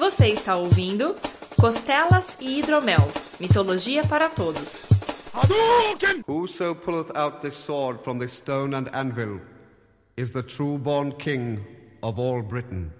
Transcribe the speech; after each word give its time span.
Você 0.00 0.28
está 0.28 0.56
ouvindo 0.56 1.14
Costelas 1.60 2.38
e 2.40 2.58
Hidromel 2.58 3.06
Mitologia 3.38 4.02
para 4.02 4.30
Todos. 4.30 4.86
Whoso 6.26 6.74
pulleth 6.74 7.14
out 7.14 7.42
this 7.42 7.54
sword 7.54 8.00
from 8.02 8.18
this 8.18 8.32
stone 8.32 8.74
and 8.74 8.88
anvil 8.94 9.42
is 10.16 10.32
the 10.32 10.42
true 10.42 10.78
born 10.78 11.12
king 11.18 11.60
of 12.02 12.18
all 12.18 12.40
Britain. 12.40 12.90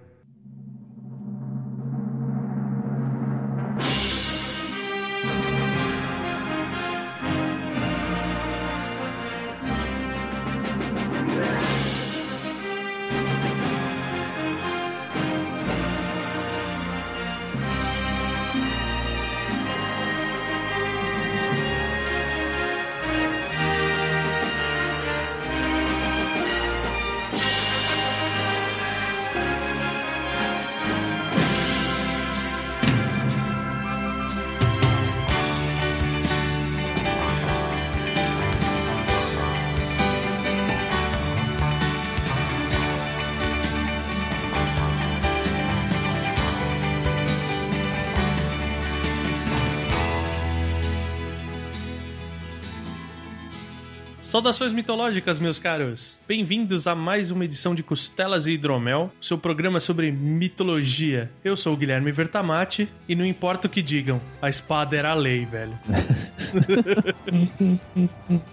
Saudações 54.41 54.73
mitológicas, 54.73 55.39
meus 55.39 55.59
caros! 55.59 56.19
Bem-vindos 56.27 56.87
a 56.87 56.95
mais 56.95 57.29
uma 57.29 57.45
edição 57.45 57.75
de 57.75 57.83
Costelas 57.83 58.47
e 58.47 58.53
Hidromel, 58.53 59.11
seu 59.21 59.37
programa 59.37 59.79
sobre 59.79 60.11
mitologia. 60.11 61.29
Eu 61.43 61.55
sou 61.55 61.73
o 61.73 61.77
Guilherme 61.77 62.11
Vertamati 62.11 62.89
e 63.07 63.15
não 63.15 63.23
importa 63.23 63.67
o 63.67 63.69
que 63.69 63.83
digam, 63.83 64.19
a 64.41 64.49
espada 64.49 64.97
era 64.97 65.11
a 65.11 65.13
lei, 65.13 65.45
velho. 65.45 65.77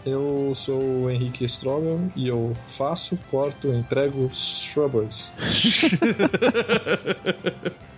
Eu 0.04 0.52
sou 0.54 1.04
o 1.04 1.10
Henrique 1.10 1.46
Strobel 1.46 2.06
e 2.14 2.28
eu 2.28 2.54
faço, 2.66 3.18
corto, 3.30 3.72
entrego 3.72 4.28
strawberries. 4.30 5.32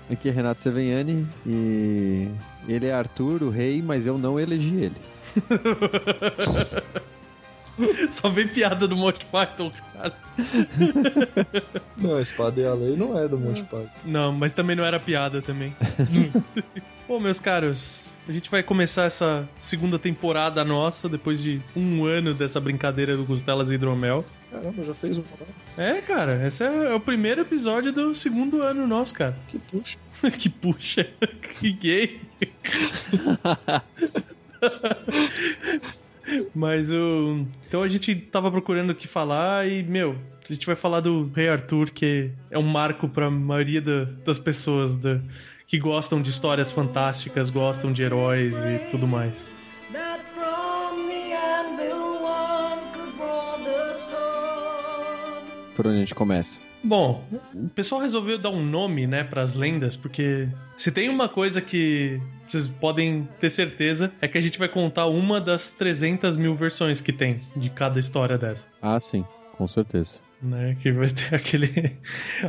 Aqui 0.09 0.29
é 0.29 0.33
Renato 0.33 0.63
Seveniani 0.63 1.27
e 1.45 2.29
ele 2.69 2.87
é 2.87 2.93
Arthur, 2.93 3.43
o 3.43 3.51
rei, 3.51 3.83
mas 3.83 4.07
eu 4.07 4.17
não 4.17 4.39
elegi 4.39 4.77
ele. 4.77 4.95
Só 8.11 8.28
vem 8.28 8.48
piada 8.48 8.86
do 8.86 8.97
Monty 8.97 9.25
Python, 9.27 9.73
cara. 9.95 10.14
Não, 11.97 12.17
a 12.17 12.22
espada 12.22 12.61
e 12.61 12.67
a 12.67 12.75
lei 12.75 12.97
não 12.97 13.19
é 13.19 13.28
do 13.28 13.39
Monty 13.39 13.64
Python. 13.64 13.91
Não, 14.05 14.33
mas 14.33 14.53
também 14.53 14.75
não 14.75 14.84
era 14.84 14.98
piada 14.98 15.42
também. 15.42 15.75
Bom, 17.06 17.19
meus 17.19 17.41
caros, 17.41 18.14
a 18.28 18.33
gente 18.33 18.48
vai 18.48 18.62
começar 18.62 19.05
essa 19.05 19.48
segunda 19.59 19.98
temporada 19.98 20.64
nossa, 20.64 21.09
depois 21.09 21.42
de 21.42 21.61
um 21.75 22.06
ano 22.06 22.33
dessa 22.33 22.61
brincadeira 22.61 23.17
do 23.17 23.27
Costelas 23.27 23.69
e 23.69 23.75
Hidromel. 23.75 24.25
Caramba, 24.50 24.84
já 24.84 24.94
fez 24.94 25.19
um. 25.19 25.25
É, 25.77 26.00
cara, 26.00 26.47
esse 26.47 26.62
é, 26.62 26.69
é 26.69 26.94
o 26.94 27.00
primeiro 27.00 27.41
episódio 27.41 27.92
do 27.92 28.15
segundo 28.15 28.62
ano 28.62 28.87
nosso, 28.87 29.12
cara. 29.12 29.37
Que 29.48 29.59
puxa. 29.59 29.98
que 30.39 30.48
puxa. 30.48 31.09
que 31.59 31.72
gay. 31.72 32.20
Mas 36.55 36.91
o. 36.91 37.45
Então 37.67 37.83
a 37.83 37.89
gente 37.89 38.15
tava 38.15 38.51
procurando 38.51 38.91
o 38.91 38.95
que 38.95 39.09
falar 39.09 39.69
e, 39.69 39.83
meu, 39.83 40.17
a 40.49 40.53
gente 40.53 40.67
vai 40.67 40.77
falar 40.77 41.01
do 41.01 41.31
Rei 41.35 41.49
Arthur, 41.49 41.91
que 41.91 42.31
é 42.51 42.59
um 42.59 42.63
marco 42.63 43.09
pra 43.09 43.31
maioria 43.31 43.81
da, 43.81 44.05
das 44.25 44.39
pessoas 44.39 44.97
da, 44.97 45.21
que 45.67 45.79
gostam 45.79 46.21
de 46.21 46.31
histórias 46.31 46.73
fantásticas, 46.73 47.51
gostam 47.51 47.93
de 47.93 48.03
heróis 48.03 48.57
e 48.57 48.91
tudo 48.91 49.07
mais. 49.07 49.47
Por 55.77 55.87
onde 55.87 55.97
a 55.97 56.01
gente 56.01 56.15
começa? 56.15 56.69
Bom, 56.83 57.23
o 57.55 57.69
pessoal 57.69 58.01
resolveu 58.01 58.39
dar 58.39 58.51
um 58.51 58.65
nome, 58.65 59.07
né, 59.07 59.23
pras 59.23 59.55
lendas, 59.55 59.97
porque 59.97 60.49
se 60.77 60.91
tem 60.91 61.09
uma 61.09 61.29
coisa 61.29 61.61
que 61.61 62.21
vocês 62.47 62.67
podem 62.67 63.29
ter 63.39 63.51
certeza 63.51 64.11
é 64.21 64.27
que 64.27 64.39
a 64.39 64.41
gente 64.41 64.59
vai 64.59 64.69
contar 64.69 65.07
uma 65.07 65.41
das 65.41 65.69
300 65.69 66.37
mil 66.37 66.55
versões 66.55 67.01
que 67.01 67.13
tem 67.13 67.41
de 67.55 67.71
cada 67.71 68.01
história 68.01 68.39
dessa. 68.39 68.67
Ah, 68.81 68.99
sim, 68.99 69.25
com 69.57 69.69
certeza. 69.69 70.30
Né, 70.43 70.75
que 70.81 70.91
vai 70.91 71.11
ter 71.11 71.34
aquele. 71.37 71.99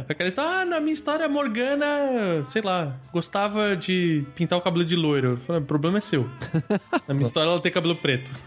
Aquela 0.07 0.29
história, 0.29 0.61
ah, 0.61 0.65
na 0.65 0.79
minha 0.79 0.93
história, 0.93 1.25
a 1.25 1.29
Morgana, 1.29 2.41
sei 2.45 2.61
lá, 2.61 2.95
gostava 3.11 3.75
de 3.75 4.23
pintar 4.33 4.57
o 4.57 4.61
cabelo 4.61 4.85
de 4.85 4.95
loiro. 4.95 5.31
Eu 5.31 5.37
falei, 5.39 5.61
o 5.61 5.65
problema 5.65 5.97
é 5.97 6.01
seu. 6.01 6.29
Na 7.05 7.13
minha 7.13 7.27
história, 7.27 7.49
ela 7.49 7.59
tem 7.59 7.69
cabelo 7.71 7.95
preto. 7.97 8.31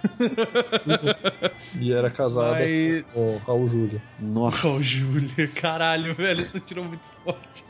E 1.79 1.93
era 1.93 2.09
casada 2.09 2.61
Mas- 2.61 3.05
com 3.13 3.35
o 3.35 3.39
Raul 3.39 3.69
Júlia. 3.69 4.03
Nossa. 4.19 4.67
Ô, 4.67 4.81
Júlia, 4.81 5.49
caralho, 5.61 6.15
velho, 6.15 6.43
você 6.47 6.61
tirou 6.61 6.85
muito 6.85 7.07
forte. 7.23 7.65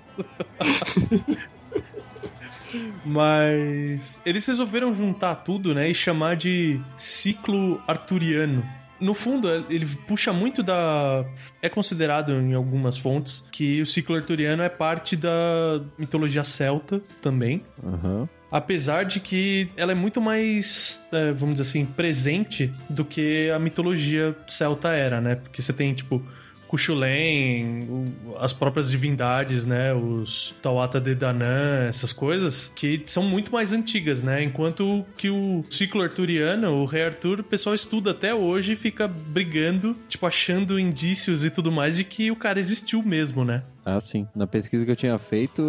Mas 3.04 4.20
eles 4.24 4.46
resolveram 4.46 4.92
juntar 4.94 5.36
tudo, 5.36 5.74
né, 5.74 5.88
e 5.90 5.94
chamar 5.94 6.36
de 6.36 6.80
ciclo 6.98 7.80
arturiano. 7.86 8.64
No 9.04 9.12
fundo, 9.12 9.48
ele 9.68 9.84
puxa 10.06 10.32
muito 10.32 10.62
da. 10.62 11.26
É 11.60 11.68
considerado 11.68 12.32
em 12.32 12.54
algumas 12.54 12.96
fontes 12.96 13.44
que 13.52 13.82
o 13.82 13.86
ciclo 13.86 14.16
arturiano 14.16 14.62
é 14.62 14.68
parte 14.70 15.14
da 15.14 15.82
mitologia 15.98 16.42
celta 16.42 17.02
também. 17.20 17.62
Aham. 17.84 18.26
Apesar 18.50 19.04
de 19.04 19.20
que 19.20 19.68
ela 19.76 19.92
é 19.92 19.94
muito 19.94 20.22
mais, 20.22 21.04
é, 21.12 21.32
vamos 21.32 21.56
dizer 21.56 21.68
assim, 21.68 21.84
presente 21.84 22.72
do 22.88 23.04
que 23.04 23.50
a 23.50 23.58
mitologia 23.58 24.34
celta 24.48 24.92
era, 24.92 25.20
né? 25.20 25.34
Porque 25.34 25.60
você 25.60 25.72
tem, 25.72 25.92
tipo, 25.92 26.22
Cuchulain, 26.68 27.86
o- 27.88 28.36
as 28.38 28.52
próprias 28.52 28.90
divindades, 28.90 29.64
né? 29.64 29.92
Os 29.94 30.54
Tawata 30.62 31.00
de 31.00 31.14
Danann, 31.14 31.88
essas 31.88 32.12
coisas, 32.12 32.70
que 32.74 33.02
são 33.06 33.22
muito 33.22 33.52
mais 33.52 33.72
antigas, 33.72 34.22
né? 34.22 34.42
Enquanto 34.42 35.04
que 35.16 35.30
o 35.30 35.62
ciclo 35.70 36.02
arturiano, 36.02 36.70
o 36.70 36.84
rei 36.84 37.04
Arthur, 37.04 37.40
o 37.40 37.44
pessoal 37.44 37.74
estuda 37.74 38.10
até 38.12 38.34
hoje 38.34 38.72
e 38.72 38.76
fica 38.76 39.06
brigando, 39.08 39.96
tipo, 40.08 40.26
achando 40.26 40.78
indícios 40.78 41.44
e 41.44 41.50
tudo 41.50 41.70
mais 41.70 41.96
de 41.96 42.04
que 42.04 42.30
o 42.30 42.36
cara 42.36 42.58
existiu 42.58 43.02
mesmo, 43.02 43.44
né? 43.44 43.62
Ah, 43.84 44.00
sim. 44.00 44.26
Na 44.34 44.46
pesquisa 44.46 44.84
que 44.84 44.90
eu 44.90 44.96
tinha 44.96 45.18
feito, 45.18 45.62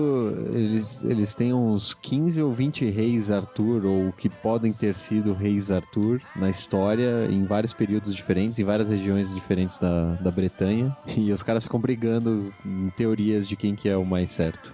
eles, 0.54 1.04
eles 1.04 1.36
têm 1.36 1.54
uns 1.54 1.94
15 1.94 2.42
ou 2.42 2.54
20 2.54 2.86
reis 2.90 3.30
Arthur, 3.30 3.86
ou 3.86 4.12
que 4.14 4.30
podem 4.30 4.72
ter 4.72 4.96
sido 4.96 5.34
reis 5.34 5.70
Arthur, 5.70 6.22
na 6.36 6.50
história, 6.50 7.28
em 7.30 7.44
vários 7.44 7.74
períodos 7.74 8.16
diferentes, 8.16 8.58
em 8.58 8.64
várias 8.64 8.88
regiões 8.88 9.34
diferentes 9.34 9.78
da, 9.78 10.14
da 10.16 10.32
Bretanha. 10.32 10.96
E 11.18 11.32
os 11.32 11.44
caras 11.44 11.66
ficam 11.66 11.80
brigando 11.80 12.54
em 12.66 12.90
teorias 12.92 13.48
de 13.48 13.56
quem 13.56 13.76
que 13.76 13.90
é 13.90 13.98
o 13.98 14.06
mais 14.06 14.32
certo. 14.32 14.74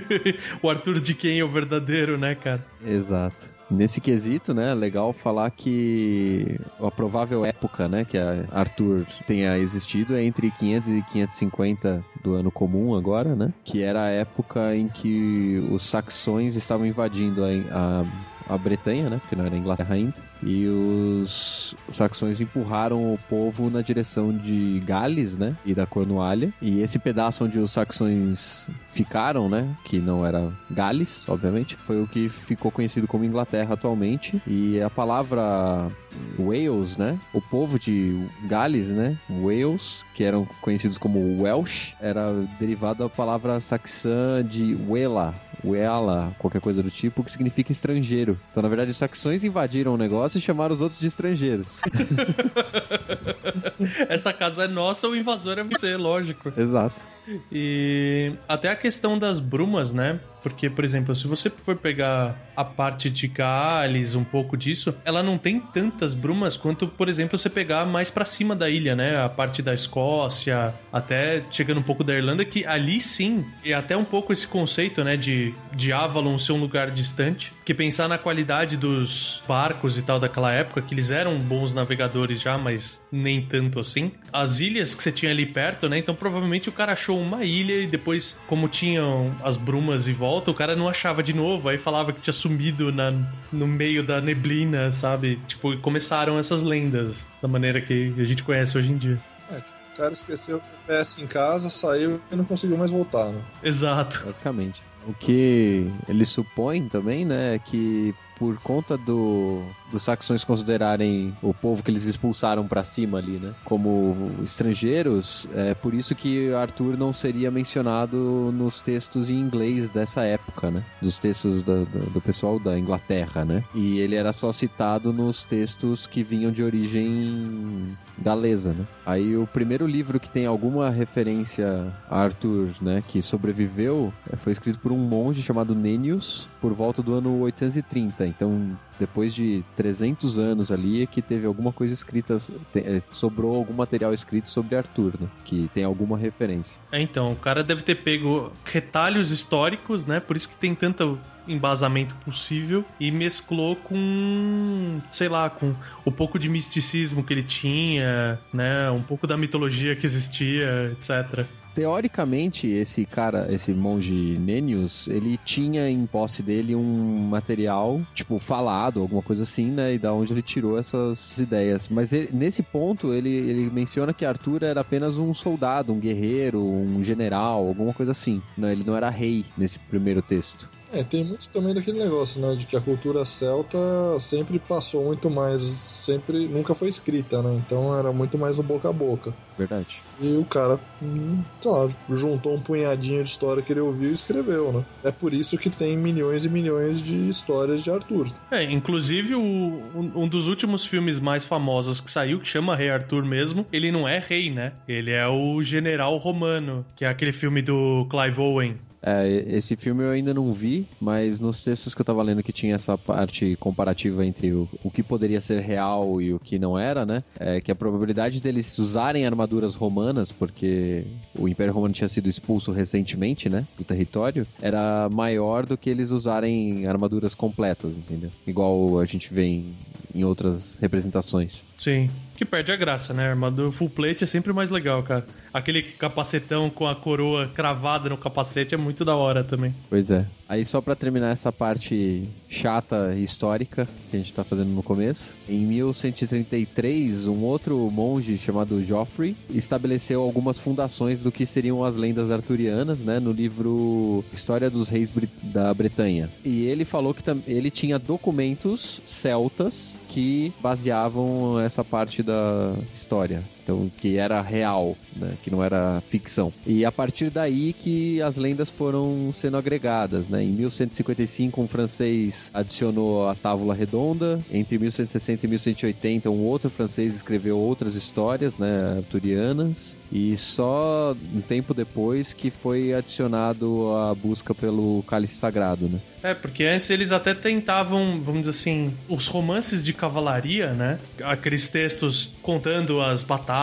o 0.62 0.70
Arthur 0.70 1.00
de 1.00 1.14
quem 1.14 1.40
é 1.40 1.44
o 1.44 1.48
verdadeiro, 1.48 2.16
né, 2.16 2.34
cara? 2.34 2.64
Exato. 2.84 3.55
Nesse 3.68 4.00
quesito, 4.00 4.54
né, 4.54 4.74
legal 4.74 5.12
falar 5.12 5.50
que 5.50 6.58
a 6.80 6.90
provável 6.90 7.44
época, 7.44 7.88
né, 7.88 8.04
que 8.04 8.16
a 8.16 8.44
Arthur 8.52 9.04
tenha 9.26 9.58
existido 9.58 10.16
é 10.16 10.22
entre 10.22 10.52
500 10.52 10.88
e 10.90 11.02
550 11.02 12.04
do 12.22 12.34
ano 12.34 12.50
comum 12.50 12.94
agora, 12.94 13.34
né, 13.34 13.52
que 13.64 13.82
era 13.82 14.04
a 14.04 14.10
época 14.10 14.76
em 14.76 14.86
que 14.86 15.58
os 15.70 15.82
saxões 15.84 16.54
estavam 16.54 16.86
invadindo 16.86 17.44
a, 17.44 17.48
a, 17.72 18.04
a 18.48 18.56
Bretanha, 18.56 19.10
né, 19.10 19.18
porque 19.20 19.36
não 19.36 19.46
era 19.46 19.56
Inglaterra 19.56 19.94
ainda, 19.94 20.14
e 20.42 20.66
os 20.66 21.74
saxões 21.88 22.40
empurraram 22.40 23.12
o 23.12 23.18
povo 23.28 23.70
na 23.70 23.82
direção 23.82 24.32
de 24.32 24.80
Gales, 24.84 25.36
né, 25.36 25.56
e 25.64 25.74
da 25.74 25.86
Cornualha, 25.86 26.52
e 26.60 26.80
esse 26.80 26.98
pedaço 26.98 27.44
onde 27.44 27.58
os 27.58 27.70
saxões 27.70 28.68
ficaram, 28.90 29.48
né, 29.48 29.68
que 29.84 29.98
não 29.98 30.24
era 30.24 30.52
Gales, 30.70 31.24
obviamente, 31.28 31.76
foi 31.76 32.02
o 32.02 32.06
que 32.06 32.28
ficou 32.28 32.70
conhecido 32.70 33.06
como 33.06 33.24
Inglaterra 33.24 33.74
atualmente, 33.74 34.40
e 34.46 34.80
a 34.80 34.90
palavra 34.90 35.90
Wales, 36.38 36.96
né, 36.96 37.18
o 37.32 37.40
povo 37.40 37.78
de 37.78 38.26
Gales, 38.44 38.88
né, 38.88 39.16
Wales, 39.28 40.04
que 40.14 40.24
eram 40.24 40.46
conhecidos 40.60 40.98
como 40.98 41.42
Welsh, 41.42 41.94
era 42.00 42.32
derivado 42.58 43.04
da 43.04 43.08
palavra 43.08 43.60
saxã 43.60 44.44
de 44.44 44.76
Wela, 44.88 45.34
Wela, 45.66 46.34
qualquer 46.38 46.60
coisa 46.60 46.82
do 46.82 46.90
tipo, 46.90 47.24
que 47.24 47.30
significa 47.30 47.72
estrangeiro. 47.72 48.38
Então, 48.50 48.62
na 48.62 48.68
verdade, 48.68 48.90
os 48.90 48.96
saxões 48.96 49.44
invadiram 49.44 49.94
o 49.94 49.96
negócio 49.96 50.38
e 50.38 50.40
chamaram 50.40 50.72
os 50.72 50.80
outros 50.80 51.00
de 51.00 51.06
estrangeiros. 51.06 51.78
Essa 54.08 54.32
casa 54.32 54.64
é 54.64 54.68
nossa, 54.68 55.08
o 55.08 55.16
invasor 55.16 55.58
é 55.58 55.64
você, 55.64 55.96
lógico. 55.96 56.52
Exato. 56.56 57.15
E 57.50 58.32
até 58.48 58.70
a 58.70 58.76
questão 58.76 59.18
das 59.18 59.40
brumas, 59.40 59.92
né? 59.92 60.20
Porque, 60.46 60.70
por 60.70 60.84
exemplo, 60.84 61.12
se 61.12 61.26
você 61.26 61.50
for 61.50 61.74
pegar 61.74 62.36
a 62.54 62.64
parte 62.64 63.10
de 63.10 63.26
Gales, 63.26 64.14
um 64.14 64.22
pouco 64.22 64.56
disso, 64.56 64.94
ela 65.04 65.20
não 65.20 65.36
tem 65.36 65.58
tantas 65.58 66.14
brumas 66.14 66.56
quanto, 66.56 66.86
por 66.86 67.08
exemplo, 67.08 67.36
você 67.36 67.50
pegar 67.50 67.84
mais 67.84 68.12
para 68.12 68.24
cima 68.24 68.54
da 68.54 68.70
ilha, 68.70 68.94
né? 68.94 69.20
A 69.20 69.28
parte 69.28 69.60
da 69.60 69.74
Escócia, 69.74 70.72
até 70.92 71.42
chegando 71.50 71.78
um 71.78 71.82
pouco 71.82 72.04
da 72.04 72.14
Irlanda, 72.14 72.44
que 72.44 72.64
ali 72.64 73.00
sim, 73.00 73.44
e 73.64 73.74
até 73.74 73.96
um 73.96 74.04
pouco 74.04 74.32
esse 74.32 74.46
conceito, 74.46 75.02
né, 75.02 75.16
de, 75.16 75.52
de 75.72 75.92
Avalon 75.92 76.38
ser 76.38 76.52
um 76.52 76.60
lugar 76.60 76.92
distante, 76.92 77.52
que 77.64 77.74
pensar 77.74 78.08
na 78.08 78.16
qualidade 78.16 78.76
dos 78.76 79.42
barcos 79.48 79.98
e 79.98 80.02
tal 80.02 80.20
daquela 80.20 80.52
época, 80.52 80.80
que 80.80 80.94
eles 80.94 81.10
eram 81.10 81.36
bons 81.40 81.74
navegadores 81.74 82.40
já, 82.40 82.56
mas 82.56 83.04
nem 83.10 83.42
tanto 83.42 83.80
assim. 83.80 84.12
As 84.32 84.60
ilhas 84.60 84.94
que 84.94 85.02
você 85.02 85.10
tinha 85.10 85.32
ali 85.32 85.44
perto, 85.44 85.88
né? 85.88 85.98
Então 85.98 86.14
provavelmente 86.14 86.68
o 86.68 86.72
cara 86.72 86.92
achou 86.92 87.15
uma 87.20 87.44
ilha 87.44 87.82
e 87.82 87.86
depois, 87.86 88.36
como 88.46 88.68
tinham 88.68 89.34
as 89.42 89.56
brumas 89.56 90.08
e 90.08 90.12
volta, 90.12 90.50
o 90.50 90.54
cara 90.54 90.76
não 90.76 90.88
achava 90.88 91.22
de 91.22 91.34
novo, 91.34 91.68
aí 91.68 91.78
falava 91.78 92.12
que 92.12 92.20
tinha 92.20 92.32
sumido 92.32 92.92
na, 92.92 93.12
no 93.52 93.66
meio 93.66 94.02
da 94.02 94.20
neblina, 94.20 94.90
sabe? 94.90 95.38
Tipo, 95.46 95.76
começaram 95.78 96.38
essas 96.38 96.62
lendas 96.62 97.24
da 97.40 97.48
maneira 97.48 97.80
que 97.80 98.14
a 98.18 98.24
gente 98.24 98.42
conhece 98.42 98.76
hoje 98.76 98.92
em 98.92 98.96
dia. 98.96 99.20
É, 99.50 99.60
tipo, 99.60 99.78
o 99.92 99.96
cara 99.96 100.12
esqueceu 100.12 100.58
o 100.58 100.60
GPS 100.60 101.22
em 101.22 101.26
casa, 101.26 101.70
saiu 101.70 102.20
e 102.30 102.36
não 102.36 102.44
conseguiu 102.44 102.76
mais 102.76 102.90
voltar, 102.90 103.32
né? 103.32 103.40
Exato. 103.62 104.22
Basicamente. 104.24 104.82
O 105.06 105.14
que 105.14 105.90
ele 106.08 106.24
supõe 106.24 106.88
também, 106.88 107.24
né, 107.24 107.54
é 107.54 107.58
que 107.58 108.12
por 108.38 108.58
conta 108.58 108.96
do, 108.96 109.62
dos 109.90 110.02
saxões 110.02 110.44
considerarem 110.44 111.34
o 111.42 111.52
povo 111.52 111.82
que 111.82 111.90
eles 111.90 112.04
expulsaram 112.04 112.66
para 112.66 112.84
cima 112.84 113.18
ali, 113.18 113.38
né, 113.38 113.54
como 113.64 114.30
estrangeiros, 114.42 115.48
é 115.54 115.74
por 115.74 115.94
isso 115.94 116.14
que 116.14 116.52
Arthur 116.52 116.96
não 116.96 117.12
seria 117.12 117.50
mencionado 117.50 118.52
nos 118.52 118.80
textos 118.80 119.30
em 119.30 119.34
inglês 119.34 119.88
dessa 119.88 120.22
época, 120.22 120.70
né, 120.70 120.84
dos 121.00 121.18
textos 121.18 121.62
do, 121.62 121.84
do, 121.86 122.10
do 122.10 122.20
pessoal 122.20 122.58
da 122.58 122.78
Inglaterra, 122.78 123.44
né, 123.44 123.64
e 123.74 123.98
ele 123.98 124.14
era 124.14 124.32
só 124.32 124.52
citado 124.52 125.12
nos 125.12 125.44
textos 125.44 126.06
que 126.06 126.22
vinham 126.22 126.50
de 126.50 126.62
origem 126.62 127.96
galesa, 128.18 128.72
né. 128.72 128.86
Aí 129.04 129.36
o 129.36 129.46
primeiro 129.46 129.86
livro 129.86 130.20
que 130.20 130.28
tem 130.28 130.46
alguma 130.46 130.90
referência 130.90 131.92
a 132.10 132.20
Arthur, 132.20 132.70
né, 132.80 133.02
que 133.06 133.22
sobreviveu, 133.22 134.12
é, 134.30 134.36
foi 134.36 134.52
escrito 134.52 134.78
por 134.78 134.92
um 134.92 134.98
monge 134.98 135.42
chamado 135.42 135.74
Nennius 135.74 136.48
por 136.66 136.74
volta 136.74 137.00
do 137.00 137.14
ano 137.14 137.38
830. 137.42 138.26
Então, 138.26 138.76
depois 138.98 139.32
de 139.32 139.62
300 139.76 140.36
anos 140.36 140.72
ali, 140.72 141.00
é 141.00 141.06
que 141.06 141.22
teve 141.22 141.46
alguma 141.46 141.72
coisa 141.72 141.94
escrita, 141.94 142.42
é, 142.74 143.00
sobrou 143.08 143.54
algum 143.54 143.72
material 143.72 144.12
escrito 144.12 144.50
sobre 144.50 144.74
Arthur, 144.74 145.12
né, 145.20 145.28
que 145.44 145.70
tem 145.72 145.84
alguma 145.84 146.18
referência. 146.18 146.76
É, 146.90 147.00
então, 147.00 147.30
o 147.30 147.36
cara 147.36 147.62
deve 147.62 147.82
ter 147.82 147.94
pego 148.02 148.50
retalhos 148.64 149.30
históricos, 149.30 150.04
né? 150.04 150.18
Por 150.18 150.36
isso 150.36 150.48
que 150.48 150.56
tem 150.56 150.74
tanto 150.74 151.16
embasamento 151.46 152.16
possível 152.16 152.84
e 152.98 153.12
mesclou 153.12 153.76
com, 153.76 154.98
sei 155.08 155.28
lá, 155.28 155.48
com 155.48 155.72
o 156.04 156.10
pouco 156.10 156.36
de 156.36 156.48
misticismo 156.48 157.22
que 157.22 157.32
ele 157.32 157.44
tinha, 157.44 158.40
né? 158.52 158.90
Um 158.90 159.02
pouco 159.02 159.24
da 159.24 159.36
mitologia 159.36 159.94
que 159.94 160.04
existia, 160.04 160.90
etc. 160.90 161.46
Teoricamente, 161.76 162.66
esse 162.66 163.04
cara, 163.04 163.52
esse 163.52 163.70
monge 163.74 164.14
Nennius, 164.40 165.06
ele 165.08 165.38
tinha 165.44 165.90
em 165.90 166.06
posse 166.06 166.42
dele 166.42 166.74
um 166.74 167.28
material, 167.28 168.00
tipo, 168.14 168.38
falado, 168.38 168.98
alguma 169.02 169.20
coisa 169.20 169.42
assim, 169.42 169.66
né? 169.66 169.92
E 169.92 169.98
da 169.98 170.10
onde 170.10 170.32
ele 170.32 170.40
tirou 170.40 170.78
essas 170.78 171.36
ideias. 171.36 171.90
Mas 171.90 172.14
ele- 172.14 172.30
nesse 172.32 172.62
ponto, 172.62 173.12
ele, 173.12 173.28
ele 173.28 173.68
menciona 173.70 174.14
que 174.14 174.24
Arthur 174.24 174.62
era 174.64 174.80
apenas 174.80 175.18
um 175.18 175.34
soldado, 175.34 175.92
um 175.92 176.00
guerreiro, 176.00 176.64
um 176.64 177.04
general, 177.04 177.68
alguma 177.68 177.92
coisa 177.92 178.12
assim. 178.12 178.40
Né? 178.56 178.72
Ele 178.72 178.82
não 178.82 178.96
era 178.96 179.10
rei 179.10 179.44
nesse 179.54 179.78
primeiro 179.78 180.22
texto. 180.22 180.70
É, 180.92 181.02
tem 181.02 181.24
muito 181.24 181.48
também 181.50 181.74
daquele 181.74 181.98
negócio, 181.98 182.40
né? 182.40 182.54
De 182.54 182.66
que 182.66 182.76
a 182.76 182.80
cultura 182.80 183.24
celta 183.24 183.78
sempre 184.18 184.58
passou 184.58 185.04
muito 185.04 185.28
mais. 185.30 185.60
Sempre. 185.60 186.46
Nunca 186.46 186.74
foi 186.74 186.88
escrita, 186.88 187.42
né? 187.42 187.54
Então 187.54 187.96
era 187.96 188.12
muito 188.12 188.38
mais 188.38 188.56
no 188.56 188.62
boca 188.62 188.88
a 188.88 188.92
boca. 188.92 189.32
Verdade. 189.58 190.02
E 190.20 190.36
o 190.36 190.44
cara, 190.44 190.78
hum, 191.02 191.42
sei 191.60 191.70
lá, 191.70 191.88
juntou 192.10 192.54
um 192.54 192.60
punhadinho 192.60 193.22
de 193.22 193.28
história 193.28 193.62
que 193.62 193.72
ele 193.72 193.80
ouviu 193.80 194.10
e 194.10 194.12
escreveu, 194.12 194.72
né? 194.72 194.84
É 195.02 195.10
por 195.10 195.32
isso 195.32 195.56
que 195.56 195.70
tem 195.70 195.96
milhões 195.96 196.44
e 196.44 196.48
milhões 196.48 197.00
de 197.00 197.28
histórias 197.28 197.82
de 197.82 197.90
Arthur. 197.90 198.28
É, 198.50 198.62
inclusive 198.62 199.34
o, 199.34 199.40
um, 199.40 200.12
um 200.14 200.28
dos 200.28 200.46
últimos 200.46 200.84
filmes 200.84 201.18
mais 201.18 201.44
famosos 201.44 202.00
que 202.00 202.10
saiu, 202.10 202.38
que 202.38 202.48
chama 202.48 202.76
Rei 202.76 202.90
Arthur 202.90 203.24
mesmo, 203.24 203.66
ele 203.72 203.90
não 203.90 204.06
é 204.06 204.18
rei, 204.18 204.50
né? 204.50 204.72
Ele 204.86 205.10
é 205.10 205.26
o 205.26 205.62
general 205.62 206.16
romano, 206.18 206.84
que 206.94 207.04
é 207.04 207.08
aquele 207.08 207.32
filme 207.32 207.62
do 207.62 208.06
Clive 208.10 208.40
Owen. 208.40 208.78
É, 209.02 209.44
esse 209.48 209.76
filme 209.76 210.02
eu 210.04 210.10
ainda 210.10 210.34
não 210.34 210.52
vi, 210.52 210.86
mas 211.00 211.38
nos 211.38 211.62
textos 211.62 211.94
que 211.94 212.00
eu 212.00 212.04
tava 212.04 212.22
lendo 212.22 212.42
que 212.42 212.52
tinha 212.52 212.74
essa 212.74 212.96
parte 212.96 213.56
comparativa 213.56 214.24
entre 214.24 214.52
o, 214.52 214.68
o 214.82 214.90
que 214.90 215.02
poderia 215.02 215.40
ser 215.40 215.60
real 215.60 216.20
e 216.20 216.32
o 216.32 216.38
que 216.38 216.58
não 216.58 216.78
era, 216.78 217.04
né? 217.04 217.22
É 217.38 217.60
que 217.60 217.70
a 217.70 217.74
probabilidade 217.74 218.40
deles 218.40 218.78
usarem 218.78 219.26
armaduras 219.26 219.74
romanas, 219.74 220.32
porque 220.32 221.04
o 221.38 221.48
Império 221.48 221.72
Romano 221.72 221.94
tinha 221.94 222.08
sido 222.08 222.28
expulso 222.28 222.72
recentemente, 222.72 223.48
né? 223.48 223.66
Do 223.76 223.84
território, 223.84 224.46
era 224.60 225.08
maior 225.10 225.66
do 225.66 225.76
que 225.76 225.90
eles 225.90 226.10
usarem 226.10 226.86
armaduras 226.86 227.34
completas, 227.34 227.96
entendeu? 227.96 228.30
Igual 228.46 228.98
a 228.98 229.04
gente 229.04 229.32
vê 229.32 229.44
em, 229.44 229.74
em 230.14 230.24
outras 230.24 230.78
representações. 230.78 231.62
Sim. 231.78 232.08
Que 232.36 232.44
perde 232.44 232.70
a 232.70 232.76
graça, 232.76 233.14
né? 233.14 233.28
Armadura 233.30 233.72
full 233.72 233.88
plate 233.88 234.22
é 234.22 234.26
sempre 234.26 234.52
mais 234.52 234.68
legal, 234.70 235.02
cara. 235.02 235.24
Aquele 235.54 235.82
capacetão 235.82 236.68
com 236.68 236.86
a 236.86 236.94
coroa 236.94 237.48
cravada 237.48 238.10
no 238.10 238.16
capacete 238.18 238.74
é 238.74 238.78
muito 238.78 239.06
da 239.06 239.16
hora 239.16 239.42
também. 239.42 239.74
Pois 239.88 240.10
é. 240.10 240.26
Aí 240.46 240.62
só 240.64 240.82
pra 240.82 240.94
terminar 240.94 241.30
essa 241.32 241.50
parte 241.50 242.28
chata 242.48 243.14
e 243.16 243.22
histórica 243.22 243.86
que 244.10 244.16
a 244.16 244.18
gente 244.20 244.34
tá 244.34 244.44
fazendo 244.44 244.68
no 244.68 244.82
começo, 244.82 245.34
em 245.48 245.64
1133, 245.64 247.26
um 247.26 247.42
outro 247.42 247.76
monge 247.90 248.36
chamado 248.38 248.84
Geoffrey 248.84 249.34
estabeleceu 249.50 250.20
algumas 250.22 250.58
fundações 250.58 251.20
do 251.20 251.32
que 251.32 251.46
seriam 251.46 251.84
as 251.84 251.96
lendas 251.96 252.30
arturianas, 252.30 253.00
né, 253.00 253.18
no 253.18 253.32
livro 253.32 254.22
História 254.32 254.68
dos 254.70 254.88
Reis 254.88 255.10
Bri- 255.10 255.28
da 255.42 255.72
Bretanha. 255.72 256.28
E 256.44 256.64
ele 256.66 256.84
falou 256.84 257.14
que 257.14 257.22
ele 257.46 257.70
tinha 257.70 257.98
documentos 257.98 259.00
celtas 259.06 259.94
que 260.08 260.52
baseavam 260.60 261.60
essa 261.60 261.84
parte 261.84 262.22
da 262.22 262.74
história. 262.94 263.42
Então, 263.66 263.90
que 263.96 264.16
era 264.16 264.40
real, 264.40 264.96
né? 265.16 265.32
Que 265.42 265.50
não 265.50 265.62
era 265.62 266.00
ficção. 266.08 266.52
E 266.64 266.84
a 266.84 266.92
partir 266.92 267.30
daí 267.30 267.72
que 267.72 268.22
as 268.22 268.36
lendas 268.36 268.70
foram 268.70 269.32
sendo 269.32 269.56
agregadas, 269.56 270.28
né? 270.28 270.44
Em 270.44 270.52
1155, 270.52 271.60
um 271.60 271.66
francês 271.66 272.48
adicionou 272.54 273.28
a 273.28 273.34
tábula 273.34 273.74
redonda. 273.74 274.38
Entre 274.52 274.78
1160 274.78 275.46
e 275.46 275.48
1180, 275.48 276.30
um 276.30 276.44
outro 276.44 276.70
francês 276.70 277.16
escreveu 277.16 277.58
outras 277.58 277.96
histórias, 277.96 278.56
né? 278.56 278.98
Arturianas. 278.98 279.96
E 280.12 280.36
só 280.36 281.16
um 281.34 281.40
tempo 281.40 281.74
depois 281.74 282.32
que 282.32 282.52
foi 282.52 282.94
adicionado 282.94 283.92
a 283.96 284.14
busca 284.14 284.54
pelo 284.54 285.02
cálice 285.08 285.34
sagrado, 285.34 285.88
né? 285.88 285.98
É, 286.22 286.34
porque 286.34 286.64
antes 286.64 286.88
eles 286.90 287.10
até 287.12 287.34
tentavam, 287.34 288.20
vamos 288.20 288.42
dizer 288.42 288.50
assim, 288.50 288.94
os 289.08 289.26
romances 289.26 289.84
de 289.84 289.92
cavalaria, 289.92 290.72
né? 290.72 290.98
Aqueles 291.22 291.68
textos 291.68 292.32
contando 292.42 293.00
as 293.00 293.22
batalhas 293.24 293.55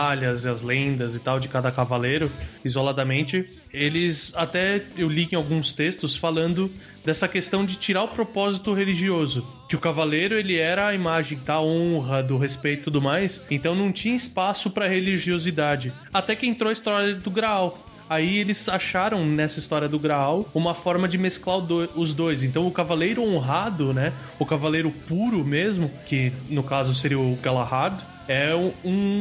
e 0.44 0.48
as 0.48 0.62
lendas 0.62 1.14
e 1.14 1.20
tal 1.20 1.38
de 1.38 1.48
cada 1.48 1.70
cavaleiro, 1.70 2.30
isoladamente. 2.64 3.46
Eles 3.72 4.32
até, 4.36 4.82
eu 4.96 5.08
li 5.08 5.28
em 5.30 5.36
alguns 5.36 5.72
textos 5.72 6.16
falando 6.16 6.70
dessa 7.04 7.28
questão 7.28 7.64
de 7.64 7.76
tirar 7.76 8.04
o 8.04 8.08
propósito 8.08 8.72
religioso. 8.72 9.46
Que 9.68 9.76
o 9.76 9.80
cavaleiro, 9.80 10.34
ele 10.34 10.56
era 10.56 10.88
a 10.88 10.94
imagem 10.94 11.38
da 11.44 11.60
honra, 11.60 12.22
do 12.22 12.38
respeito 12.38 12.80
e 12.80 12.84
tudo 12.84 13.02
mais. 13.02 13.42
Então 13.50 13.74
não 13.74 13.92
tinha 13.92 14.16
espaço 14.16 14.70
para 14.70 14.88
religiosidade. 14.88 15.92
Até 16.12 16.34
que 16.34 16.46
entrou 16.46 16.70
a 16.70 16.72
história 16.72 17.14
do 17.14 17.30
Graal. 17.30 17.78
Aí 18.08 18.38
eles 18.38 18.68
acharam 18.68 19.24
nessa 19.24 19.58
história 19.58 19.88
do 19.88 19.98
Graal 19.98 20.46
uma 20.54 20.74
forma 20.74 21.08
de 21.08 21.16
mesclar 21.18 21.60
do- 21.60 21.88
os 21.96 22.12
dois. 22.12 22.42
Então 22.42 22.66
o 22.66 22.70
cavaleiro 22.70 23.22
honrado, 23.22 23.92
né? 23.94 24.12
O 24.38 24.44
cavaleiro 24.44 24.90
puro 25.08 25.44
mesmo, 25.44 25.90
que 26.06 26.32
no 26.48 26.62
caso 26.62 26.94
seria 26.94 27.18
o 27.18 27.36
Galahad, 27.42 27.94
é 28.28 28.54
um, 28.54 28.72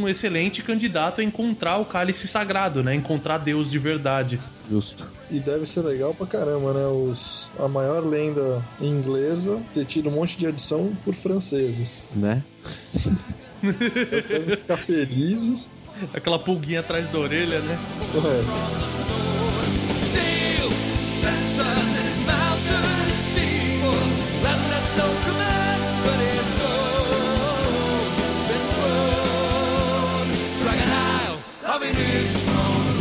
um 0.03 0.07
excelente 0.09 0.61
candidato 0.61 1.19
a 1.21 1.23
encontrar 1.23 1.77
o 1.77 1.85
cálice 1.85 2.27
sagrado, 2.27 2.81
né? 2.83 2.93
Encontrar 2.95 3.37
Deus 3.37 3.69
de 3.69 3.77
verdade. 3.79 4.39
Justo. 4.69 5.05
E 5.29 5.39
deve 5.39 5.65
ser 5.65 5.81
legal 5.81 6.13
pra 6.13 6.25
caramba, 6.27 6.73
né? 6.73 6.85
Os, 6.85 7.51
a 7.59 7.67
maior 7.67 8.05
lenda 8.05 8.63
inglesa 8.79 9.61
ter 9.73 9.85
tido 9.85 10.07
um 10.09 10.13
monte 10.13 10.37
de 10.37 10.45
edição 10.45 10.95
por 11.03 11.13
franceses. 11.13 12.05
Né? 12.15 12.41
Ficar 13.63 14.77
felizes. 14.77 15.81
Aquela 16.13 16.37
pulguinha 16.37 16.81
atrás 16.81 17.07
da 17.07 17.19
orelha, 17.19 17.59
né? 17.59 17.79
Loving 31.65 31.89
its 31.89 32.43
throne. 32.43 32.93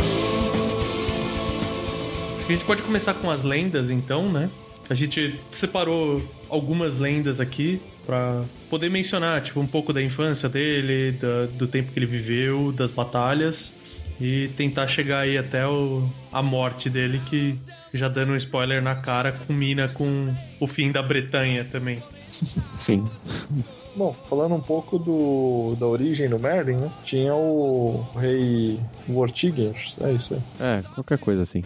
a 2.45 2.51
gente 2.51 2.65
pode 2.65 2.81
começar 2.81 3.13
com 3.13 3.29
as 3.29 3.43
lendas, 3.43 3.91
então, 3.91 4.31
né? 4.31 4.49
A 4.89 4.93
gente 4.93 5.39
separou 5.51 6.23
algumas 6.49 6.97
lendas 6.97 7.39
aqui 7.39 7.79
pra 8.05 8.43
poder 8.69 8.89
mencionar, 8.89 9.41
tipo, 9.41 9.59
um 9.59 9.67
pouco 9.67 9.93
da 9.93 10.01
infância 10.01 10.49
dele, 10.49 11.13
da- 11.13 11.45
do 11.57 11.67
tempo 11.67 11.91
que 11.91 11.99
ele 11.99 12.05
viveu, 12.05 12.71
das 12.71 12.91
batalhas 12.91 13.71
e 14.19 14.47
tentar 14.57 14.87
chegar 14.87 15.19
aí 15.21 15.37
até 15.37 15.67
o, 15.67 16.07
a 16.31 16.41
morte 16.41 16.89
dele, 16.89 17.21
que 17.29 17.55
já 17.93 18.07
dando 18.07 18.33
um 18.33 18.35
spoiler 18.35 18.81
na 18.81 18.95
cara, 18.95 19.31
culmina 19.31 19.87
com 19.87 20.33
o 20.59 20.67
fim 20.67 20.91
da 20.91 21.01
Bretanha 21.01 21.65
também. 21.69 21.97
Sim. 22.77 23.03
Bom, 23.95 24.11
falando 24.11 24.55
um 24.55 24.59
pouco 24.59 24.97
do, 24.97 25.75
da 25.79 25.85
origem 25.85 26.27
do 26.27 26.39
Merlin, 26.39 26.77
né? 26.77 26.91
Tinha 27.03 27.35
o 27.35 28.03
rei 28.15 28.79
Vortigers, 29.07 29.97
é 30.01 30.11
isso 30.13 30.33
aí. 30.33 30.41
É, 30.59 30.81
qualquer 30.95 31.19
coisa 31.19 31.43
assim. 31.43 31.61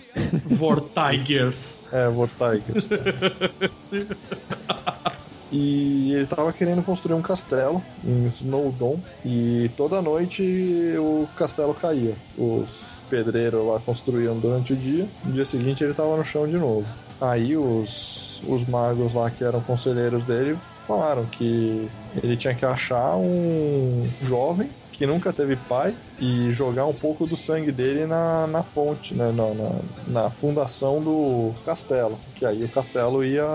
Vortigers. 0.45 1.81
É, 1.91 2.09
Vortigers. 2.09 2.89
E 5.51 6.13
ele 6.13 6.25
tava 6.25 6.51
querendo 6.51 6.83
construir 6.83 7.15
um 7.15 7.21
castelo 7.21 7.81
em 8.03 8.25
Snowdon 8.25 8.99
e 9.23 9.71
toda 9.77 10.01
noite 10.01 10.43
o 10.97 11.27
castelo 11.37 11.73
caía. 11.73 12.15
Os 12.37 13.05
pedreiros 13.09 13.65
lá 13.65 13.79
construíam 13.79 14.37
durante 14.37 14.73
o 14.73 14.75
dia, 14.75 15.07
no 15.23 15.31
dia 15.31 15.45
seguinte 15.45 15.83
ele 15.83 15.93
tava 15.93 16.17
no 16.17 16.23
chão 16.23 16.47
de 16.47 16.57
novo. 16.57 16.85
Aí 17.19 17.57
os, 17.57 18.43
os 18.47 18.65
magos 18.65 19.13
lá 19.13 19.31
que 19.31 19.43
eram 19.43 19.59
conselheiros 19.61 20.23
dele 20.23 20.55
falaram 20.85 21.25
que 21.25 21.89
ele 22.21 22.37
tinha 22.37 22.53
que 22.53 22.65
achar 22.65 23.15
um 23.15 24.03
jovem 24.21 24.69
que 24.97 25.05
nunca 25.05 25.31
teve 25.31 25.55
pai 25.55 25.95
e 26.19 26.51
jogar 26.51 26.87
um 26.87 26.93
pouco 26.93 27.27
do 27.27 27.37
sangue 27.37 27.71
dele 27.71 28.07
na, 28.07 28.47
na 28.47 28.63
fonte, 28.63 29.13
né, 29.13 29.31
na, 29.31 29.53
na, 29.53 30.23
na 30.23 30.29
fundação 30.31 30.99
do 30.99 31.53
castelo, 31.63 32.17
que 32.35 32.43
aí 32.43 32.63
o 32.63 32.69
castelo 32.69 33.23
ia 33.23 33.45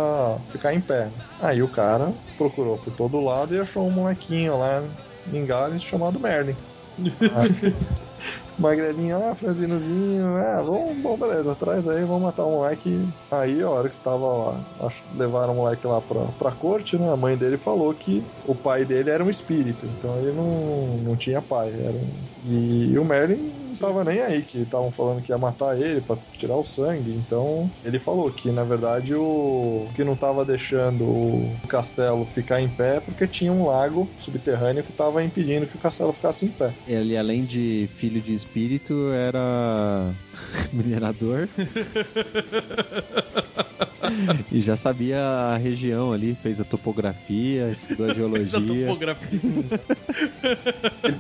ficar 0.49 0.73
em 0.73 0.81
pé. 0.81 1.11
Aí 1.41 1.61
o 1.61 1.67
cara 1.67 2.13
procurou 2.39 2.79
por 2.79 2.95
todo 2.95 3.21
lado 3.21 3.55
e 3.55 3.59
achou 3.59 3.85
um 3.85 3.91
molequinho 3.91 4.57
lá 4.57 4.85
em 5.33 5.45
Gales 5.45 5.83
chamado 5.83 6.21
Merlin. 6.21 6.57
Magrelinho 8.59 9.19
lá, 9.19 9.35
franzinozinho, 9.35 10.37
é, 10.37 10.57
vamos, 10.63 10.97
bom, 10.99 11.17
beleza, 11.17 11.55
traz 11.55 11.89
aí, 11.89 12.05
vamos 12.05 12.23
matar 12.23 12.45
o 12.45 12.51
moleque. 12.53 13.09
Aí, 13.31 13.63
a 13.63 13.69
hora 13.71 13.89
que 13.89 13.97
tava 13.97 14.27
lá, 14.27 14.61
levaram 15.17 15.55
o 15.55 15.57
moleque 15.57 15.87
lá 15.87 16.01
pra, 16.01 16.21
pra 16.39 16.53
corte, 16.53 16.97
né? 16.99 17.11
A 17.13 17.17
mãe 17.17 17.37
dele 17.37 17.57
falou 17.57 17.93
que 17.95 18.23
o 18.47 18.55
pai 18.55 18.85
dele 18.85 19.11
era 19.11 19.25
um 19.25 19.31
espírito, 19.31 19.87
então 19.87 20.17
ele 20.19 20.33
não, 20.33 20.99
não 20.99 21.17
tinha 21.17 21.41
pai. 21.41 21.73
Era 21.73 21.95
um- 21.97 22.11
E, 22.45 22.99
o 22.99 23.05
Merlin 23.05 23.53
tava 23.83 24.05
nem 24.05 24.21
aí, 24.21 24.43
que 24.43 24.59
estavam 24.59 24.93
falando 24.93 25.21
que 25.23 25.33
ia 25.33 25.39
matar 25.39 25.77
ele 25.81 26.01
pra 26.01 26.15
tirar 26.17 26.55
o 26.57 26.63
sangue. 26.63 27.11
Então, 27.11 27.69
ele 27.85 27.99
falou 27.99 28.31
que, 28.31 28.51
na 28.53 28.63
verdade, 28.63 29.13
o 29.15 29.89
que 29.95 30.05
não 30.05 30.15
tava 30.15 30.45
deixando 30.45 31.03
o 31.05 31.53
castelo 31.69 32.25
ficar 32.25 32.61
em 32.61 32.69
pé 32.69 32.97
é 32.97 33.01
porque 33.01 33.27
tinha 33.27 33.51
um 33.53 33.67
lago 33.67 34.09
subterrâneo 34.17 34.85
que 34.85 34.93
tava 34.93 35.23
impedindo 35.25 35.67
que 35.67 35.75
o 35.77 35.81
castelo 35.81 36.13
ficasse 36.13 36.45
em 36.47 36.49
pé. 36.49 36.73
Ele, 36.87 37.17
além 37.17 37.45
de 37.45 37.89
filho 37.97 38.21
de 38.21 38.33
espírito, 38.33 39.11
era 39.13 40.13
minerador. 40.73 41.49
e 44.51 44.61
já 44.61 44.77
sabia 44.77 45.21
a 45.25 45.57
região 45.57 46.13
ali, 46.13 46.37
fez 46.41 46.61
a 46.61 46.65
topografia, 46.65 47.69
estudou 47.71 48.11
a 48.11 48.15
geologia. 48.15 48.87
topografia. 48.87 49.41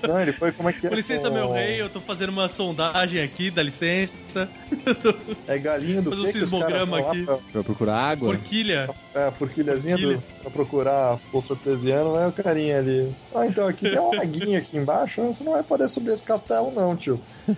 Não, 0.09 0.21
ele 0.21 0.33
foi 0.33 0.53
como 0.53 0.69
é 0.69 0.73
que 0.73 0.87
é? 0.87 0.91
Com 0.91 0.97
licença, 0.97 1.29
Com- 1.29 1.35
meu 1.35 1.53
rei, 1.53 1.81
eu 1.81 1.89
tô 1.89 2.01
fazendo 2.01 2.31
uma 2.31 2.49
sondagem 2.49 3.23
aqui, 3.23 3.51
dá 3.51 3.63
licença. 3.63 4.49
É 5.47 5.59
galinha 5.59 6.01
do 6.03 6.11
Faz 6.11 6.21
um 6.23 6.25
que 6.25 6.33
sismograma 6.33 6.99
aqui. 6.99 7.25
pra- 7.25 7.39
Pra 7.53 7.63
procurar 7.65 7.97
água. 7.97 8.35
Forquilha. 8.35 8.91
É, 9.15 9.25
a 9.27 9.33
forquilhazinha 9.33 9.97
Forquilha. 9.99 10.17
do, 10.19 10.41
pra 10.43 10.51
procurar 10.51 11.19
poço 11.31 11.53
artesiano, 11.53 12.17
né? 12.17 12.27
O 12.27 12.33
carinha 12.33 12.79
ali. 12.79 13.15
Ah, 13.35 13.47
então 13.47 13.67
aqui 13.69 13.89
tem 13.91 13.99
um 13.99 14.11
laguinho 14.17 14.59
aqui 14.59 14.77
embaixo, 14.77 15.23
você 15.23 15.45
não 15.45 15.53
vai 15.53 15.63
poder 15.63 15.89
subir 15.89 16.13
esse 16.13 16.23
castelo, 16.23 16.71
não, 16.73 16.97
tio. 16.97 17.21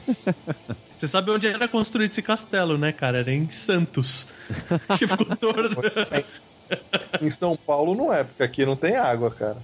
Você 0.94 1.09
sabe 1.09 1.28
onde 1.33 1.49
era 1.49 1.66
construído 1.66 2.12
esse 2.12 2.23
castelo, 2.23 2.78
né, 2.78 2.92
cara? 2.92 3.18
Era 3.18 3.33
em 3.33 3.50
Santos. 3.50 4.28
que 4.97 5.06
ficou 5.09 5.26
torto. 5.37 5.76
Em 7.21 7.30
São 7.30 7.56
Paulo 7.56 7.94
não 7.94 8.12
é, 8.12 8.25
porque 8.25 8.42
aqui 8.42 8.66
não 8.66 8.76
tem 8.76 8.97
água, 8.97 9.30
cara. 9.30 9.56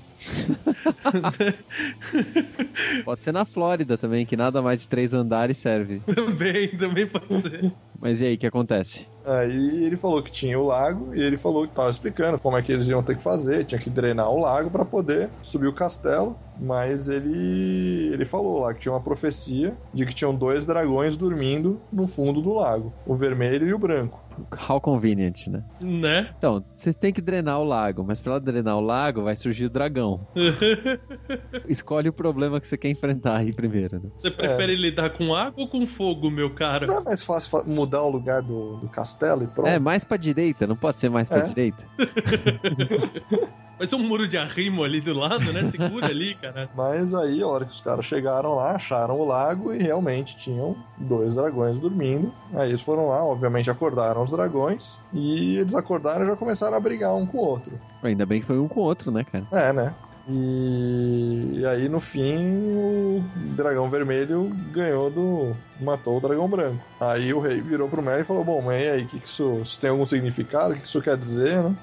Pode 3.05 3.23
ser 3.23 3.33
na 3.33 3.45
Flórida 3.45 3.97
também, 3.99 4.25
que 4.27 4.37
nada 4.37 4.61
mais 4.63 4.81
de 4.81 4.89
três 4.89 5.15
andares 5.15 5.59
serve. 5.59 6.01
também, 6.15 6.69
também 6.77 7.07
pode 7.07 7.41
ser. 7.43 7.73
Mas 8.01 8.21
e 8.21 8.27
aí, 8.27 8.35
o 8.35 8.39
que 8.39 8.47
acontece? 8.47 9.07
Aí 9.25 9.85
ele 9.85 9.97
falou 9.97 10.23
que 10.23 10.31
tinha 10.31 10.59
o 10.59 10.67
lago 10.67 11.15
e 11.15 11.21
ele 11.21 11.37
falou 11.37 11.69
que 11.69 11.75
tava 11.75 11.91
explicando 11.91 12.39
como 12.39 12.57
é 12.57 12.63
que 12.63 12.73
eles 12.73 12.89
iam 12.89 13.03
ter 13.03 13.17
que 13.17 13.23
fazer, 13.23 13.65
tinha 13.65 13.79
que 13.79 13.91
drenar 13.91 14.31
o 14.31 14.41
lago 14.41 14.71
para 14.71 14.85
poder 14.85 15.29
subir 15.43 15.67
o 15.67 15.73
castelo, 15.73 16.35
mas 16.59 17.09
ele 17.11 18.11
ele 18.13 18.25
falou 18.25 18.61
lá 18.61 18.73
que 18.73 18.81
tinha 18.81 18.93
uma 18.93 19.03
profecia 19.03 19.77
de 19.93 20.07
que 20.07 20.15
tinham 20.15 20.35
dois 20.35 20.65
dragões 20.65 21.19
dormindo 21.19 21.79
no 21.93 22.07
fundo 22.07 22.41
do 22.41 22.55
lago, 22.55 22.93
o 23.07 23.15
vermelho 23.15 23.67
e 23.69 23.75
o 23.75 23.79
branco. 23.79 24.23
How 24.69 24.81
convenient, 24.81 25.47
né? 25.49 25.63
Né? 25.81 26.29
Então, 26.37 26.65
você 26.75 26.93
tem 26.93 27.13
que 27.13 27.21
drenar 27.21 27.61
o 27.61 27.65
lago, 27.65 28.05
mas 28.05 28.21
pra 28.21 28.39
drenar 28.39 28.77
o 28.77 28.81
lago 28.81 29.23
vai 29.23 29.37
surgir 29.37 29.67
o 29.67 29.71
dragão. 29.71 30.21
Escolhe 31.69 32.09
o 32.09 32.13
problema 32.13 32.61
que 32.61 32.67
você 32.67 32.77
quer 32.77 32.89
enfrentar 32.91 33.37
aí 33.37 33.53
primeiro, 33.53 34.01
né? 34.01 34.11
Você 34.17 34.31
prefere 34.31 34.75
lidar 34.77 35.11
com 35.11 35.35
água 35.35 35.63
ou 35.63 35.69
com 35.69 35.87
fogo, 35.87 36.31
meu 36.31 36.55
cara? 36.55 36.87
Não 36.87 37.01
é 37.01 37.05
mais 37.05 37.23
fácil 37.25 37.65
mudar 37.67 38.03
o 38.03 38.11
lugar 38.11 38.43
do, 38.43 38.77
do 38.77 38.89
castelo 38.89 39.43
e 39.45 39.47
pronto? 39.49 39.69
É, 39.69 39.79
mais 39.79 40.05
pra 40.05 40.17
direita, 40.17 40.67
não 40.67 40.77
pode 40.77 41.01
ser 41.01 41.09
mais 41.09 41.29
pra 41.29 41.39
É. 41.39 41.43
direita? 41.43 41.85
Vai 43.81 43.87
ser 43.87 43.95
um 43.95 44.07
muro 44.07 44.29
de 44.29 44.37
arrimo 44.37 44.85
ali 44.85 45.01
do 45.01 45.15
lado, 45.15 45.55
né? 45.55 45.71
Segura 45.71 46.09
ali, 46.09 46.35
cara. 46.35 46.69
Mas 46.77 47.15
aí, 47.15 47.41
a 47.41 47.47
hora 47.47 47.65
que 47.65 47.73
os 47.73 47.81
caras 47.81 48.05
chegaram 48.05 48.55
lá, 48.55 48.73
acharam 48.73 49.19
o 49.19 49.25
lago 49.25 49.73
e 49.73 49.79
realmente 49.79 50.37
tinham 50.37 50.77
dois 50.99 51.37
dragões 51.37 51.79
dormindo. 51.79 52.31
Aí 52.53 52.69
eles 52.69 52.83
foram 52.83 53.09
lá, 53.09 53.25
obviamente 53.25 53.71
acordaram 53.71 54.23
os 54.23 54.33
dragões 54.33 55.01
e 55.15 55.57
eles 55.57 55.75
acordaram 55.75 56.27
e 56.27 56.29
já 56.29 56.37
começaram 56.37 56.77
a 56.77 56.81
brigar 56.81 57.17
um 57.17 57.25
com 57.25 57.39
o 57.39 57.41
outro. 57.41 57.73
Ainda 58.03 58.27
bem 58.27 58.43
que 58.43 58.47
foi 58.47 58.59
um 58.59 58.69
com 58.69 58.81
o 58.81 58.83
outro, 58.83 59.11
né, 59.11 59.25
cara? 59.25 59.47
É, 59.51 59.73
né? 59.73 59.95
E, 60.29 61.53
e 61.55 61.67
aí 61.67 61.89
no 61.89 62.01
fim 62.01 62.59
o 62.77 63.25
dragão 63.57 63.89
vermelho 63.89 64.55
ganhou 64.71 65.11
do. 65.11 65.57
matou 65.81 66.19
o 66.19 66.21
dragão 66.21 66.47
branco. 66.47 66.85
Aí 67.01 67.33
o 67.33 67.41
rei 67.41 67.63
virou 67.63 67.89
pro 67.89 68.03
Merlin 68.03 68.21
e 68.21 68.27
falou: 68.27 68.45
Bom, 68.45 68.61
mas 68.61 68.83
e 68.83 68.91
aí, 68.91 69.05
que 69.07 69.19
que 69.19 69.25
isso, 69.25 69.59
isso 69.63 69.81
tem 69.81 69.89
algum 69.89 70.05
significado? 70.05 70.73
O 70.73 70.75
que 70.75 70.83
que 70.83 70.87
isso 70.87 71.01
quer 71.01 71.17
dizer, 71.17 71.63
né? 71.63 71.75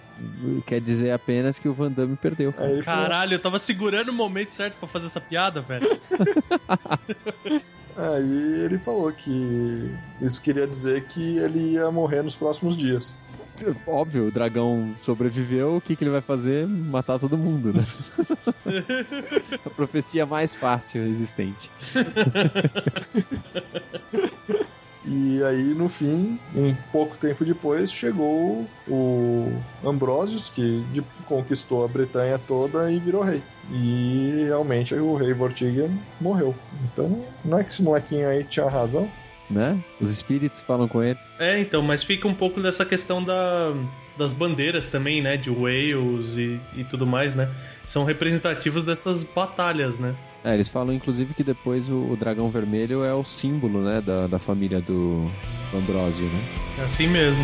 Quer 0.66 0.82
dizer 0.82 1.12
apenas 1.12 1.60
que 1.60 1.68
o 1.68 1.74
Van 1.74 1.92
Damme 1.92 2.16
perdeu. 2.16 2.54
Caralho, 2.84 3.34
eu 3.34 3.40
tava 3.40 3.60
segurando 3.60 4.10
o 4.10 4.14
momento 4.14 4.52
certo 4.52 4.76
pra 4.76 4.88
fazer 4.88 5.08
essa 5.08 5.22
piada, 5.22 5.62
velho. 5.62 5.88
Aí 7.98 8.66
ele 8.66 8.78
falou 8.78 9.12
que 9.12 9.92
isso 10.22 10.40
queria 10.40 10.68
dizer 10.68 11.06
que 11.06 11.38
ele 11.38 11.74
ia 11.74 11.90
morrer 11.90 12.22
nos 12.22 12.36
próximos 12.36 12.78
dias. 12.78 13.18
Óbvio, 13.88 14.28
o 14.28 14.32
dragão 14.32 14.96
sobreviveu, 15.02 15.78
o 15.78 15.82
que, 15.82 15.96
que 15.96 16.04
ele 16.04 16.12
vai 16.12 16.22
fazer? 16.22 16.68
Matar 16.68 17.18
todo 17.18 17.38
mundo, 17.38 17.74
né? 17.74 17.82
A 19.66 19.70
profecia 19.72 20.26
mais 20.26 20.54
fácil 20.54 21.08
existente. 21.08 21.72
E 25.38 25.44
aí, 25.44 25.64
no 25.76 25.88
fim, 25.88 26.40
um 26.56 26.74
pouco 26.92 27.16
tempo 27.18 27.46
depois, 27.46 27.92
chegou 27.92 28.66
o 28.88 29.52
Ambrosius, 29.86 30.50
que 30.50 30.84
de- 30.92 31.04
conquistou 31.26 31.86
a 31.86 31.88
Bretanha 31.88 32.40
toda 32.40 32.92
e 32.92 33.00
virou 33.00 33.22
rei. 33.22 33.44
E 33.72 34.42
realmente 34.46 34.96
o 34.96 35.16
rei 35.16 35.34
Vortigern 35.34 35.94
morreu. 36.20 36.56
Então, 36.86 37.24
não 37.46 37.60
é 37.60 37.64
que 37.64 37.70
esse 37.70 37.84
molequinho 37.84 38.28
aí 38.28 38.44
tinha 38.44 38.68
razão? 38.70 39.08
Né? 39.50 39.78
Os 40.02 40.10
espíritos 40.10 40.64
falam 40.64 40.88
com 40.88 41.02
ele. 41.04 41.20
É, 41.40 41.60
então, 41.60 41.82
mas 41.82 42.04
fica 42.04 42.28
um 42.28 42.34
pouco 42.34 42.60
dessa 42.60 42.84
questão 42.86 43.24
da, 43.24 43.74
das 44.18 44.34
bandeiras 44.34 44.88
também, 44.88 45.22
né? 45.22 45.38
De 45.38 45.50
Wales 45.50 46.36
e, 46.36 46.60
e 46.76 46.84
tudo 46.84 47.06
mais, 47.08 47.34
né? 47.34 47.50
São 47.86 48.04
representativas 48.04 48.84
dessas 48.84 49.24
batalhas, 49.24 49.98
né? 50.00 50.14
É, 50.44 50.54
eles 50.54 50.70
falam 50.70 50.94
inclusive 50.94 51.34
que 51.34 51.44
depois 51.44 51.90
o, 51.90 52.12
o 52.12 52.18
dragão 52.18 52.50
vermelho 52.50 53.04
é 53.04 53.14
o 53.14 53.24
símbolo, 53.24 53.82
né, 53.82 54.02
da, 54.02 54.28
da 54.28 54.40
família 54.40 54.80
do 54.80 55.30
Ambrósio, 55.74 56.26
né? 56.26 56.44
É 56.80 56.84
assim 56.86 57.08
mesmo. 57.08 57.44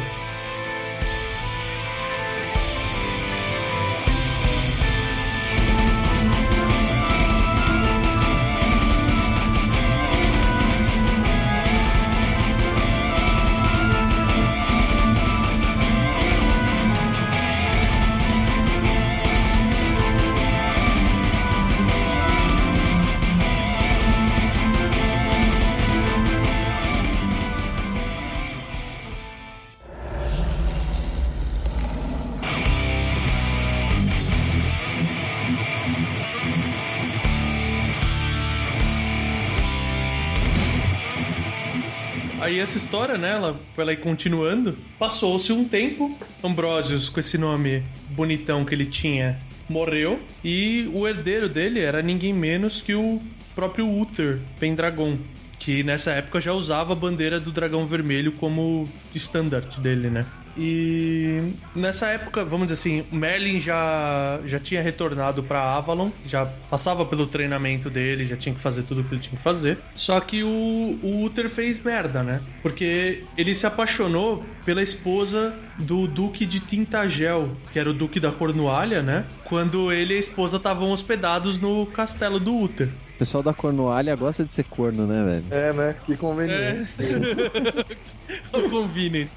História, 43.24 43.30
né, 43.30 43.32
ela, 43.32 43.60
ela 43.78 43.94
ir 43.94 43.98
continuando, 43.98 44.78
passou-se 45.00 45.52
um 45.52 45.64
tempo, 45.64 46.16
Ambrosius, 46.44 47.10
com 47.10 47.20
esse 47.20 47.38
nome 47.38 47.84
bonitão 48.10 48.66
que 48.66 48.76
ele 48.76 48.86
tinha, 48.86 49.40
morreu, 49.70 50.20
e 50.44 50.90
o 50.94 51.08
herdeiro 51.08 51.48
dele 51.48 51.80
era 51.80 52.02
ninguém 52.02 52.34
menos 52.34 52.82
que 52.82 52.94
o 52.94 53.22
próprio 53.56 53.90
Uther 53.90 54.40
Pendragon, 54.60 55.18
que 55.64 55.82
nessa 55.82 56.12
época 56.12 56.42
já 56.42 56.52
usava 56.52 56.92
a 56.92 56.96
bandeira 56.96 57.40
do 57.40 57.50
dragão 57.50 57.86
vermelho 57.86 58.34
como 58.34 58.86
estandarte 59.16 59.80
dele, 59.80 60.10
né? 60.10 60.26
E 60.58 61.54
nessa 61.76 62.10
época, 62.10 62.44
vamos 62.44 62.68
dizer 62.68 62.80
assim, 62.80 63.04
Merlin 63.12 63.60
já, 63.60 64.40
já 64.46 64.60
tinha 64.60 64.82
retornado 64.82 65.42
pra 65.42 65.76
Avalon, 65.76 66.12
já 66.26 66.46
passava 66.46 67.06
pelo 67.06 67.26
treinamento 67.26 67.90
dele, 67.90 68.26
já 68.26 68.36
tinha 68.36 68.54
que 68.54 68.62
fazer 68.62 68.84
tudo 68.84 69.02
o 69.02 69.04
que 69.04 69.16
ele 69.16 69.22
tinha 69.22 69.38
que 69.38 69.44
fazer. 69.44 69.80
Só 69.96 70.20
que 70.20 70.44
o, 70.44 71.00
o 71.02 71.24
Uther 71.24 71.50
fez 71.50 71.82
merda, 71.82 72.22
né? 72.22 72.42
Porque 72.62 73.24
ele 73.38 73.56
se 73.56 73.66
apaixonou 73.66 74.44
pela 74.64 74.84
esposa 74.84 75.56
do 75.80 76.08
Duque 76.08 76.46
de 76.46 76.60
Tintagel, 76.60 77.52
que 77.72 77.80
era 77.80 77.90
o 77.90 77.94
Duque 77.94 78.20
da 78.20 78.32
Cornualha, 78.32 79.02
né? 79.02 79.26
Quando 79.46 79.92
ele 79.92 80.14
e 80.14 80.18
a 80.18 80.20
esposa 80.20 80.58
estavam 80.58 80.92
hospedados 80.92 81.58
no 81.58 81.86
castelo 81.88 82.40
do 82.40 82.56
Uther. 82.56 82.90
O 83.24 83.26
pessoal 83.26 83.42
da 83.42 83.54
Cornualha 83.54 84.18
gosta 84.18 84.44
de 84.44 84.52
ser 84.52 84.66
corno, 84.66 85.08
né, 85.08 85.24
velho? 85.24 85.46
É, 85.50 85.72
né? 85.72 85.96
Que 86.04 86.18
conveniente. 86.18 86.92
O 88.52 88.70
convenient. 88.70 89.30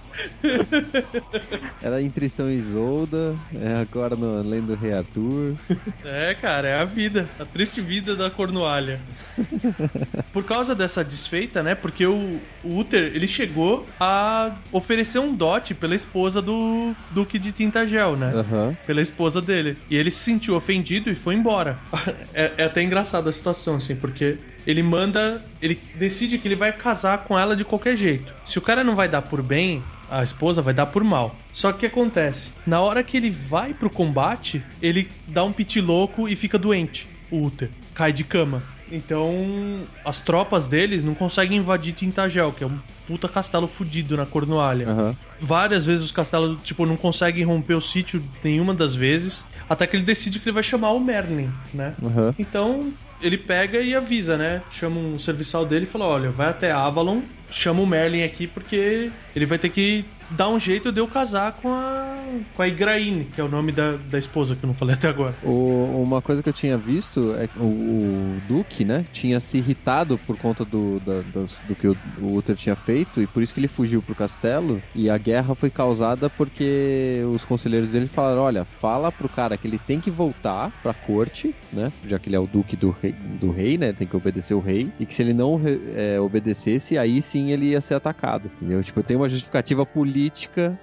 Era 1.82 2.00
em 2.00 2.10
Tristão 2.10 2.50
e 2.50 2.56
Isolda, 2.56 3.34
é 3.54 3.74
agora 3.80 4.16
no 4.16 4.38
Além 4.38 4.60
do 4.60 4.74
Rei 4.74 4.92
Arthur. 4.92 5.54
É, 6.04 6.34
cara, 6.34 6.68
é 6.68 6.80
a 6.80 6.84
vida. 6.84 7.28
A 7.38 7.44
triste 7.44 7.80
vida 7.80 8.14
da 8.14 8.30
Cornualha. 8.30 9.00
Por 10.32 10.44
causa 10.44 10.74
dessa 10.74 11.02
desfeita, 11.04 11.62
né? 11.62 11.74
Porque 11.74 12.06
o, 12.06 12.40
o 12.64 12.78
Uther, 12.78 13.12
ele 13.14 13.26
chegou 13.26 13.86
a 13.98 14.52
oferecer 14.72 15.18
um 15.18 15.34
dote 15.34 15.74
pela 15.74 15.94
esposa 15.94 16.40
do 16.40 16.94
Duque 17.10 17.38
de 17.38 17.52
Tintagel, 17.52 18.16
né? 18.16 18.32
Aham. 18.34 18.76
Pela 18.86 19.00
esposa 19.00 19.40
dele. 19.42 19.76
E 19.90 19.96
ele 19.96 20.10
se 20.10 20.20
sentiu 20.20 20.54
ofendido 20.54 21.10
e 21.10 21.14
foi 21.14 21.34
embora. 21.34 21.78
É, 22.34 22.52
é 22.58 22.64
até 22.64 22.82
engraçada 22.82 23.30
a 23.30 23.32
situação, 23.32 23.76
assim, 23.76 23.96
porque 23.96 24.38
ele 24.66 24.82
manda. 24.82 25.42
Ele 25.62 25.78
decide 25.94 26.38
que 26.38 26.48
ele 26.48 26.54
vai 26.54 26.72
casar 26.72 27.24
com 27.24 27.38
ela 27.38 27.56
de 27.56 27.64
qualquer 27.64 27.96
jeito. 27.96 28.34
Se 28.44 28.58
o 28.58 28.62
cara 28.62 28.82
não 28.84 28.94
vai 28.94 29.08
dar 29.08 29.22
por 29.22 29.42
bem, 29.42 29.82
a 30.10 30.22
esposa 30.22 30.62
vai 30.62 30.74
dar 30.74 30.86
por 30.86 31.02
mal. 31.04 31.36
Só 31.52 31.72
que 31.72 31.76
o 31.76 31.80
que 31.80 31.86
acontece? 31.86 32.50
Na 32.66 32.80
hora 32.80 33.02
que 33.02 33.16
ele 33.16 33.30
vai 33.30 33.74
pro 33.74 33.90
combate, 33.90 34.64
ele 34.80 35.08
dá 35.26 35.44
um 35.44 35.52
piti 35.52 35.80
louco 35.80 36.28
e 36.28 36.36
fica 36.36 36.58
doente. 36.58 37.08
O 37.30 37.46
Uther 37.46 37.70
cai 37.94 38.12
de 38.12 38.24
cama. 38.24 38.62
Então, 38.90 39.80
as 40.04 40.20
tropas 40.20 40.68
deles 40.68 41.02
não 41.02 41.14
conseguem 41.14 41.58
invadir 41.58 41.92
Tintagel, 41.92 42.52
que 42.52 42.62
é 42.62 42.66
um 42.66 42.78
puta 43.06 43.28
castelo 43.28 43.66
fudido 43.66 44.16
na 44.16 44.24
Cornualha. 44.24 44.88
Aham. 44.88 45.16
Várias 45.40 45.84
vezes 45.84 46.04
os 46.04 46.12
castelos, 46.12 46.60
tipo, 46.62 46.86
não 46.86 46.96
conseguem 46.96 47.44
romper 47.44 47.74
o 47.74 47.80
sítio 47.80 48.22
nenhuma 48.44 48.72
das 48.72 48.94
vezes, 48.94 49.44
até 49.68 49.86
que 49.86 49.96
ele 49.96 50.04
decide 50.04 50.38
que 50.38 50.48
ele 50.48 50.54
vai 50.54 50.62
chamar 50.62 50.90
o 50.90 51.00
Merlin, 51.00 51.50
né? 51.74 51.94
Aham. 52.04 52.34
Então, 52.38 52.92
ele 53.20 53.38
pega 53.38 53.80
e 53.80 53.94
avisa, 53.94 54.36
né? 54.36 54.62
Chama 54.70 54.98
um 54.98 55.18
serviçal 55.18 55.64
dele 55.64 55.84
e 55.84 55.88
fala: 55.88 56.06
Olha, 56.06 56.30
vai 56.30 56.48
até 56.48 56.70
Avalon, 56.70 57.22
chama 57.50 57.82
o 57.82 57.86
Merlin 57.86 58.22
aqui 58.22 58.46
porque 58.46 59.10
ele 59.34 59.46
vai 59.46 59.58
ter 59.58 59.70
que 59.70 60.04
dar 60.30 60.48
um 60.48 60.58
jeito 60.58 60.90
de 60.92 61.00
eu 61.00 61.06
casar 61.08 61.52
com 61.52 61.68
a, 61.72 62.16
com 62.54 62.62
a 62.62 62.68
Igraine, 62.68 63.24
que 63.24 63.40
é 63.40 63.44
o 63.44 63.48
nome 63.48 63.72
da, 63.72 63.96
da 63.96 64.18
esposa 64.18 64.54
que 64.56 64.64
eu 64.64 64.66
não 64.68 64.74
falei 64.74 64.94
até 64.94 65.08
agora. 65.08 65.34
O- 65.42 66.02
uma 66.02 66.20
coisa 66.22 66.42
que 66.42 66.48
eu 66.48 66.52
tinha 66.52 66.76
visto 66.76 67.34
é 67.36 67.46
que 67.46 67.58
o, 67.58 67.62
o 68.36 68.38
Duque, 68.46 68.84
né, 68.84 69.04
tinha 69.12 69.38
se 69.40 69.58
irritado 69.58 70.18
por 70.18 70.36
conta 70.36 70.64
do, 70.64 70.98
da- 71.00 71.22
das- 71.22 71.60
do 71.60 71.74
que 71.76 71.86
o, 71.88 71.96
o 72.18 72.36
Uther 72.36 72.56
tinha 72.56 72.74
feito 72.76 73.22
e 73.22 73.26
por 73.26 73.42
isso 73.42 73.54
que 73.54 73.60
ele 73.60 73.68
fugiu 73.68 74.02
pro 74.02 74.14
castelo. 74.14 74.82
E 74.94 75.08
a 75.08 75.16
guerra 75.18 75.54
foi 75.54 75.70
causada 75.70 76.28
porque 76.28 77.22
os 77.32 77.44
conselheiros 77.44 77.92
dele 77.92 78.06
falaram: 78.08 78.42
olha, 78.42 78.64
fala 78.64 79.10
pro 79.12 79.28
cara 79.28 79.56
que 79.56 79.66
ele 79.66 79.78
tem 79.78 80.00
que 80.00 80.10
voltar 80.10 80.70
pra 80.82 80.92
corte, 80.92 81.54
né, 81.72 81.92
já 82.06 82.18
que 82.18 82.28
ele 82.28 82.36
é 82.36 82.40
o 82.40 82.46
Duque 82.46 82.76
do 82.76 82.90
rei, 82.90 83.12
do 83.40 83.50
rei 83.50 83.78
né, 83.78 83.92
tem 83.92 84.06
que 84.06 84.16
obedecer 84.16 84.54
o 84.54 84.60
rei, 84.60 84.90
e 84.98 85.06
que 85.06 85.14
se 85.14 85.22
ele 85.22 85.32
não 85.34 85.60
é, 85.94 86.20
obedecesse, 86.20 86.98
aí 86.98 87.20
sim 87.22 87.50
ele 87.52 87.66
ia 87.66 87.80
ser 87.80 87.94
atacado, 87.94 88.50
entendeu? 88.56 88.82
Tipo, 88.82 89.02
tem 89.02 89.16
uma 89.16 89.28
justificativa 89.28 89.84
política 89.86 90.15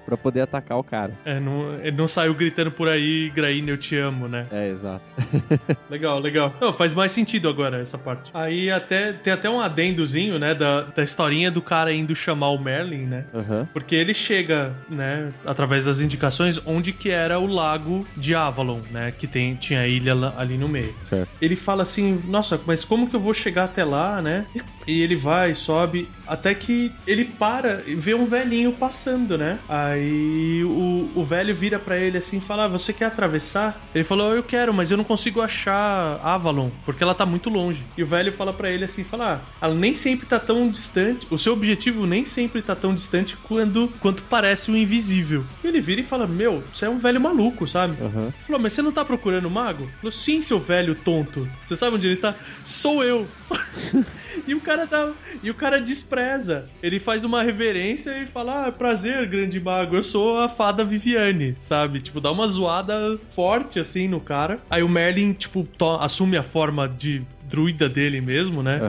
pra 0.06 0.18
poder 0.18 0.42
atacar 0.42 0.78
o 0.78 0.84
cara. 0.84 1.14
É, 1.26 1.40
não, 1.40 1.76
ele 1.80 1.98
não 1.98 2.08
saiu 2.08 2.34
gritando 2.34 2.72
por 2.72 2.88
aí, 2.88 3.26
Igraine, 3.28 3.70
eu 3.70 3.78
te 3.78 3.98
amo, 3.98 4.28
né? 4.28 4.48
É, 4.52 4.70
exato. 4.70 5.04
Legal, 5.90 6.20
legal. 6.20 6.54
Não, 6.60 6.74
faz 6.74 6.94
mais 6.94 7.12
sentido 7.12 7.48
agora 7.50 7.80
essa 7.80 7.98
parte. 7.98 8.32
Aí 8.34 8.72
até 8.72 9.14
tem 9.14 9.34
até 9.34 9.50
um 9.50 9.60
adendozinho, 9.60 10.40
né, 10.40 10.56
da, 10.56 10.82
da 10.82 11.04
historinha 11.04 11.52
do 11.52 11.62
cara 11.62 11.94
indo 11.94 12.16
chamar 12.16 12.50
o 12.50 12.58
Merlin, 12.58 13.06
né? 13.06 13.26
Aham. 13.34 13.68
Porque 13.72 13.96
ele 13.96 14.14
chega, 14.14 14.74
né, 14.90 15.32
através 15.46 15.86
das 15.86 16.00
indicações, 16.00 16.60
onde 16.66 16.92
que 16.94 17.10
era 17.10 17.40
o 17.40 17.46
lago 17.46 18.06
de 18.16 18.36
Avalon, 18.36 18.82
né? 18.92 19.12
Que 19.12 19.28
tem, 19.28 19.56
tinha 19.56 19.82
a 19.82 19.88
ilha 19.88 20.14
ali 20.38 20.58
no 20.58 20.68
meio. 20.68 20.94
Certo. 21.08 21.30
Ele 21.42 21.56
fala 21.56 21.84
assim, 21.84 22.22
nossa, 22.28 22.60
mas 22.66 22.84
como 22.84 23.10
que 23.10 23.16
eu 23.16 23.20
vou 23.20 23.34
chegar 23.34 23.66
até 23.66 23.84
lá, 23.84 24.22
né? 24.22 24.46
E 24.88 25.02
ele 25.02 25.16
vai, 25.16 25.56
sobe, 25.56 26.10
até 26.28 26.54
que 26.54 26.92
ele 27.06 27.26
para 27.26 27.84
e 27.86 27.96
vê 27.96 28.14
um 28.14 28.26
velhinho 28.26 28.74
passando, 28.74 29.38
né? 29.38 29.60
Aí 29.68 30.64
o, 30.64 31.10
o 31.16 31.24
velho 31.24 31.54
vira 31.54 31.80
pra 31.80 31.98
ele 31.98 32.18
assim 32.18 32.38
e 32.38 32.42
fala: 32.42 32.66
ah, 32.66 32.68
Você 32.68 32.94
quer 32.94 33.06
atravessar? 33.06 33.80
Ele 33.94 34.04
falou: 34.04 34.34
Eu 34.34 34.44
quero, 34.44 34.74
mas 34.74 34.92
eu 34.92 34.98
não 34.98 35.04
consigo 35.04 35.42
achar 35.42 36.20
Avalon, 36.24 36.70
porque 36.86 37.04
ela 37.04 37.16
tá 37.16 37.26
muito 37.26 37.50
longe. 37.50 37.86
E 37.98 38.04
o 38.04 38.08
velho 38.08 38.32
fala 38.32 38.54
pra 38.54 38.70
ele 38.70 38.86
assim: 38.86 39.04
fala, 39.04 39.44
ah, 39.62 39.66
Ela 39.66 39.76
nem 39.76 39.96
sempre 39.96 40.26
tá 40.26 40.40
tão 40.40 40.70
distante, 40.70 41.28
o 41.30 41.38
seu 41.38 41.54
objetivo 41.54 42.06
nem 42.06 42.26
sempre 42.26 42.62
tá 42.62 42.76
tão 42.76 42.94
distante 42.94 43.38
quando, 43.38 43.90
quanto 44.00 44.24
parece 44.24 44.72
o 44.72 44.78
invisível. 44.78 45.44
E 45.64 45.68
ele 45.68 45.80
vira 45.82 46.02
e 46.02 46.04
fala: 46.04 46.28
Meu, 46.28 46.64
você 46.74 46.86
é 46.86 46.90
um 46.90 47.00
velho 47.00 47.20
maluco, 47.22 47.68
sabe? 47.68 47.96
Ele 48.02 48.32
Falou, 48.42 48.62
mas 48.62 48.74
você 48.74 48.82
não 48.82 48.92
tá 48.92 49.04
procurando 49.06 49.46
o 49.48 49.52
mago? 49.52 49.84
Ele 49.84 49.92
Falou, 49.98 50.12
sim, 50.12 50.42
seu 50.42 50.60
velho 50.60 50.96
tonto. 50.96 51.48
Você 51.66 51.76
sabe 51.76 51.96
onde 51.96 52.08
ele 52.08 52.18
tá? 52.18 52.36
Sou 52.64 53.04
eu. 53.04 53.28
Sou- 53.38 53.58
e 54.48 54.54
o 54.56 54.62
cara 54.62 54.86
tá. 54.88 55.14
E 55.42 55.50
o 55.50 55.54
cara 55.56 55.80
despreza. 55.82 56.70
Ele 56.82 57.00
faz 57.00 57.24
uma 57.24 57.42
reverência 57.44 58.22
e 58.22 58.26
fala: 58.26 58.68
Ah, 58.68 58.72
prazer, 58.72 59.28
grande 59.28 59.60
mago. 59.60 59.96
Eu 59.96 60.04
sou 60.04 60.40
a 60.40 60.50
fada 60.50 60.84
Viviane, 60.84 61.56
sabe? 61.60 62.02
Tipo, 62.02 62.20
dá 62.22 62.32
uma 62.32 62.48
zoada 62.48 63.18
forte 63.32 63.80
assim 63.80 64.08
no 64.08 64.20
cara. 64.20 64.60
Aí 64.70 64.84
o 64.84 64.90
Merlin, 64.90 65.34
tipo, 65.34 65.68
assume 66.00 66.38
a 66.38 66.44
forma 66.44 66.88
de 66.88 67.22
druida 67.50 67.88
dele 67.88 68.20
mesmo, 68.22 68.64
né? 68.64 68.80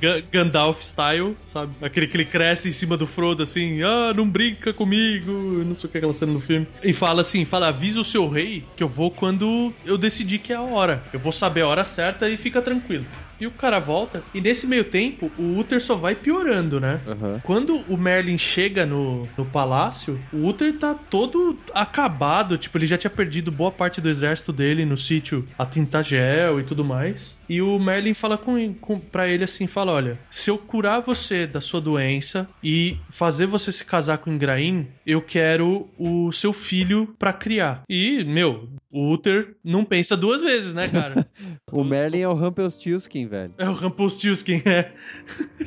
Ga- 0.00 0.22
Gandalf 0.32 0.80
style, 0.82 1.36
sabe? 1.44 1.72
Aquele 1.82 2.06
que 2.06 2.16
ele 2.16 2.24
cresce 2.24 2.68
em 2.68 2.72
cima 2.72 2.96
do 2.96 3.06
Frodo 3.06 3.42
assim, 3.42 3.82
ah, 3.82 4.14
não 4.14 4.26
brinca 4.26 4.72
comigo, 4.72 5.30
não 5.66 5.74
sei 5.74 5.88
o 5.88 5.90
que 5.90 5.96
é 5.96 5.98
aquela 5.98 6.14
cena 6.14 6.32
no 6.32 6.40
filme. 6.40 6.66
E 6.82 6.92
fala 6.94 7.20
assim, 7.20 7.44
fala, 7.44 7.68
avisa 7.68 8.00
o 8.00 8.04
seu 8.04 8.26
rei 8.28 8.64
que 8.76 8.82
eu 8.82 8.88
vou 8.88 9.10
quando 9.10 9.74
eu 9.84 9.98
decidir 9.98 10.38
que 10.38 10.52
é 10.52 10.56
a 10.56 10.62
hora. 10.62 11.02
Eu 11.12 11.20
vou 11.20 11.32
saber 11.32 11.62
a 11.62 11.66
hora 11.68 11.84
certa 11.84 12.30
e 12.30 12.36
fica 12.38 12.62
tranquilo. 12.62 13.04
E 13.40 13.46
o 13.46 13.50
cara 13.50 13.78
volta, 13.78 14.22
e 14.32 14.40
nesse 14.40 14.66
meio 14.66 14.84
tempo, 14.84 15.30
o 15.38 15.58
Uther 15.58 15.80
só 15.80 15.94
vai 15.94 16.14
piorando, 16.14 16.80
né? 16.80 17.00
Aham. 17.06 17.40
Quando 17.42 17.74
o 17.88 17.96
Merlin 17.96 18.38
chega 18.38 18.86
no, 18.86 19.28
no 19.36 19.44
palácio, 19.44 20.18
o 20.32 20.46
Uther 20.48 20.78
tá 20.78 20.94
todo 20.94 21.56
acabado. 21.74 22.56
Tipo, 22.56 22.78
ele 22.78 22.86
já 22.86 22.96
tinha 22.96 23.10
perdido 23.10 23.50
boa 23.50 23.70
parte 23.70 24.00
do 24.00 24.08
exército 24.08 24.52
dele 24.52 24.84
no 24.84 24.96
sítio 24.96 25.44
a 25.58 25.66
Tintagel 25.66 26.60
e 26.60 26.64
tudo 26.64 26.84
mais. 26.84 27.36
E 27.48 27.60
o 27.60 27.78
Merlin 27.78 28.14
fala 28.14 28.38
com, 28.38 28.72
com, 28.74 28.98
pra 28.98 29.28
ele 29.28 29.44
assim: 29.44 29.66
fala, 29.66 29.92
olha, 29.92 30.18
se 30.30 30.50
eu 30.50 30.58
curar 30.58 31.00
você 31.00 31.46
da 31.46 31.60
sua 31.60 31.80
doença 31.80 32.48
e 32.62 32.96
fazer 33.10 33.46
você 33.46 33.70
se 33.70 33.84
casar 33.84 34.18
com 34.18 34.32
Ingrain, 34.32 34.86
eu 35.06 35.20
quero 35.20 35.88
o 35.98 36.32
seu 36.32 36.52
filho 36.52 37.14
pra 37.18 37.32
criar. 37.32 37.82
E, 37.88 38.24
meu, 38.24 38.68
o 38.90 39.12
Uther 39.12 39.56
não 39.62 39.84
pensa 39.84 40.16
duas 40.16 40.40
vezes, 40.40 40.72
né, 40.72 40.88
cara? 40.88 41.26
O 41.72 41.82
Merlin 41.82 42.20
é 42.20 42.28
o 42.28 42.34
Rumpelstiltskin, 42.34 43.23
velho. 43.26 43.54
É 43.58 43.68
o 43.68 43.72
Rumpelstiltskin, 43.72 44.62
é. 44.64 44.92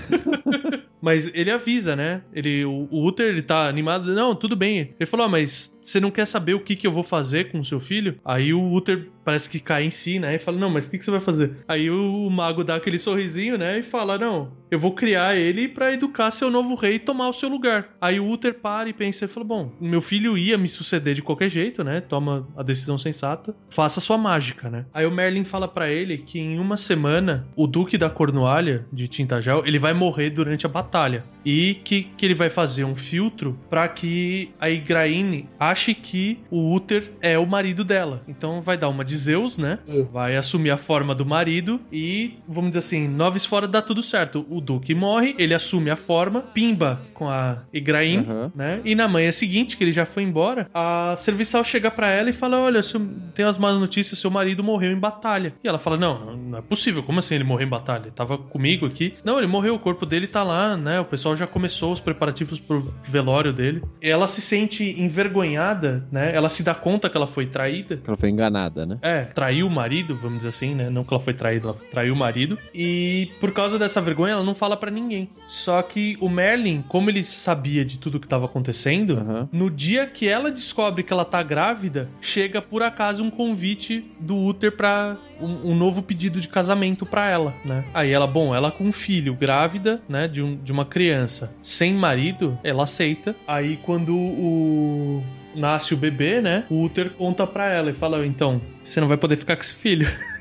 mas 1.02 1.32
ele 1.34 1.52
avisa, 1.52 1.96
né? 1.96 2.22
Ele, 2.34 2.66
o, 2.66 2.88
o 2.90 3.08
Uther, 3.08 3.28
ele 3.28 3.42
tá 3.42 3.68
animado. 3.68 4.14
Não, 4.14 4.36
tudo 4.36 4.56
bem. 4.56 4.96
Ele 5.00 5.06
falou, 5.06 5.26
ah, 5.26 5.30
mas 5.30 5.78
você 5.82 6.00
não 6.00 6.12
quer 6.12 6.26
saber 6.26 6.54
o 6.54 6.60
que, 6.60 6.76
que 6.76 6.88
eu 6.88 6.92
vou 6.92 7.04
fazer 7.04 7.52
com 7.52 7.60
o 7.60 7.66
seu 7.66 7.80
filho? 7.80 8.20
Aí 8.26 8.54
o 8.54 8.74
Uther 8.74 9.10
parece 9.24 9.50
que 9.50 9.60
cai 9.60 9.84
em 9.84 9.92
si, 9.92 10.20
né? 10.20 10.36
E 10.36 10.40
fala, 10.40 10.58
não, 10.58 10.70
mas 10.70 10.88
o 10.88 10.92
que, 10.92 10.98
que 10.98 11.04
você 11.04 11.12
vai 11.12 11.20
fazer? 11.20 11.58
Aí 11.68 11.90
o, 11.90 12.26
o 12.26 12.32
mago 12.32 12.64
dá 12.64 12.76
aquele 12.76 12.98
sorrisinho, 12.98 13.58
né? 13.58 13.80
E 13.80 13.84
fala, 13.84 14.18
não, 14.18 14.54
eu 14.72 14.80
vou 14.80 14.94
criar 14.94 15.36
ele 15.36 15.68
pra 15.68 15.94
educar 15.94 16.32
seu 16.32 16.50
novo 16.50 16.76
rei 16.76 16.96
e 16.96 17.00
tomar 17.00 17.28
o 17.28 17.34
seu 17.34 17.50
lugar. 17.50 17.90
Aí 18.00 18.20
o 18.20 18.30
Uther 18.30 18.54
para 18.60 18.88
e 18.88 18.94
pensa 18.94 19.26
e 19.26 19.28
fala, 19.28 19.46
bom, 19.46 19.72
meu 19.82 20.00
filho 20.00 20.38
ia 20.38 20.58
me 20.58 20.70
suceder 20.70 21.14
de 21.14 21.22
qualquer 21.22 21.50
jeito, 21.50 21.84
né? 21.84 22.00
Toma 22.00 22.48
a 22.56 22.64
decisão 22.64 22.98
sensata. 22.98 23.54
Faça 23.70 24.00
sua 24.00 24.18
mágica, 24.18 24.70
né? 24.70 24.86
Aí 24.94 25.06
o 25.06 25.12
Merlin 25.12 25.44
fala 25.44 25.68
pra 25.68 25.90
ele 25.90 26.18
que 26.20 26.40
em 26.40 26.58
uma 26.58 26.78
semana 26.78 27.46
o 27.56 27.68
Duque 27.68 27.98
da 27.98 28.10
Cornualha, 28.10 28.86
de 28.94 29.10
Tintagel, 29.10 29.64
ele 29.66 29.78
vai 29.78 29.94
morrer 29.94 30.30
durante 30.30 30.66
a 30.66 30.70
batalha. 30.70 30.87
Batalha. 30.88 31.24
E 31.46 31.76
que, 31.76 32.04
que 32.18 32.26
ele 32.26 32.36
vai 32.36 32.50
fazer 32.50 32.84
um 32.84 32.94
filtro 32.96 33.58
para 33.70 33.88
que 33.88 34.52
a 34.60 34.70
Igraine 34.70 35.48
ache 35.58 35.94
que 35.94 36.40
o 36.52 36.74
Uther 36.76 37.10
é 37.22 37.40
o 37.40 37.46
marido 37.48 37.86
dela. 37.86 38.22
Então 38.28 38.62
vai 38.62 38.78
dar 38.78 38.90
uma 38.90 39.06
de 39.06 39.16
Zeus, 39.16 39.58
né? 39.58 39.80
É. 39.88 40.04
Vai 40.12 40.36
assumir 40.36 40.72
a 40.72 40.78
forma 40.78 41.16
do 41.16 41.26
marido 41.26 41.80
e, 41.90 42.34
vamos 42.46 42.72
dizer 42.72 42.80
assim, 42.80 43.08
noves 43.08 43.46
fora 43.46 43.66
dá 43.66 43.82
tudo 43.82 44.02
certo. 44.04 44.46
O 44.50 44.60
Duque 44.60 44.94
morre, 44.94 45.36
ele 45.38 45.54
assume 45.54 45.90
a 45.90 45.96
forma, 45.96 46.42
pimba 46.42 47.02
com 47.14 47.30
a 47.30 47.60
Igraine, 47.72 48.26
Aham. 48.28 48.52
né? 48.54 48.82
E 48.84 48.94
na 48.94 49.08
manhã 49.08 49.32
seguinte, 49.32 49.78
que 49.78 49.84
ele 49.86 49.94
já 49.94 50.06
foi 50.06 50.24
embora, 50.24 50.70
a 50.74 51.16
serviçal 51.18 51.64
chega 51.64 51.90
pra 51.90 52.10
ela 52.10 52.30
e 52.30 52.34
fala: 52.34 52.60
Olha, 52.60 52.84
seu- 52.84 53.08
tem 53.34 53.46
as 53.46 53.58
más 53.58 53.78
notícias, 53.80 54.20
seu 54.20 54.30
marido 54.30 54.62
morreu 54.66 54.92
em 54.92 55.00
batalha. 55.00 55.54
E 55.64 55.68
ela 55.68 55.80
fala: 55.80 55.96
Não, 55.96 56.36
não 56.36 56.58
é 56.58 56.62
possível, 56.62 57.02
como 57.04 57.20
assim 57.20 57.36
ele 57.36 57.46
morreu 57.46 57.66
em 57.68 57.70
batalha? 57.70 58.04
Ele 58.04 58.12
tava 58.12 58.38
comigo 58.38 58.86
aqui. 58.86 59.14
Não, 59.24 59.38
ele 59.38 59.48
morreu, 59.48 59.76
o 59.76 59.80
corpo 59.80 60.06
dele 60.06 60.28
tá 60.28 60.44
lá, 60.44 60.76
né? 60.78 61.00
O 61.00 61.06
pessoal 61.06 61.36
já 61.36 61.48
começou 61.48 61.92
os 61.92 62.00
preparativos 62.00 62.60
pro 62.60 62.94
velório 63.04 63.54
dele. 63.54 63.84
Ela 64.02 64.28
se 64.28 64.42
sente 64.42 64.84
envergonhada, 65.02 66.06
né? 66.12 66.34
Ela 66.34 66.50
se 66.50 66.64
dá 66.64 66.74
conta 66.76 67.10
que 67.10 67.18
ela 67.18 67.28
foi 67.28 67.46
traída. 67.46 68.02
Ela 68.06 68.18
foi 68.18 68.30
enganada, 68.30 68.86
né? 68.86 68.98
É, 69.02 69.22
traiu 69.24 69.68
o 69.68 69.72
marido, 69.72 70.16
vamos 70.16 70.38
dizer 70.38 70.50
assim, 70.50 70.76
né? 70.76 70.90
Não 70.90 71.04
que 71.04 71.14
ela 71.14 71.22
foi 71.22 71.34
traída, 71.34 71.70
ela 71.70 71.78
traiu 71.92 72.14
o 72.14 72.18
marido. 72.18 72.58
E 72.74 73.32
por 73.40 73.52
causa 73.52 73.78
dessa 73.78 74.02
vergonha, 74.02 74.34
ela 74.34 74.44
não 74.44 74.56
fala 74.56 74.78
pra 74.78 74.92
ninguém. 74.92 75.30
Só 75.48 75.82
que 75.82 76.18
o 76.20 76.30
Merlin, 76.30 76.84
como 76.88 77.10
ele 77.10 77.24
sabia 77.24 77.84
de 77.84 77.98
tudo 77.98 78.20
que 78.20 78.28
tava 78.28 78.46
acontecendo, 78.46 79.18
Aham. 79.18 79.50
no 79.52 79.70
dia 79.70 80.06
que 80.08 80.28
ela 80.28 80.52
descobre 80.52 81.04
que 81.04 81.14
ela 81.14 81.26
tá 81.26 81.42
grávida, 81.44 82.10
chega 82.22 82.62
por 82.62 82.84
acaso 82.84 83.24
um 83.24 83.30
convite 83.30 84.06
do 84.20 84.36
Uther 84.38 84.72
pra 84.72 85.18
um, 85.40 85.72
um 85.72 85.76
novo 85.76 86.02
pedido 86.02 86.40
de 86.40 86.48
casamento 86.48 87.06
pra 87.06 87.30
ela, 87.30 87.54
né? 87.64 87.84
Aí 87.94 88.12
ela, 88.12 88.28
bom, 88.28 88.54
ela 88.54 88.72
com 88.72 88.86
um 88.86 88.92
filho, 88.92 89.34
grávida, 89.34 90.02
né, 90.08 90.28
de, 90.28 90.42
um, 90.42 90.56
de 90.68 90.74
uma 90.74 90.86
criança, 90.86 91.50
sem 91.62 91.94
marido, 91.94 92.60
ela 92.62 92.84
aceita. 92.84 93.34
Aí 93.48 93.78
quando 93.78 94.14
o 94.14 95.24
nasce 95.56 95.94
o 95.94 95.98
bebê, 95.98 96.42
né? 96.42 96.66
O 96.70 96.84
Uther 96.84 97.10
conta 97.12 97.48
pra 97.48 97.72
ela 97.74 97.90
e 97.90 97.94
fala: 97.94 98.26
então, 98.26 98.62
você 98.84 99.00
não 99.00 99.08
vai 99.08 99.16
poder 99.18 99.38
ficar 99.38 99.56
com 99.56 99.62
esse 99.62 99.74
filho. 99.74 100.08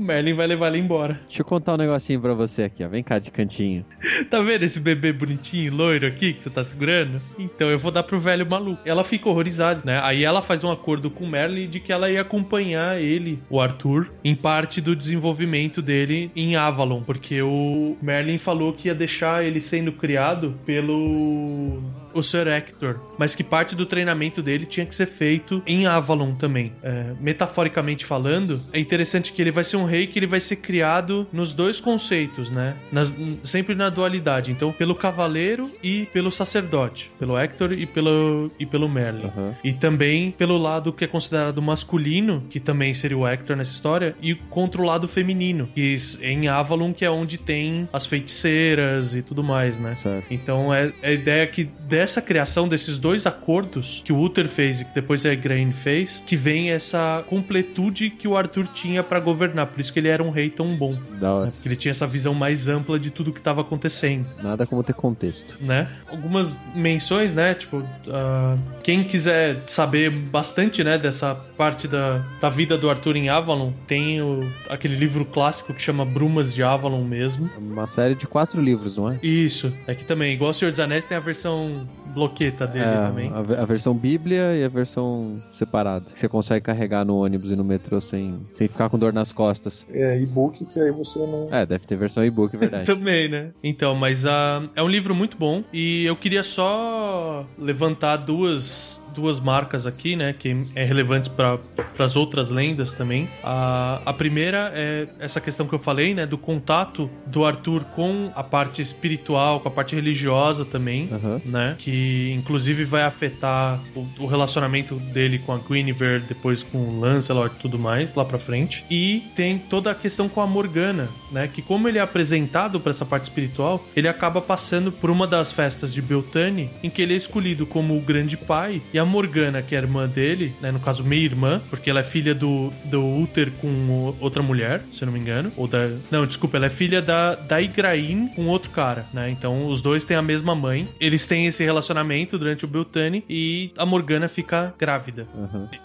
o 0.00 0.02
Merlin 0.02 0.32
vai 0.32 0.46
levar 0.46 0.68
ela 0.68 0.78
embora. 0.78 1.20
Deixa 1.26 1.42
eu 1.42 1.44
contar 1.44 1.74
um 1.74 1.76
negocinho 1.76 2.20
pra 2.20 2.32
você 2.32 2.64
aqui, 2.64 2.82
ó. 2.82 2.88
Vem 2.88 3.02
cá 3.02 3.18
de 3.18 3.30
cantinho. 3.30 3.84
Tá 4.30 4.40
vendo 4.40 4.62
esse 4.62 4.80
bebê 4.80 5.12
bonitinho, 5.12 5.74
loiro 5.74 6.06
aqui 6.06 6.32
que 6.32 6.42
você 6.42 6.48
tá 6.48 6.64
segurando? 6.64 7.20
Então 7.38 7.70
eu 7.70 7.78
vou 7.78 7.92
dar 7.92 8.02
pro 8.02 8.18
velho 8.18 8.48
maluco. 8.48 8.80
Ela 8.84 9.04
fica 9.04 9.28
horrorizada, 9.28 9.82
né? 9.84 10.00
Aí 10.02 10.24
ela 10.24 10.40
faz 10.40 10.64
um 10.64 10.70
acordo 10.70 11.10
com 11.10 11.24
o 11.24 11.28
Merlin 11.28 11.68
de 11.68 11.80
que 11.80 11.92
ela 11.92 12.10
ia 12.10 12.22
acompanhar 12.22 13.00
ele, 13.00 13.38
o 13.50 13.60
Arthur, 13.60 14.10
em 14.24 14.34
parte 14.34 14.80
do 14.80 14.96
desenvolvimento 14.96 15.82
dele 15.82 16.30
em 16.34 16.56
Avalon, 16.56 17.02
porque 17.02 17.42
o 17.42 17.96
Merlin 18.00 18.38
falou 18.38 18.72
que 18.72 18.88
ia 18.88 18.94
deixar 18.94 19.44
ele 19.44 19.60
sendo 19.60 19.92
criado 19.92 20.58
pelo 20.64 21.82
o 22.14 22.22
Sir 22.22 22.46
Hector, 22.48 22.98
mas 23.18 23.34
que 23.34 23.42
parte 23.44 23.74
do 23.74 23.86
treinamento 23.86 24.42
dele 24.42 24.66
tinha 24.66 24.86
que 24.86 24.94
ser 24.94 25.06
feito 25.06 25.62
em 25.66 25.86
Avalon 25.86 26.32
também. 26.34 26.72
É, 26.82 27.12
metaforicamente 27.20 28.04
falando, 28.04 28.60
é 28.72 28.80
interessante 28.80 29.32
que 29.32 29.40
ele 29.42 29.50
vai 29.50 29.64
ser 29.64 29.76
um 29.76 29.84
rei 29.84 30.06
que 30.06 30.18
ele 30.18 30.26
vai 30.26 30.40
ser 30.40 30.56
criado 30.56 31.26
nos 31.32 31.52
dois 31.52 31.80
conceitos, 31.80 32.50
né? 32.50 32.76
Nas- 32.92 33.14
sempre 33.42 33.74
na 33.74 33.88
dualidade. 33.88 34.50
Então, 34.52 34.72
pelo 34.72 34.94
cavaleiro 34.94 35.70
e 35.82 36.06
pelo 36.12 36.30
sacerdote, 36.30 37.10
pelo 37.18 37.38
Hector 37.38 37.72
e 37.72 37.86
pelo 37.86 38.50
e 38.58 38.66
pelo 38.66 38.88
Merlin. 38.88 39.24
Aham. 39.26 39.54
E 39.64 39.72
também 39.72 40.30
pelo 40.30 40.56
lado 40.58 40.92
que 40.92 41.04
é 41.04 41.06
considerado 41.08 41.60
masculino, 41.62 42.44
que 42.50 42.60
também 42.60 42.94
seria 42.94 43.16
o 43.18 43.26
Hector 43.26 43.56
nessa 43.56 43.72
história, 43.72 44.14
e 44.20 44.34
contra 44.34 44.80
o 44.80 44.84
lado 44.84 45.06
feminino, 45.08 45.68
que 45.74 45.96
é 46.20 46.30
em 46.30 46.48
Avalon, 46.48 46.92
que 46.92 47.04
é 47.04 47.10
onde 47.10 47.38
tem 47.38 47.88
as 47.92 48.06
feiticeiras 48.06 49.14
e 49.14 49.22
tudo 49.22 49.42
mais, 49.42 49.78
né? 49.78 49.92
Certo. 49.94 50.26
Então 50.30 50.72
é 50.72 50.92
é 51.02 51.10
a 51.10 51.12
ideia 51.12 51.46
que 51.46 51.64
dessa 52.00 52.22
criação 52.22 52.66
desses 52.66 52.98
dois 52.98 53.26
acordos 53.26 54.00
que 54.02 54.10
o 54.10 54.18
Uther 54.18 54.48
fez 54.48 54.80
e 54.80 54.86
que 54.86 54.94
depois 54.94 55.26
a 55.26 55.34
Igraine 55.34 55.70
fez, 55.70 56.24
que 56.26 56.34
vem 56.34 56.70
essa 56.70 57.22
completude 57.28 58.08
que 58.08 58.26
o 58.26 58.38
Arthur 58.38 58.66
tinha 58.68 59.02
pra 59.02 59.20
governar. 59.20 59.66
Por 59.66 59.78
isso 59.78 59.92
que 59.92 59.98
ele 59.98 60.08
era 60.08 60.22
um 60.22 60.30
rei 60.30 60.48
tão 60.48 60.74
bom. 60.74 60.96
Da 61.20 61.30
hora. 61.30 61.46
né? 61.46 61.52
Porque 61.52 61.68
ele 61.68 61.76
tinha 61.76 61.90
essa 61.92 62.06
visão 62.06 62.32
mais 62.32 62.68
ampla 62.68 62.98
de 62.98 63.10
tudo 63.10 63.34
que 63.34 63.38
estava 63.38 63.60
acontecendo 63.60 64.26
Nada 64.42 64.66
como 64.66 64.82
ter 64.82 64.94
contexto. 64.94 65.58
né? 65.60 65.90
Algumas 66.10 66.56
menções, 66.74 67.34
né? 67.34 67.52
Tipo, 67.52 67.84
ah, 68.08 68.56
quem 68.82 69.04
quiser 69.04 69.62
saber 69.66 70.08
bastante, 70.08 70.82
né, 70.82 70.96
dessa 70.96 71.34
parte 71.34 71.86
da, 71.86 72.24
da 72.40 72.48
vida 72.48 72.78
do 72.78 72.88
Arthur 72.88 73.16
em 73.16 73.28
Avalon, 73.28 73.72
tem 73.86 74.22
o, 74.22 74.40
aquele 74.70 74.94
livro 74.94 75.26
clássico 75.26 75.74
que 75.74 75.82
chama 75.82 76.06
Brumas 76.06 76.54
de 76.54 76.62
Avalon 76.62 77.04
mesmo. 77.04 77.50
Uma 77.58 77.86
série 77.86 78.14
de 78.14 78.26
quatro 78.26 78.58
livros, 78.58 78.96
não 78.96 79.12
é? 79.12 79.18
Isso, 79.22 79.70
aqui 79.86 80.02
também, 80.06 80.32
igual 80.32 80.50
o 80.50 80.54
Senhor 80.54 80.70
dos 80.70 80.80
Anéis, 80.80 81.04
tem 81.04 81.18
a 81.18 81.20
versão 81.20 81.86
bloqueta 82.12 82.66
dele 82.66 82.84
É, 82.84 83.06
também. 83.06 83.30
A, 83.30 83.62
a 83.62 83.64
versão 83.64 83.94
Bíblia 83.94 84.56
e 84.56 84.64
a 84.64 84.68
versão 84.68 85.36
separada. 85.52 86.06
Que 86.10 86.18
você 86.18 86.28
consegue 86.28 86.64
carregar 86.64 87.04
no 87.04 87.16
ônibus 87.16 87.50
e 87.50 87.56
no 87.56 87.64
metrô 87.64 88.00
sem, 88.00 88.40
sem 88.48 88.68
ficar 88.68 88.88
com 88.88 88.98
dor 88.98 89.12
nas 89.12 89.32
costas. 89.32 89.86
É 89.90 90.20
e-book 90.20 90.64
que 90.66 90.80
aí 90.80 90.90
você 90.90 91.18
não. 91.20 91.48
É, 91.50 91.64
deve 91.64 91.86
ter 91.86 91.96
versão 91.96 92.24
e-book, 92.24 92.54
é 92.54 92.58
verdade. 92.60 92.86
Também, 92.86 93.28
né? 93.28 93.50
Então, 93.62 93.94
mas 93.94 94.26
ah, 94.26 94.68
é 94.74 94.82
um 94.82 94.88
livro 94.88 95.14
muito 95.14 95.36
bom 95.36 95.62
e 95.72 96.04
eu 96.04 96.16
queria 96.16 96.42
só 96.42 97.46
levantar 97.58 98.16
duas 98.16 98.99
duas 99.10 99.40
marcas 99.40 99.86
aqui, 99.86 100.16
né, 100.16 100.34
que 100.36 100.56
é 100.74 100.84
relevantes 100.84 101.28
para 101.28 101.58
as 101.98 102.16
outras 102.16 102.50
lendas 102.50 102.92
também. 102.92 103.28
A, 103.42 104.00
a 104.04 104.12
primeira 104.12 104.72
é 104.74 105.08
essa 105.18 105.40
questão 105.40 105.66
que 105.66 105.74
eu 105.74 105.78
falei, 105.78 106.14
né, 106.14 106.26
do 106.26 106.38
contato 106.38 107.10
do 107.26 107.44
Arthur 107.44 107.84
com 107.96 108.30
a 108.34 108.42
parte 108.42 108.82
espiritual, 108.82 109.60
com 109.60 109.68
a 109.68 109.70
parte 109.70 109.94
religiosa 109.94 110.64
também, 110.64 111.08
Aham. 111.12 111.40
né, 111.44 111.76
que 111.78 112.32
inclusive 112.36 112.84
vai 112.84 113.02
afetar 113.02 113.80
o, 113.94 114.06
o 114.24 114.26
relacionamento 114.26 114.96
dele 114.96 115.38
com 115.38 115.52
a 115.52 115.58
Guinevere, 115.58 116.24
depois 116.26 116.62
com 116.62 116.78
o 116.78 117.00
Lancelot 117.00 117.54
e 117.56 117.58
tudo 117.60 117.78
mais 117.78 118.14
lá 118.14 118.24
pra 118.24 118.38
frente. 118.38 118.84
E 118.90 119.24
tem 119.34 119.58
toda 119.58 119.90
a 119.90 119.94
questão 119.94 120.28
com 120.28 120.40
a 120.40 120.46
Morgana, 120.46 121.08
né, 121.30 121.48
que 121.52 121.62
como 121.62 121.88
ele 121.88 121.98
é 121.98 122.00
apresentado 122.00 122.80
para 122.80 122.90
essa 122.90 123.04
parte 123.04 123.24
espiritual, 123.24 123.84
ele 123.94 124.08
acaba 124.08 124.40
passando 124.40 124.92
por 124.92 125.10
uma 125.10 125.26
das 125.26 125.52
festas 125.52 125.92
de 125.92 126.02
Beltane, 126.02 126.70
em 126.82 126.90
que 126.90 127.02
ele 127.02 127.14
é 127.14 127.16
escolhido 127.16 127.66
como 127.66 127.96
o 127.96 128.00
grande 128.00 128.36
pai 128.36 128.80
e 128.92 128.98
a 129.00 129.04
Morgana, 129.04 129.62
que 129.62 129.74
é 129.74 129.78
a 129.78 129.82
irmã 129.82 130.08
dele, 130.08 130.52
né, 130.60 130.70
no 130.70 130.78
caso 130.80 131.04
meia-irmã, 131.04 131.60
porque 131.70 131.90
ela 131.90 132.00
é 132.00 132.02
filha 132.02 132.34
do, 132.34 132.70
do 132.84 133.02
Uther 133.20 133.50
com 133.60 133.66
o- 133.68 134.16
outra 134.20 134.42
mulher, 134.42 134.82
se 134.92 135.02
eu 135.02 135.06
não 135.06 135.12
me 135.12 135.18
engano, 135.20 135.52
ou 135.56 135.66
da 135.66 135.88
Não, 136.10 136.26
desculpa, 136.26 136.56
ela 136.56 136.66
é 136.66 136.70
filha 136.70 137.00
da 137.02 137.34
da 137.34 137.60
Igraine 137.60 138.28
com 138.34 138.46
outro 138.46 138.70
cara, 138.70 139.04
né? 139.12 139.30
Então 139.30 139.66
os 139.68 139.80
dois 139.82 140.04
têm 140.04 140.16
a 140.16 140.22
mesma 140.22 140.54
mãe. 140.54 140.88
Eles 141.00 141.26
têm 141.26 141.46
esse 141.46 141.64
relacionamento 141.64 142.38
durante 142.38 142.64
o 142.64 142.68
Beltane 142.68 143.24
e 143.28 143.72
a 143.76 143.84
Morgana 143.86 144.28
fica 144.28 144.72
grávida. 144.78 145.26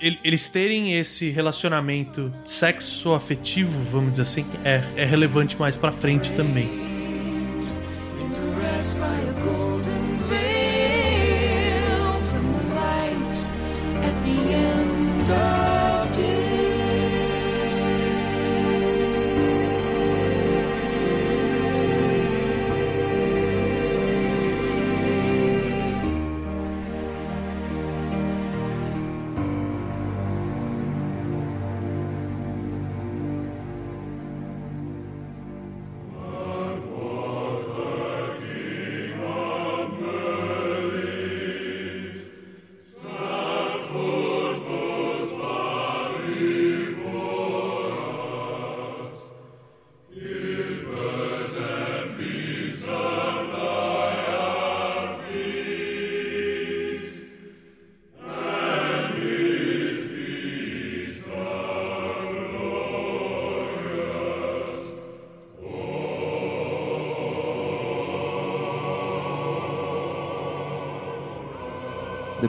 El- 0.02 0.18
Eles 0.24 0.50
terem 0.50 0.98
esse 0.98 1.30
relacionamento 1.30 2.32
sexo-afetivo, 2.44 3.80
vamos 3.92 4.12
dizer 4.12 4.24
assim, 4.24 4.46
é, 4.64 4.82
é 4.96 5.06
relevante 5.06 5.58
mais 5.60 5.78
pra 5.78 5.92
frente 5.92 6.34
também. 6.34 6.70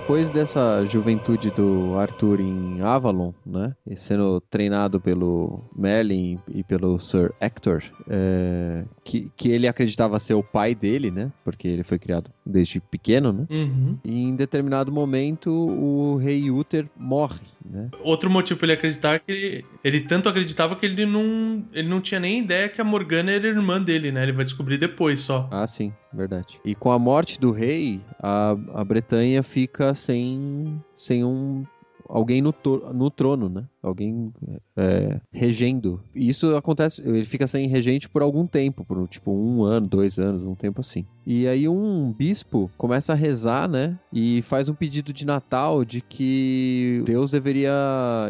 Depois 0.06 0.30
dessa 0.30 0.84
juventude 0.84 1.50
do 1.50 1.98
Arthur 1.98 2.38
em 2.38 2.80
Avalon, 2.80 3.32
né? 3.44 3.74
E 3.84 3.96
sendo 3.96 4.40
treinado 4.40 5.00
pelo 5.00 5.64
Merlin 5.76 6.38
e 6.46 6.62
pelo 6.62 6.96
Sir 7.00 7.34
Hector, 7.40 7.82
é, 8.08 8.84
que, 9.02 9.32
que 9.36 9.50
ele 9.50 9.66
acreditava 9.66 10.20
ser 10.20 10.34
o 10.34 10.44
pai 10.44 10.76
dele, 10.76 11.10
né? 11.10 11.32
Porque 11.42 11.66
ele 11.66 11.82
foi 11.82 11.98
criado 11.98 12.30
desde 12.46 12.78
pequeno, 12.78 13.32
né? 13.32 13.46
Uhum. 13.50 13.98
E 14.04 14.22
em 14.22 14.36
determinado 14.36 14.92
momento 14.92 15.50
o 15.50 16.14
rei 16.18 16.52
Uther 16.52 16.88
morre, 16.96 17.40
né? 17.70 17.90
Outro 18.02 18.30
motivo 18.30 18.58
pra 18.58 18.66
ele 18.66 18.74
acreditar 18.74 19.14
é 19.14 19.18
que 19.18 19.32
ele, 19.32 19.64
ele 19.82 20.00
tanto 20.00 20.28
acreditava 20.28 20.76
que 20.76 20.86
ele 20.86 21.06
não, 21.06 21.64
ele 21.72 21.88
não 21.88 22.00
tinha 22.00 22.20
nem 22.20 22.38
ideia 22.38 22.68
que 22.68 22.80
a 22.80 22.84
Morgana 22.84 23.32
era 23.32 23.46
irmã 23.46 23.80
dele, 23.80 24.12
né? 24.12 24.22
Ele 24.22 24.32
vai 24.32 24.44
descobrir 24.44 24.78
depois 24.78 25.20
só. 25.20 25.48
Ah, 25.50 25.66
sim, 25.66 25.92
verdade. 26.12 26.60
E 26.64 26.74
com 26.74 26.90
a 26.90 26.98
morte 26.98 27.38
do 27.40 27.50
rei, 27.50 28.00
a, 28.22 28.56
a 28.74 28.84
Bretanha 28.84 29.42
fica 29.42 29.94
sem, 29.94 30.80
sem 30.96 31.24
um 31.24 31.64
alguém 32.08 32.40
no, 32.40 32.54
no 32.94 33.10
trono, 33.10 33.48
né? 33.48 33.64
Alguém 33.86 34.32
é, 34.76 35.20
regendo. 35.32 36.00
E 36.14 36.28
isso 36.28 36.56
acontece, 36.56 37.00
ele 37.06 37.24
fica 37.24 37.46
sem 37.46 37.68
regente 37.68 38.08
por 38.08 38.20
algum 38.22 38.46
tempo, 38.46 38.84
por 38.84 39.06
tipo 39.08 39.30
um 39.30 39.62
ano, 39.62 39.86
dois 39.86 40.18
anos, 40.18 40.42
um 40.42 40.54
tempo 40.54 40.80
assim. 40.80 41.04
E 41.26 41.46
aí 41.46 41.68
um 41.68 42.12
bispo 42.12 42.70
começa 42.76 43.12
a 43.12 43.16
rezar, 43.16 43.68
né? 43.68 43.96
E 44.12 44.42
faz 44.42 44.68
um 44.68 44.74
pedido 44.74 45.12
de 45.12 45.24
Natal 45.26 45.84
de 45.84 46.00
que 46.00 47.02
Deus 47.04 47.30
deveria 47.30 47.72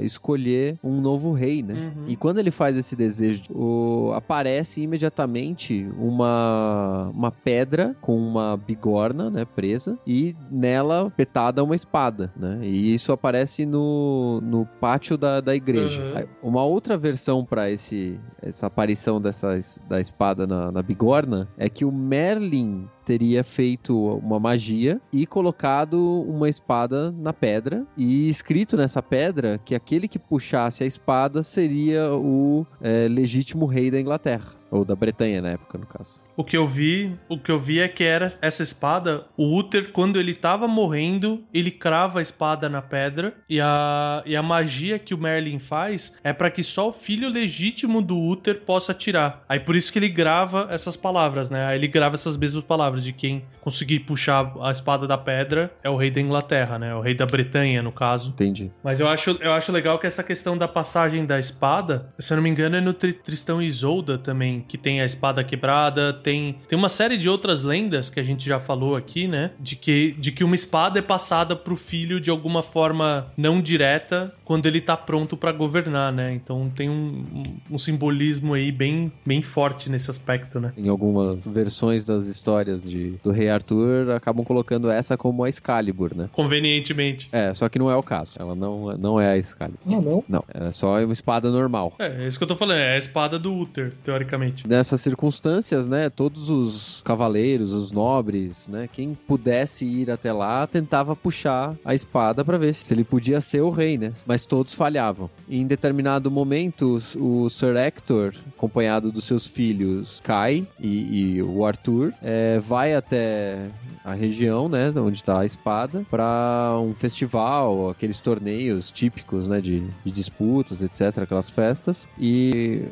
escolher 0.02 0.78
um 0.82 1.00
novo 1.00 1.32
rei, 1.32 1.62
né? 1.62 1.74
Uhum. 1.96 2.04
E 2.08 2.16
quando 2.16 2.38
ele 2.38 2.50
faz 2.50 2.76
esse 2.76 2.94
desejo, 2.96 3.42
o- 3.50 4.12
aparece 4.14 4.82
imediatamente 4.82 5.86
uma, 5.98 7.10
uma 7.14 7.30
pedra 7.30 7.94
com 8.00 8.16
uma 8.16 8.56
bigorna, 8.56 9.30
né, 9.30 9.44
presa, 9.44 9.98
e 10.06 10.34
nela 10.50 11.10
petada 11.16 11.62
uma 11.62 11.76
espada, 11.76 12.32
né? 12.36 12.60
E 12.62 12.94
isso 12.94 13.12
aparece 13.12 13.64
no, 13.66 14.40
no 14.42 14.66
pátio 14.80 15.16
da, 15.16 15.40
da 15.46 15.54
igreja. 15.54 16.02
Uhum. 16.42 16.50
Uma 16.50 16.64
outra 16.64 16.98
versão 16.98 17.44
para 17.44 17.70
esse 17.70 18.18
essa 18.42 18.66
aparição 18.66 19.20
dessa, 19.20 19.56
es- 19.56 19.78
da 19.88 20.00
espada 20.00 20.44
na, 20.46 20.72
na 20.72 20.82
bigorna 20.82 21.48
é 21.56 21.68
que 21.68 21.84
o 21.84 21.92
Merlin 21.92 22.88
teria 23.06 23.44
feito 23.44 23.96
uma 24.16 24.40
magia 24.40 25.00
e 25.12 25.24
colocado 25.24 26.24
uma 26.28 26.48
espada 26.48 27.12
na 27.12 27.32
pedra 27.32 27.86
e 27.96 28.28
escrito 28.28 28.76
nessa 28.76 29.00
pedra 29.00 29.60
que 29.64 29.76
aquele 29.76 30.08
que 30.08 30.18
puxasse 30.18 30.82
a 30.82 30.86
espada 30.86 31.44
seria 31.44 32.12
o 32.12 32.66
é, 32.82 33.06
legítimo 33.08 33.64
rei 33.64 33.92
da 33.92 34.00
Inglaterra 34.00 34.56
ou 34.70 34.84
da 34.84 34.96
Bretanha 34.96 35.40
na 35.40 35.50
época 35.50 35.78
no 35.78 35.86
caso. 35.86 36.20
O 36.36 36.44
que 36.44 36.56
eu 36.56 36.66
vi, 36.66 37.16
o 37.28 37.38
que 37.38 37.50
eu 37.50 37.58
vi 37.58 37.80
é 37.80 37.88
que 37.88 38.04
era 38.04 38.28
essa 38.42 38.62
espada, 38.62 39.24
o 39.36 39.58
Uther 39.58 39.90
quando 39.90 40.20
ele 40.20 40.34
tava 40.34 40.68
morrendo, 40.68 41.42
ele 41.52 41.70
crava 41.70 42.18
a 42.18 42.22
espada 42.22 42.68
na 42.68 42.82
pedra 42.82 43.34
e 43.48 43.60
a, 43.60 44.22
e 44.26 44.36
a 44.36 44.42
magia 44.42 44.98
que 44.98 45.14
o 45.14 45.18
Merlin 45.18 45.58
faz 45.58 46.14
é 46.22 46.32
pra 46.32 46.50
que 46.50 46.62
só 46.62 46.88
o 46.88 46.92
filho 46.92 47.28
legítimo 47.28 48.02
do 48.02 48.18
Uther 48.18 48.60
possa 48.62 48.92
tirar. 48.92 49.44
Aí 49.48 49.60
por 49.60 49.74
isso 49.74 49.90
que 49.92 49.98
ele 49.98 50.08
grava 50.08 50.68
essas 50.70 50.96
palavras, 50.96 51.48
né? 51.48 51.64
Aí 51.66 51.78
ele 51.78 51.88
grava 51.88 52.14
essas 52.14 52.36
mesmas 52.36 52.64
palavras 52.64 52.95
de 53.02 53.12
quem 53.12 53.42
conseguir 53.60 54.00
puxar 54.00 54.52
a 54.60 54.70
espada 54.70 55.06
da 55.06 55.18
pedra 55.18 55.72
é 55.82 55.90
o 55.90 55.96
rei 55.96 56.10
da 56.10 56.20
Inglaterra, 56.20 56.78
né? 56.78 56.94
O 56.94 57.00
rei 57.00 57.14
da 57.14 57.26
Bretanha, 57.26 57.82
no 57.82 57.90
caso. 57.92 58.30
Entendi. 58.30 58.70
Mas 58.82 59.00
eu 59.00 59.08
acho, 59.08 59.30
eu 59.40 59.52
acho 59.52 59.72
legal 59.72 59.98
que 59.98 60.06
essa 60.06 60.22
questão 60.22 60.56
da 60.56 60.68
passagem 60.68 61.24
da 61.26 61.38
espada, 61.38 62.12
se 62.18 62.32
eu 62.32 62.36
não 62.36 62.42
me 62.42 62.50
engano, 62.50 62.76
é 62.76 62.80
no 62.80 62.92
Tri- 62.92 63.12
Tristão 63.12 63.60
e 63.60 63.66
Isolda 63.66 64.18
também, 64.18 64.64
que 64.66 64.78
tem 64.78 65.00
a 65.00 65.04
espada 65.04 65.42
quebrada, 65.42 66.12
tem, 66.12 66.56
tem 66.68 66.78
uma 66.78 66.88
série 66.88 67.16
de 67.16 67.28
outras 67.28 67.62
lendas 67.62 68.08
que 68.10 68.20
a 68.20 68.22
gente 68.22 68.46
já 68.46 68.60
falou 68.60 68.94
aqui, 68.96 69.26
né? 69.26 69.50
De 69.58 69.74
que, 69.76 70.12
de 70.18 70.30
que 70.32 70.44
uma 70.44 70.54
espada 70.54 70.98
é 70.98 71.02
passada 71.02 71.56
pro 71.56 71.76
filho 71.76 72.20
de 72.20 72.30
alguma 72.30 72.62
forma 72.62 73.26
não 73.36 73.60
direta 73.60 74.32
quando 74.44 74.66
ele 74.66 74.80
tá 74.80 74.96
pronto 74.96 75.36
pra 75.36 75.50
governar, 75.52 76.12
né? 76.12 76.32
Então 76.32 76.70
tem 76.74 76.88
um, 76.88 77.24
um- 77.34 77.74
um 77.74 77.78
simbolismo 77.78 78.54
aí 78.54 78.70
bem, 78.70 79.10
bem 79.26 79.42
forte 79.42 79.90
nesse 79.90 80.10
aspecto, 80.10 80.60
né? 80.60 80.72
Em 80.76 80.88
algumas 80.88 81.44
versões 81.46 82.04
das 82.04 82.26
histórias 82.26 82.84
de, 82.86 83.14
do 83.22 83.30
rei 83.30 83.48
Arthur 83.48 84.10
acabam 84.10 84.44
colocando 84.44 84.90
essa 84.90 85.16
como 85.16 85.44
a 85.44 85.48
Excalibur, 85.48 86.14
né? 86.14 86.28
Convenientemente. 86.32 87.28
É, 87.32 87.52
só 87.54 87.68
que 87.68 87.78
não 87.78 87.90
é 87.90 87.96
o 87.96 88.02
caso. 88.02 88.36
Ela 88.38 88.54
não, 88.54 88.96
não 88.96 89.20
é 89.20 89.32
a 89.32 89.36
Excalibur. 89.36 89.80
Ah, 89.86 90.00
não? 90.00 90.24
Não, 90.28 90.44
é 90.52 90.70
só 90.70 91.02
uma 91.02 91.12
espada 91.12 91.50
normal. 91.50 91.94
É, 91.98 92.24
é 92.24 92.28
isso 92.28 92.38
que 92.38 92.44
eu 92.44 92.48
tô 92.48 92.56
falando, 92.56 92.78
é 92.78 92.94
a 92.94 92.98
espada 92.98 93.38
do 93.38 93.52
Uther, 93.54 93.92
teoricamente. 94.04 94.66
Nessas 94.66 95.00
circunstâncias, 95.00 95.86
né, 95.86 96.08
todos 96.08 96.50
os 96.50 97.02
cavaleiros, 97.04 97.72
os 97.72 97.92
nobres, 97.92 98.68
né, 98.68 98.88
quem 98.92 99.14
pudesse 99.14 99.84
ir 99.84 100.10
até 100.10 100.32
lá 100.32 100.66
tentava 100.66 101.16
puxar 101.16 101.74
a 101.84 101.94
espada 101.94 102.44
para 102.44 102.58
ver 102.58 102.74
se 102.74 102.92
ele 102.92 103.04
podia 103.04 103.40
ser 103.40 103.60
o 103.60 103.70
rei, 103.70 103.98
né? 103.98 104.12
Mas 104.26 104.46
todos 104.46 104.74
falhavam. 104.74 105.30
E 105.48 105.58
em 105.58 105.66
determinado 105.66 106.30
momento, 106.30 107.02
o 107.16 107.48
Sir 107.48 107.76
Hector, 107.76 108.34
acompanhado 108.56 109.10
dos 109.10 109.24
seus 109.24 109.46
filhos 109.46 110.20
Kai 110.22 110.66
e, 110.78 111.36
e 111.36 111.42
o 111.42 111.64
Arthur, 111.64 112.12
é, 112.22 112.58
vai 112.58 112.75
até 112.84 113.68
a 114.04 114.14
região, 114.14 114.68
né, 114.68 114.92
onde 114.96 115.16
está 115.16 115.40
a 115.40 115.44
espada, 115.44 116.04
para 116.08 116.78
um 116.80 116.94
festival, 116.94 117.90
aqueles 117.90 118.20
torneios 118.20 118.90
típicos, 118.90 119.48
né, 119.48 119.60
de, 119.60 119.82
de 120.04 120.12
disputas, 120.12 120.80
etc, 120.80 121.22
aquelas 121.22 121.50
festas. 121.50 122.06
E 122.16 122.84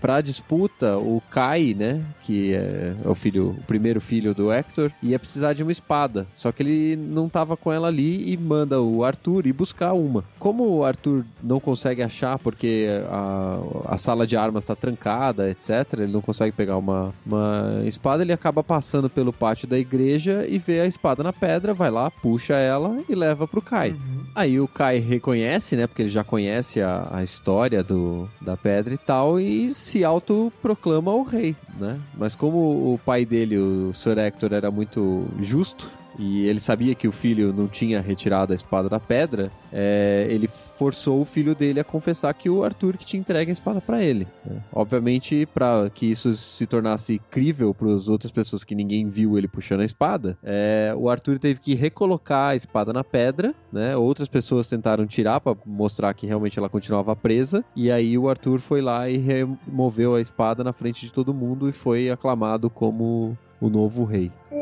pra 0.00 0.20
disputa, 0.20 0.96
o 0.96 1.22
Kai, 1.30 1.74
né, 1.74 2.02
que 2.24 2.54
é 2.54 2.94
o 3.04 3.14
filho, 3.14 3.50
o 3.50 3.62
primeiro 3.66 4.00
filho 4.00 4.34
do 4.34 4.52
Hector, 4.52 4.90
ia 5.02 5.18
precisar 5.18 5.52
de 5.52 5.62
uma 5.62 5.72
espada. 5.72 6.26
Só 6.34 6.52
que 6.52 6.62
ele 6.62 6.96
não 6.96 7.28
tava 7.28 7.56
com 7.56 7.72
ela 7.72 7.88
ali 7.88 8.32
e 8.32 8.36
manda 8.36 8.80
o 8.80 9.04
Arthur 9.04 9.46
ir 9.46 9.52
buscar 9.52 9.92
uma. 9.92 10.24
Como 10.38 10.64
o 10.64 10.84
Arthur 10.84 11.24
não 11.42 11.60
consegue 11.60 12.02
achar 12.02 12.38
porque 12.38 12.86
a, 13.08 13.94
a 13.94 13.98
sala 13.98 14.26
de 14.26 14.36
armas 14.36 14.64
tá 14.64 14.76
trancada, 14.76 15.50
etc, 15.50 15.70
ele 15.94 16.12
não 16.12 16.20
consegue 16.20 16.52
pegar 16.52 16.76
uma, 16.76 17.12
uma 17.24 17.82
espada, 17.84 18.22
ele 18.22 18.32
acaba 18.32 18.62
passando 18.62 19.08
pelo 19.08 19.32
pátio 19.32 19.68
da 19.68 19.78
igreja 19.78 20.46
e 20.48 20.58
vê 20.58 20.80
a 20.80 20.86
espada 20.86 21.22
na 21.22 21.32
pedra, 21.32 21.74
vai 21.74 21.90
lá, 21.90 22.10
puxa 22.10 22.54
ela 22.54 23.00
e 23.08 23.14
leva 23.14 23.46
pro 23.46 23.62
Kai. 23.62 23.94
Aí 24.34 24.60
o 24.60 24.68
Kai 24.68 24.98
reconhece, 24.98 25.76
né? 25.76 25.86
Porque 25.86 26.02
ele 26.02 26.08
já 26.08 26.22
conhece 26.22 26.80
a, 26.80 27.08
a 27.10 27.22
história 27.22 27.82
do, 27.82 28.28
da 28.40 28.56
pedra 28.56 28.94
e 28.94 28.98
tal, 28.98 29.40
e 29.40 29.72
se 29.74 30.04
autoproclama 30.04 31.12
o 31.12 31.22
rei, 31.22 31.56
né? 31.78 32.00
Mas 32.16 32.34
como 32.34 32.94
o 32.94 32.98
pai 32.98 33.24
dele, 33.24 33.58
o 33.58 33.92
Sir 33.92 34.18
Hector, 34.18 34.52
era 34.52 34.70
muito 34.70 35.28
justo, 35.40 35.90
e 36.18 36.46
ele 36.46 36.60
sabia 36.60 36.94
que 36.94 37.06
o 37.06 37.12
filho 37.12 37.52
não 37.52 37.68
tinha 37.68 38.00
retirado 38.00 38.52
a 38.52 38.56
espada 38.56 38.88
da 38.88 38.98
pedra, 38.98 39.50
é, 39.72 40.26
ele 40.28 40.48
forçou 40.48 41.20
o 41.20 41.24
filho 41.24 41.54
dele 41.54 41.80
a 41.80 41.84
confessar 41.84 42.32
que 42.34 42.50
o 42.50 42.64
Arthur 42.64 42.96
que 42.96 43.06
tinha 43.06 43.20
entregue 43.20 43.50
a 43.50 43.54
espada 43.54 43.80
para 43.80 44.02
ele. 44.02 44.26
né? 44.44 44.60
Obviamente, 44.72 45.46
para 45.46 45.90
que 45.90 46.06
isso 46.06 46.34
se 46.34 46.66
tornasse 46.66 47.20
crível 47.30 47.72
para 47.72 47.92
as 47.94 48.08
outras 48.08 48.32
pessoas 48.32 48.64
que 48.64 48.74
ninguém 48.74 49.08
viu 49.08 49.38
ele 49.38 49.48
puxando 49.48 49.80
a 49.80 49.84
espada, 49.84 50.36
é, 50.42 50.92
o 50.96 51.08
Arthur 51.08 51.38
teve 51.38 51.60
que 51.60 51.74
recolocar 51.74 52.50
a 52.50 52.56
espada 52.56 52.92
na 52.92 53.04
pedra, 53.04 53.54
né? 53.72 53.96
Outras 53.96 54.28
pessoas 54.28 54.68
tentaram 54.68 55.06
tirar 55.06 55.40
para 55.40 55.56
mostrar 55.64 56.14
que 56.14 56.26
realmente 56.26 56.58
ela 56.58 56.68
continuava 56.68 57.14
presa, 57.14 57.64
e 57.74 57.90
aí 57.90 58.16
o 58.18 58.28
Arthur 58.28 58.60
foi 58.60 58.80
lá 58.80 59.08
e 59.08 59.18
removeu 59.18 60.14
a 60.14 60.20
espada 60.20 60.64
na 60.64 60.72
frente 60.72 61.06
de 61.06 61.12
todo 61.12 61.34
mundo 61.34 61.68
e 61.68 61.72
foi 61.72 62.10
aclamado 62.10 62.70
como 62.70 63.36
o 63.60 63.68
novo 63.68 64.04
rei. 64.04 64.32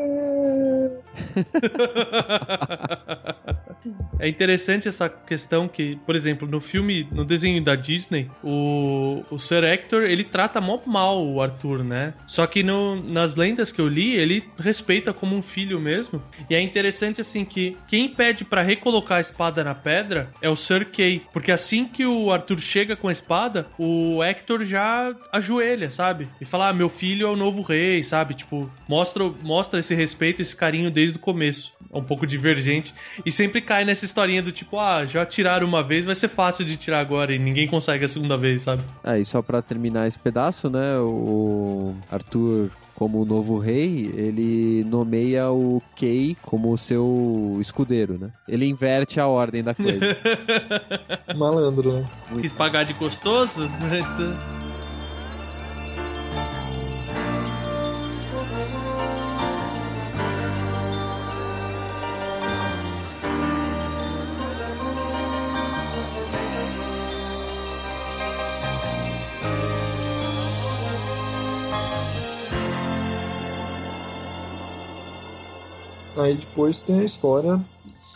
É 4.19 4.27
interessante 4.27 4.87
essa 4.87 5.09
questão 5.09 5.67
que, 5.67 5.97
por 6.05 6.15
exemplo, 6.15 6.47
no 6.47 6.59
filme, 6.59 7.07
no 7.11 7.23
desenho 7.23 7.63
da 7.63 7.75
Disney, 7.75 8.29
o, 8.43 9.23
o 9.29 9.37
Sir 9.37 9.63
Hector, 9.63 10.03
ele 10.03 10.23
trata 10.23 10.59
mó 10.59 10.79
mal 10.85 11.25
o 11.25 11.41
Arthur, 11.41 11.83
né? 11.83 12.13
Só 12.27 12.45
que 12.45 12.63
no, 12.63 13.01
nas 13.01 13.35
lendas 13.35 13.71
que 13.71 13.81
eu 13.81 13.87
li, 13.87 14.13
ele 14.13 14.43
respeita 14.59 15.13
como 15.13 15.35
um 15.35 15.41
filho 15.41 15.79
mesmo. 15.79 16.21
E 16.49 16.55
é 16.55 16.61
interessante, 16.61 17.21
assim, 17.21 17.43
que 17.43 17.77
quem 17.87 18.09
pede 18.09 18.45
pra 18.45 18.61
recolocar 18.61 19.17
a 19.17 19.21
espada 19.21 19.63
na 19.63 19.73
pedra 19.73 20.29
é 20.41 20.49
o 20.49 20.55
Sir 20.55 20.85
Kay. 20.91 21.23
Porque 21.33 21.51
assim 21.51 21.85
que 21.85 22.05
o 22.05 22.31
Arthur 22.31 22.59
chega 22.59 22.95
com 22.95 23.07
a 23.07 23.11
espada, 23.11 23.67
o 23.77 24.23
Hector 24.23 24.63
já 24.63 25.15
ajoelha, 25.31 25.89
sabe? 25.91 26.27
E 26.39 26.45
fala, 26.45 26.69
ah, 26.69 26.73
meu 26.73 26.89
filho 26.89 27.27
é 27.27 27.29
o 27.29 27.35
novo 27.35 27.61
rei, 27.61 28.03
sabe? 28.03 28.33
Tipo, 28.33 28.71
mostra, 28.87 29.23
mostra 29.41 29.79
esse 29.79 29.95
respeito, 29.95 30.41
esse 30.41 30.55
carinho 30.55 30.91
desde 30.91 31.17
o 31.17 31.19
começo. 31.19 31.73
É 31.93 31.97
um 31.97 32.03
pouco 32.03 32.27
divergente. 32.27 32.93
E 33.25 33.31
sempre 33.31 33.61
cai 33.67 33.83
nessa 33.83 34.05
historinha 34.05 34.41
do 34.41 34.51
tipo, 34.51 34.79
ah, 34.79 35.05
já 35.05 35.25
tiraram 35.25 35.67
uma 35.67 35.83
vez, 35.83 36.05
vai 36.05 36.15
ser 36.15 36.29
fácil 36.29 36.63
de 36.63 36.77
tirar 36.77 36.99
agora 36.99 37.35
e 37.35 37.37
ninguém 37.37 37.67
consegue 37.67 38.05
a 38.05 38.07
segunda 38.07 38.37
vez, 38.37 38.61
sabe? 38.61 38.81
Aí, 39.03 39.25
só 39.25 39.41
pra 39.41 39.61
terminar 39.61 40.07
esse 40.07 40.17
pedaço, 40.17 40.69
né? 40.69 40.97
O 40.99 41.93
Arthur, 42.09 42.71
como 42.95 43.21
o 43.21 43.25
novo 43.25 43.59
rei, 43.59 44.09
ele 44.15 44.85
nomeia 44.85 45.51
o 45.51 45.81
Kay 45.99 46.37
como 46.41 46.77
seu 46.77 47.57
escudeiro, 47.59 48.17
né? 48.17 48.29
Ele 48.47 48.65
inverte 48.65 49.19
a 49.19 49.27
ordem 49.27 49.61
da 49.61 49.75
coisa. 49.75 49.99
Malandro, 51.35 51.91
né? 51.91 52.07
Quis 52.41 52.53
pagar 52.53 52.85
de 52.85 52.93
gostoso? 52.93 53.69
Aí 76.19 76.35
depois 76.35 76.79
tem 76.79 76.99
a 76.99 77.03
história 77.03 77.59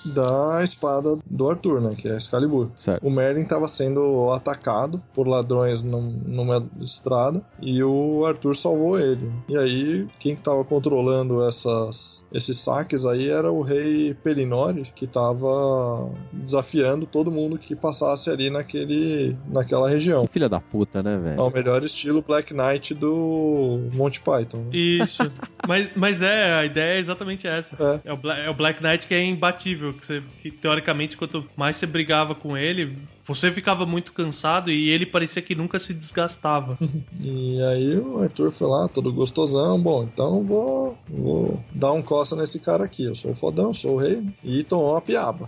da 0.08 0.64
espada 0.64 1.18
do 1.30 1.50
Arthur, 1.50 1.82
né? 1.82 1.96
Que 1.98 2.08
é 2.08 2.14
a 2.14 2.18
Excalibur. 2.18 2.70
Certo. 2.76 3.06
O 3.06 3.10
Merlin 3.12 3.42
estava 3.44 3.68
sendo 3.68 4.32
atacado 4.32 5.02
por 5.14 5.28
ladrões 5.28 5.84
num- 5.84 6.22
numa 6.26 6.64
estrada 6.82 7.44
e 7.62 7.84
o 7.84 8.26
Arthur 8.26 8.56
salvou 8.56 9.00
ele. 9.00 9.32
E 9.48 9.58
aí, 9.58 10.08
quem 10.20 10.36
que 10.36 10.42
tava 10.42 10.64
controlando 10.66 11.46
essas, 11.48 12.26
esses 12.34 12.58
saques 12.58 13.06
aí 13.06 13.30
era 13.30 13.52
o 13.52 13.62
rei 13.62 14.14
Pelinori, 14.24 14.84
que 14.96 15.08
tava 15.08 16.12
desafiando 16.34 17.06
todo 17.06 17.32
mundo 17.32 17.58
que 17.58 17.76
passasse 17.76 18.30
ali 18.30 18.50
naquele, 18.50 19.36
naquela 19.48 19.90
região. 19.90 20.26
Que 20.28 20.34
filha 20.34 20.50
da 20.50 20.60
puta, 20.60 21.02
né, 21.04 21.18
velho? 21.18 21.42
Ao 21.42 21.52
melhor 21.52 21.84
estilo 21.84 22.22
Black 22.22 22.54
Knight 22.54 22.94
do 22.94 23.90
Monty 23.94 24.20
Python. 24.22 24.66
Isso. 24.72 25.24
mas, 25.68 25.92
mas 25.96 26.22
é, 26.22 26.54
a 26.54 26.66
ideia 26.66 26.96
é 26.98 27.00
exatamente 27.00 27.48
essa. 27.48 27.76
É. 28.06 28.10
É, 28.10 28.14
o, 28.14 28.18
Bla- 28.18 28.38
é 28.38 28.50
o 28.50 28.54
Black 28.54 28.82
Knight 28.84 29.06
que 29.08 29.14
é 29.14 29.24
imbatível. 29.24 29.91
Que, 29.94 30.06
você, 30.06 30.24
que 30.42 30.52
teoricamente, 30.52 31.18
quanto 31.18 31.46
mais 31.56 31.78
você 31.78 31.86
brigava 31.86 32.34
com 32.36 32.58
ele, 32.58 32.98
você 33.26 33.52
ficava 33.52 33.86
muito 33.86 34.14
cansado 34.14 34.72
e 34.72 34.90
ele 34.90 35.06
parecia 35.06 35.42
que 35.42 35.56
nunca 35.56 35.80
se 35.80 35.94
desgastava. 35.94 36.78
E 37.24 37.62
aí 37.62 37.98
o 37.98 38.22
Arthur 38.22 38.52
foi 38.52 38.68
lá, 38.68 38.88
todo 38.88 39.14
gostosão. 39.14 39.80
Bom, 39.80 40.04
então 40.04 40.44
vou, 40.44 40.98
vou 41.08 41.64
dar 41.72 41.92
um 41.94 42.02
coça 42.02 42.36
nesse 42.36 42.60
cara 42.60 42.84
aqui. 42.84 43.06
Eu 43.06 43.16
sou 43.16 43.32
o 43.32 43.36
fodão, 43.36 43.74
sou 43.74 43.96
o 43.96 43.98
rei. 43.98 44.24
E 44.44 44.64
tomou 44.64 44.92
uma 44.92 45.02
piaba. 45.02 45.48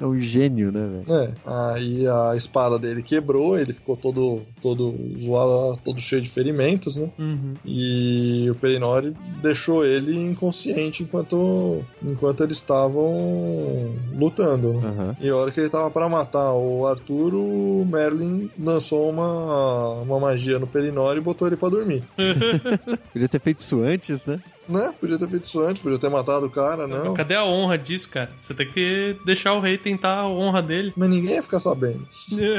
É 0.00 0.04
um 0.04 0.18
gênio, 0.18 0.72
né, 0.72 1.04
velho? 1.04 1.20
É, 1.20 1.34
aí 1.46 2.06
a 2.06 2.34
espada 2.34 2.78
dele 2.78 3.02
quebrou, 3.02 3.58
ele 3.58 3.72
ficou 3.72 3.96
todo, 3.96 4.42
todo 4.62 4.94
zoado, 5.16 5.78
todo 5.84 6.00
cheio 6.00 6.22
de 6.22 6.28
ferimentos, 6.28 6.96
né? 6.96 7.10
Uhum. 7.18 7.52
E 7.64 8.48
o 8.50 8.54
Perinori 8.54 9.14
deixou 9.42 9.84
ele 9.84 10.16
inconsciente 10.18 11.02
enquanto, 11.02 11.82
enquanto 12.02 12.42
eles 12.42 12.56
estavam 12.56 13.92
lutando. 14.12 14.78
Aham. 14.78 15.16
E 15.20 15.28
a 15.28 15.36
hora 15.36 15.50
que 15.50 15.60
ele 15.60 15.68
tava 15.68 15.90
pra 15.90 16.08
matar 16.08 16.52
o 16.52 16.86
Arthur, 16.86 17.34
o 17.34 17.86
Merlin 17.90 18.50
lançou 18.58 19.10
uma, 19.10 20.00
uma 20.02 20.20
magia 20.20 20.58
no 20.58 20.66
Perinori 20.66 21.18
e 21.18 21.22
botou 21.22 21.46
ele 21.46 21.56
pra 21.56 21.68
dormir. 21.68 22.02
Podia 23.12 23.28
ter 23.28 23.40
feito 23.40 23.60
isso 23.60 23.80
antes, 23.82 24.26
né? 24.26 24.40
Né? 24.70 24.94
Podia 25.00 25.18
ter 25.18 25.28
feito 25.28 25.44
isso 25.44 25.60
antes, 25.60 25.82
podia 25.82 25.98
ter 25.98 26.08
matado 26.08 26.46
o 26.46 26.50
cara, 26.50 26.86
não. 26.86 27.14
Cadê 27.14 27.34
a 27.34 27.44
honra 27.44 27.76
disso, 27.76 28.08
cara? 28.08 28.30
Você 28.40 28.54
tem 28.54 28.70
que 28.70 29.16
deixar 29.24 29.54
o 29.54 29.60
rei 29.60 29.76
tentar 29.76 30.20
a 30.20 30.28
honra 30.28 30.62
dele. 30.62 30.92
Mas 30.96 31.10
ninguém 31.10 31.34
ia 31.34 31.42
ficar 31.42 31.58
sabendo. 31.58 32.06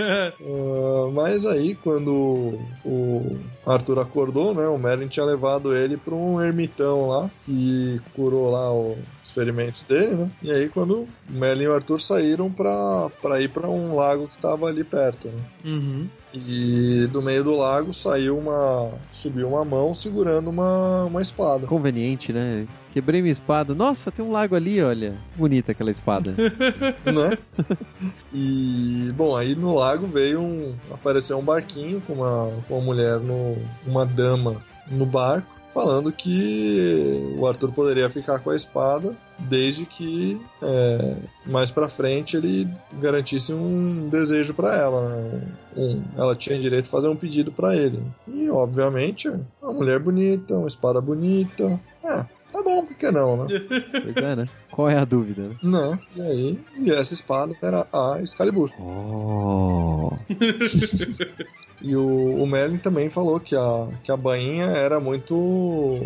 Ah, 0.43 1.10
mas 1.13 1.45
aí, 1.45 1.76
quando 1.76 2.60
o 2.84 3.38
Arthur 3.65 4.00
acordou, 4.00 4.54
né? 4.54 4.67
O 4.67 4.78
Merlin 4.78 5.08
tinha 5.08 5.26
levado 5.26 5.76
ele 5.76 5.97
pra 5.97 6.13
um 6.13 6.41
ermitão 6.41 7.08
lá, 7.08 7.30
que 7.45 8.00
curou 8.13 8.52
lá 8.52 8.71
os 8.74 8.97
ferimentos 9.34 9.82
dele, 9.84 10.15
né? 10.15 10.32
E 10.41 10.52
aí, 10.52 10.69
quando 10.69 11.04
o 11.04 11.08
Merlin 11.30 11.63
e 11.63 11.67
o 11.67 11.74
Arthur 11.74 12.00
saíram 12.00 12.52
pra, 12.52 13.10
pra 13.21 13.41
ir 13.41 13.50
pra 13.50 13.67
um 13.67 13.95
lago 13.95 14.28
que 14.28 14.38
tava 14.38 14.67
ali 14.67 14.84
perto, 14.84 15.30
né? 15.30 15.43
Uhum. 15.65 16.08
E 16.34 17.08
do 17.12 17.22
meio 17.22 17.44
do 17.44 17.56
lago 17.56 17.91
saiu 17.91 18.38
uma. 18.38 18.91
subiu 19.12 19.50
uma 19.50 19.65
mão 19.65 19.94
segurando 19.94 20.50
uma, 20.50 21.06
uma 21.06 21.22
espada. 21.22 21.67
Conveniente, 21.67 22.32
né? 22.32 22.65
Quebrei 22.94 23.22
minha 23.22 23.32
espada. 23.32 23.76
Nossa, 23.76 24.12
tem 24.12 24.24
um 24.24 24.32
lago 24.32 24.56
ali, 24.56 24.82
olha. 24.82 25.13
Bonita 25.36 25.74
aquela 25.74 25.91
espada. 25.91 26.34
né? 27.06 27.38
E 28.34 29.12
bom, 29.15 29.36
aí 29.36 29.56
no 29.56 29.76
lago 29.76 30.08
veio 30.08 30.41
um 30.41 30.74
apareceu 30.89 31.38
um 31.38 31.44
barquinho 31.44 32.02
com 32.02 32.13
uma, 32.13 32.52
com 32.67 32.78
uma 32.78 32.86
mulher 32.86 33.20
no 33.20 33.58
uma 33.86 34.06
dama 34.06 34.56
no 34.89 35.06
barco 35.06 35.61
falando 35.74 36.12
que 36.12 37.36
o 37.38 37.48
Arthur 37.48 37.72
poderia 37.72 38.10
ficar 38.10 38.40
com 38.40 38.50
a 38.50 38.56
espada 38.56 39.16
desde 39.40 39.86
que 39.86 40.40
é, 40.62 41.16
mais 41.46 41.72
pra 41.72 41.90
frente 41.90 42.36
ele 42.38 42.68
garantisse 43.00 43.54
um 43.54 44.08
desejo 44.10 44.54
pra 44.54 44.76
ela, 44.78 45.10
né? 45.10 45.42
Um- 45.78 46.04
ela 46.18 46.36
tinha 46.36 46.60
direito 46.60 46.86
de 46.86 46.92
fazer 46.92 47.08
um 47.08 47.16
pedido 47.16 47.52
pra 47.52 47.76
ele. 47.76 48.00
E 48.28 48.50
obviamente, 48.50 49.30
uma 49.62 49.74
mulher 49.74 50.00
bonita, 50.00 50.56
uma 50.56 50.68
espada 50.68 51.02
bonita. 51.02 51.80
É, 52.04 52.18
tá 52.52 52.64
bom, 52.64 52.86
por 52.86 52.96
que 52.96 53.10
não, 53.10 53.46
né? 53.46 53.48
pois 54.04 54.18
é, 54.18 54.36
né? 54.36 54.50
Qual 54.70 54.90
é 54.90 54.98
a 54.98 55.06
dúvida, 55.06 55.50
né? 55.50 55.56
Né? 55.64 56.00
E 56.16 56.22
aí, 56.22 56.60
e 56.80 56.92
essa 56.92 57.14
espada 57.14 57.56
era 57.62 57.88
a 57.92 58.20
Excalibur. 58.22 58.70
Oh. 58.80 60.12
E 61.82 61.96
o, 61.96 62.36
o 62.36 62.46
Merlin 62.48 62.78
também 62.78 63.10
falou 63.10 63.39
que 63.39 63.56
a, 63.56 63.89
que 64.04 64.12
a 64.12 64.17
bainha 64.17 64.65
era 64.65 65.00
muito, 65.00 65.36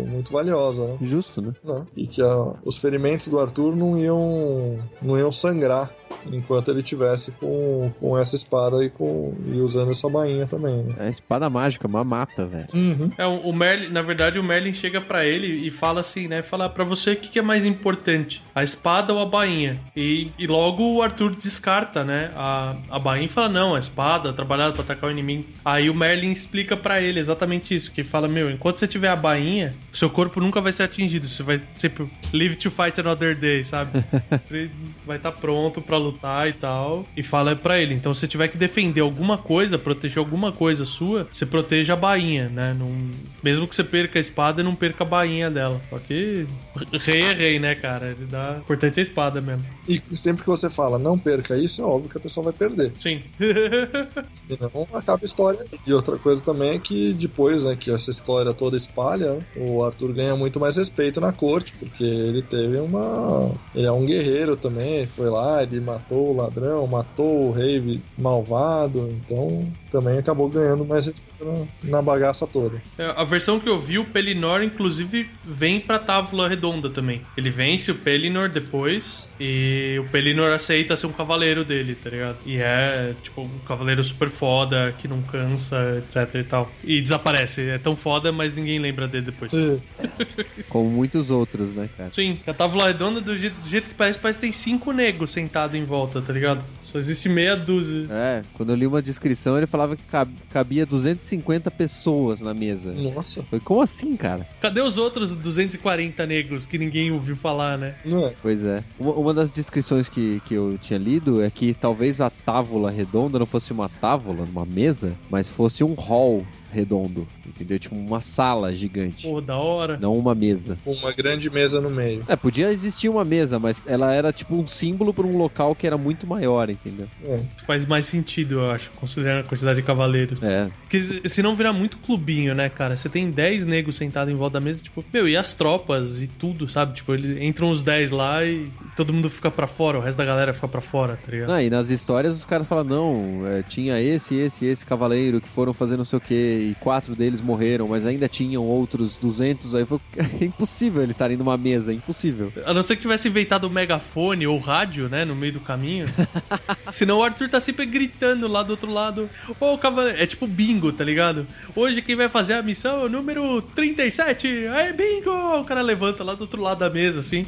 muito 0.08 0.32
valiosa, 0.32 0.86
né? 0.86 0.96
Justo, 1.02 1.40
né? 1.42 1.52
Né? 1.64 1.86
E 1.96 2.06
que 2.06 2.22
a- 2.22 2.54
os 2.64 2.78
ferimentos 2.78 3.28
do 3.28 3.38
Arthur 3.38 3.76
não 3.76 3.98
iam, 3.98 4.78
não 5.02 5.18
iam 5.18 5.30
sangrar 5.32 5.90
enquanto 6.32 6.70
ele 6.70 6.82
tivesse 6.82 7.32
com, 7.32 7.90
com 8.00 8.16
essa 8.18 8.34
espada 8.34 8.82
e, 8.84 8.90
com, 8.90 9.32
e 9.46 9.60
usando 9.60 9.90
essa 9.90 10.08
bainha 10.08 10.46
também, 10.46 10.82
né? 10.84 10.94
É 10.98 11.06
a 11.06 11.10
espada 11.10 11.48
mágica, 11.50 11.86
uma 11.86 12.02
mata, 12.04 12.44
velho. 12.46 12.66
Uhum. 12.74 13.10
É, 13.16 13.26
o 13.26 13.52
Merlin, 13.52 13.88
na 13.88 14.02
verdade, 14.02 14.38
o 14.38 14.42
Merlin 14.42 14.72
chega 14.72 15.00
pra 15.00 15.24
ele 15.24 15.66
e 15.66 15.70
fala 15.70 16.00
assim, 16.00 16.26
né? 16.26 16.42
Fala 16.42 16.68
pra 16.68 16.84
você 16.84 17.12
o 17.12 17.16
que, 17.16 17.28
que 17.28 17.38
é 17.38 17.42
mais 17.42 17.64
importante, 17.64 18.42
a 18.54 18.64
espada 18.64 19.12
ou 19.12 19.20
a 19.20 19.26
bainha? 19.26 19.78
E, 19.96 20.30
e 20.38 20.46
logo 20.46 20.82
o 20.94 21.02
Arthur 21.02 21.34
descarta, 21.36 22.02
né? 22.02 22.30
A, 22.34 22.74
a 22.90 22.98
bainha 22.98 23.26
e 23.26 23.30
fala, 23.30 23.48
não, 23.48 23.74
a 23.74 23.78
espada, 23.78 24.32
trabalhada 24.32 24.72
pra 24.72 24.82
atacar 24.82 25.08
o 25.08 25.12
inimigo. 25.12 25.44
Aí 25.66 25.90
o 25.90 25.94
Merlin 25.94 26.30
explica 26.30 26.76
pra 26.76 27.00
ele 27.00 27.18
exatamente 27.18 27.74
isso, 27.74 27.90
que 27.90 28.04
fala, 28.04 28.28
meu, 28.28 28.48
enquanto 28.48 28.78
você 28.78 28.86
tiver 28.86 29.08
a 29.08 29.16
bainha, 29.16 29.74
seu 29.92 30.08
corpo 30.08 30.40
nunca 30.40 30.60
vai 30.60 30.70
ser 30.70 30.84
atingido, 30.84 31.26
você 31.26 31.42
vai 31.42 31.60
sempre 31.74 32.08
live 32.32 32.54
to 32.54 32.70
fight 32.70 33.00
another 33.00 33.34
day, 33.34 33.64
sabe? 33.64 34.04
Ele 34.48 34.70
vai 35.04 35.16
estar 35.16 35.32
pronto 35.32 35.82
pra 35.82 35.96
lutar 35.96 36.48
e 36.48 36.52
tal. 36.52 37.04
E 37.16 37.22
fala 37.22 37.56
pra 37.56 37.80
ele, 37.80 37.94
então 37.94 38.14
se 38.14 38.20
você 38.20 38.28
tiver 38.28 38.46
que 38.46 38.56
defender 38.56 39.00
alguma 39.00 39.38
coisa, 39.38 39.76
proteger 39.76 40.18
alguma 40.18 40.52
coisa 40.52 40.84
sua, 40.84 41.26
você 41.32 41.44
proteja 41.44 41.94
a 41.94 41.96
bainha, 41.96 42.48
né? 42.48 42.72
Não, 42.78 43.10
mesmo 43.42 43.66
que 43.66 43.74
você 43.74 43.82
perca 43.82 44.18
a 44.18 44.20
espada, 44.20 44.62
não 44.62 44.74
perca 44.74 45.02
a 45.02 45.06
bainha 45.06 45.50
dela. 45.50 45.80
Só 45.90 45.98
que 45.98 46.46
rei 46.92 47.22
é 47.22 47.32
rei, 47.32 47.58
né, 47.58 47.74
cara? 47.74 48.10
Ele 48.12 48.26
dá. 48.26 48.54
O 48.58 48.60
importante 48.60 48.98
é 48.98 49.00
a 49.00 49.02
espada 49.02 49.40
mesmo. 49.40 49.64
E 49.88 50.00
sempre 50.14 50.42
que 50.42 50.48
você 50.48 50.70
fala 50.70 50.96
não 50.96 51.18
perca 51.18 51.56
isso, 51.56 51.82
é 51.82 51.84
óbvio 51.84 52.10
que 52.10 52.18
a 52.18 52.20
pessoa 52.20 52.44
vai 52.44 52.52
perder. 52.52 52.92
Sim. 53.00 53.22
Senão 54.32 54.86
acaba 54.92 55.20
a 55.22 55.24
história. 55.24 55.55
E 55.86 55.92
outra 55.92 56.16
coisa 56.16 56.44
também 56.44 56.74
é 56.74 56.78
que 56.78 57.12
depois 57.12 57.64
né, 57.64 57.76
que 57.76 57.90
essa 57.90 58.10
história 58.10 58.52
toda 58.52 58.76
espalha, 58.76 59.38
o 59.56 59.82
Arthur 59.82 60.12
ganha 60.12 60.36
muito 60.36 60.58
mais 60.58 60.76
respeito 60.76 61.20
na 61.20 61.32
corte, 61.32 61.74
porque 61.78 62.04
ele 62.04 62.42
teve 62.42 62.78
uma. 62.78 63.50
Ele 63.74 63.86
é 63.86 63.92
um 63.92 64.04
guerreiro 64.04 64.56
também, 64.56 65.06
foi 65.06 65.28
lá, 65.28 65.62
ele 65.62 65.80
matou 65.80 66.30
o 66.30 66.36
ladrão, 66.36 66.86
matou 66.86 67.48
o 67.48 67.52
rei 67.52 68.00
malvado, 68.18 69.08
então 69.24 69.66
também 69.90 70.18
acabou 70.18 70.48
ganhando 70.48 70.84
mais 70.84 71.06
respeito 71.06 71.44
na, 71.44 71.96
na 71.98 72.02
bagaça 72.02 72.46
toda. 72.46 72.80
É, 72.98 73.12
A 73.16 73.24
versão 73.24 73.58
que 73.58 73.68
eu 73.68 73.78
vi, 73.78 73.98
o 73.98 74.04
Pelinor, 74.04 74.62
inclusive, 74.62 75.28
vem 75.44 75.80
pra 75.80 75.98
Távola 75.98 76.48
Redonda 76.48 76.90
também. 76.90 77.22
Ele 77.36 77.50
vence 77.50 77.90
o 77.90 77.94
Pelinor 77.94 78.48
depois 78.48 79.26
e 79.40 79.98
o 79.98 80.08
Pelinor 80.10 80.52
aceita 80.52 80.96
ser 80.96 81.06
um 81.06 81.12
cavaleiro 81.12 81.64
dele, 81.64 81.94
tá 81.94 82.10
ligado? 82.10 82.36
E 82.44 82.58
é, 82.58 83.14
tipo, 83.22 83.42
um 83.42 83.58
cavaleiro 83.66 84.02
super 84.02 84.28
foda, 84.28 84.94
que 84.98 85.08
não 85.08 85.22
cansa, 85.46 85.98
etc 85.98 86.34
e 86.34 86.44
tal. 86.44 86.70
E 86.82 87.00
desaparece. 87.00 87.62
É 87.68 87.78
tão 87.78 87.94
foda, 87.96 88.32
mas 88.32 88.54
ninguém 88.54 88.78
lembra 88.78 89.06
dele 89.06 89.26
depois. 89.26 89.50
Sim. 89.52 89.80
Como 90.68 90.88
muitos 90.90 91.30
outros, 91.30 91.74
né, 91.74 91.88
cara? 91.96 92.10
Sim, 92.12 92.38
a 92.46 92.52
Távola 92.52 92.88
Redonda, 92.88 93.20
do 93.20 93.36
jeito, 93.36 93.60
do 93.60 93.68
jeito 93.68 93.88
que 93.88 93.94
parece, 93.94 94.18
parece 94.18 94.38
que 94.38 94.42
tem 94.46 94.52
cinco 94.52 94.92
negros 94.92 95.30
sentados 95.30 95.76
em 95.76 95.84
volta, 95.84 96.20
tá 96.20 96.32
ligado? 96.32 96.62
Só 96.82 96.98
existe 96.98 97.28
meia 97.28 97.56
dúzia. 97.56 98.06
É, 98.10 98.42
quando 98.54 98.70
eu 98.70 98.76
li 98.76 98.86
uma 98.86 99.02
descrição, 99.02 99.56
ele 99.56 99.66
falava 99.66 99.96
que 99.96 100.02
cab- 100.04 100.30
cabia 100.50 100.84
250 100.86 101.70
pessoas 101.70 102.40
na 102.40 102.54
mesa. 102.54 102.92
Nossa, 102.92 103.44
Foi 103.44 103.60
como 103.60 103.82
assim, 103.82 104.16
cara? 104.16 104.46
Cadê 104.60 104.80
os 104.80 104.98
outros 104.98 105.34
240 105.34 106.26
negros 106.26 106.66
que 106.66 106.78
ninguém 106.78 107.10
ouviu 107.12 107.36
falar, 107.36 107.78
né? 107.78 107.94
não 108.04 108.26
é? 108.26 108.34
Pois 108.42 108.64
é. 108.64 108.82
Uma, 108.98 109.12
uma 109.12 109.34
das 109.34 109.52
descrições 109.52 110.08
que, 110.08 110.40
que 110.40 110.54
eu 110.54 110.78
tinha 110.80 110.98
lido 110.98 111.42
é 111.42 111.50
que 111.50 111.74
talvez 111.74 112.20
a 112.20 112.30
távola 112.30 112.90
redonda 112.90 113.38
não 113.38 113.46
fosse 113.46 113.72
uma 113.72 113.88
távola, 113.88 114.44
uma 114.50 114.64
mesa, 114.64 115.12
mas 115.30 115.35
fosse 115.44 115.84
um 115.84 115.94
hall 115.94 116.46
redondo, 116.72 117.26
entendeu? 117.46 117.78
Tipo 117.78 117.94
uma 117.94 118.20
sala 118.20 118.72
gigante, 118.72 119.26
Pô, 119.26 119.40
da 119.40 119.56
hora. 119.56 119.96
não 120.00 120.14
uma 120.14 120.34
mesa. 120.34 120.78
Uma 120.84 121.12
grande 121.12 121.48
mesa 121.50 121.80
no 121.80 121.90
meio. 121.90 122.22
É, 122.28 122.36
podia 122.36 122.70
existir 122.70 123.08
uma 123.08 123.24
mesa, 123.24 123.58
mas 123.58 123.82
ela 123.86 124.12
era 124.12 124.32
tipo 124.32 124.54
um 124.56 124.66
símbolo 124.66 125.12
para 125.14 125.26
um 125.26 125.36
local 125.36 125.74
que 125.74 125.86
era 125.86 125.96
muito 125.96 126.26
maior, 126.26 126.68
entendeu? 126.70 127.06
É. 127.24 127.40
Faz 127.66 127.84
mais 127.84 128.06
sentido, 128.06 128.60
eu 128.60 128.70
acho, 128.70 128.90
considerando 128.96 129.40
a 129.44 129.48
quantidade 129.48 129.80
de 129.80 129.86
cavaleiros. 129.86 130.42
É, 130.42 130.68
Porque 130.82 131.00
se- 131.00 131.28
senão 131.28 131.54
virar 131.54 131.72
muito 131.72 131.98
clubinho, 131.98 132.54
né, 132.54 132.68
cara? 132.68 132.96
Você 132.96 133.08
tem 133.08 133.30
10 133.30 133.64
negros 133.64 133.96
sentados 133.96 134.32
em 134.32 134.36
volta 134.36 134.58
da 134.60 134.64
mesa, 134.64 134.82
tipo, 134.82 135.04
meu, 135.12 135.28
e 135.28 135.36
as 135.36 135.52
tropas 135.52 136.20
e 136.22 136.26
tudo, 136.26 136.68
sabe? 136.68 136.94
Tipo, 136.94 137.14
eles 137.14 137.40
entram 137.40 137.70
os 137.70 137.82
10 137.82 138.10
lá 138.10 138.44
e 138.44 138.68
todo 138.96 139.12
mundo 139.12 139.30
fica 139.30 139.50
pra 139.50 139.66
fora, 139.66 139.98
o 139.98 140.00
resto 140.02 140.18
da 140.18 140.24
galera 140.24 140.52
fica 140.52 140.68
pra 140.68 140.80
fora, 140.80 141.16
tá 141.24 141.30
ligado? 141.30 141.48
Não, 141.48 141.60
e 141.60 141.70
nas 141.70 141.90
histórias 141.90 142.36
os 142.36 142.44
caras 142.44 142.66
falam, 142.66 142.84
não, 142.84 143.46
é, 143.46 143.62
tinha 143.62 144.00
esse, 144.00 144.34
esse, 144.36 144.66
esse 144.66 144.84
cavaleiro 144.86 145.40
que 145.40 145.48
foram 145.48 145.72
fazer 145.72 145.96
não 145.96 146.04
sei 146.04 146.16
o 146.18 146.20
que, 146.20 146.34
e 146.56 146.74
quatro 146.80 147.14
deles 147.14 147.40
morreram, 147.40 147.88
mas 147.88 148.06
ainda 148.06 148.28
tinham 148.28 148.62
outros 148.64 149.16
200, 149.18 149.74
aí 149.74 149.86
foi... 149.86 149.98
é 150.40 150.44
impossível 150.44 151.02
eles 151.02 151.14
estarem 151.14 151.36
numa 151.36 151.56
mesa, 151.56 151.92
é 151.92 151.94
impossível. 151.94 152.52
A 152.64 152.72
não 152.72 152.82
ser 152.82 152.96
que 152.96 153.02
tivesse 153.02 153.28
inventado 153.28 153.64
o 153.64 153.70
megafone 153.70 154.46
ou 154.46 154.58
rádio, 154.58 155.08
né, 155.08 155.24
no 155.24 155.34
meio 155.34 155.54
do 155.54 155.60
caminho. 155.60 156.08
Senão 156.90 157.18
o 157.18 157.22
Arthur 157.22 157.48
tá 157.48 157.60
sempre 157.60 157.86
gritando 157.86 158.48
lá 158.48 158.62
do 158.62 158.70
outro 158.70 158.90
lado. 158.90 159.28
Ô, 159.60 159.76
cavaleiro. 159.78 160.20
É 160.20 160.26
tipo 160.26 160.46
bingo, 160.46 160.92
tá 160.92 161.04
ligado? 161.04 161.46
Hoje 161.74 162.02
quem 162.02 162.14
vai 162.14 162.28
fazer 162.28 162.54
a 162.54 162.62
missão 162.62 163.02
é 163.02 163.04
o 163.04 163.08
número 163.08 163.60
37. 163.62 164.68
Aí, 164.68 164.92
bingo! 164.92 165.30
O 165.60 165.64
cara 165.64 165.82
levanta 165.82 166.24
lá 166.24 166.34
do 166.34 166.42
outro 166.42 166.62
lado 166.62 166.78
da 166.78 166.90
mesa, 166.90 167.20
assim. 167.20 167.46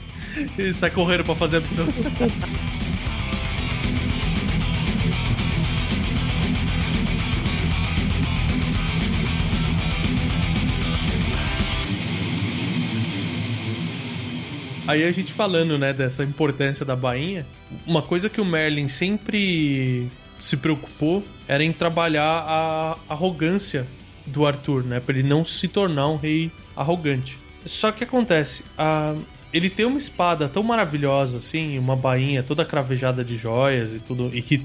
E 0.59 0.73
sai 0.75 0.91
correndo 0.91 1.25
pra 1.25 1.35
fazer 1.35 1.59
a 1.59 1.61
missão. 1.61 1.87
Aí 14.89 15.05
a 15.05 15.13
gente 15.13 15.35
falando, 15.35 15.77
né, 15.77 15.93
dessa 15.93 16.25
importância 16.25 16.83
da 16.83 16.97
bainha, 16.97 17.47
uma 17.87 18.01
coisa 18.01 18.31
que 18.31 18.41
o 18.41 18.45
Merlin 18.45 18.89
sempre 18.89 20.09
se 20.39 20.57
preocupou 20.57 21.23
era 21.47 21.63
em 21.63 21.73
trabalhar 21.75 22.43
a 22.47 22.97
arrogância 23.07 23.87
do 24.25 24.47
Arthur, 24.47 24.83
né, 24.85 24.99
para 24.99 25.19
ele 25.19 25.29
não 25.29 25.45
se 25.45 25.69
tornar 25.69 26.09
um 26.09 26.17
rei 26.17 26.51
arrogante. 26.75 27.39
Só 27.67 27.93
que 27.93 28.03
acontece, 28.03 28.65
a 28.79 29.15
ele 29.53 29.69
tem 29.69 29.85
uma 29.85 29.99
espada 29.99 30.49
tão 30.49 30.63
maravilhosa 30.63 31.37
assim, 31.39 31.79
uma 31.79 31.97
bainha 31.97 32.43
toda 32.43 32.65
cravejada 32.65 33.23
de 33.23 33.37
joias 33.37 33.95
e 33.95 33.99
tudo, 33.99 34.31
e 34.33 34.41
que 34.41 34.65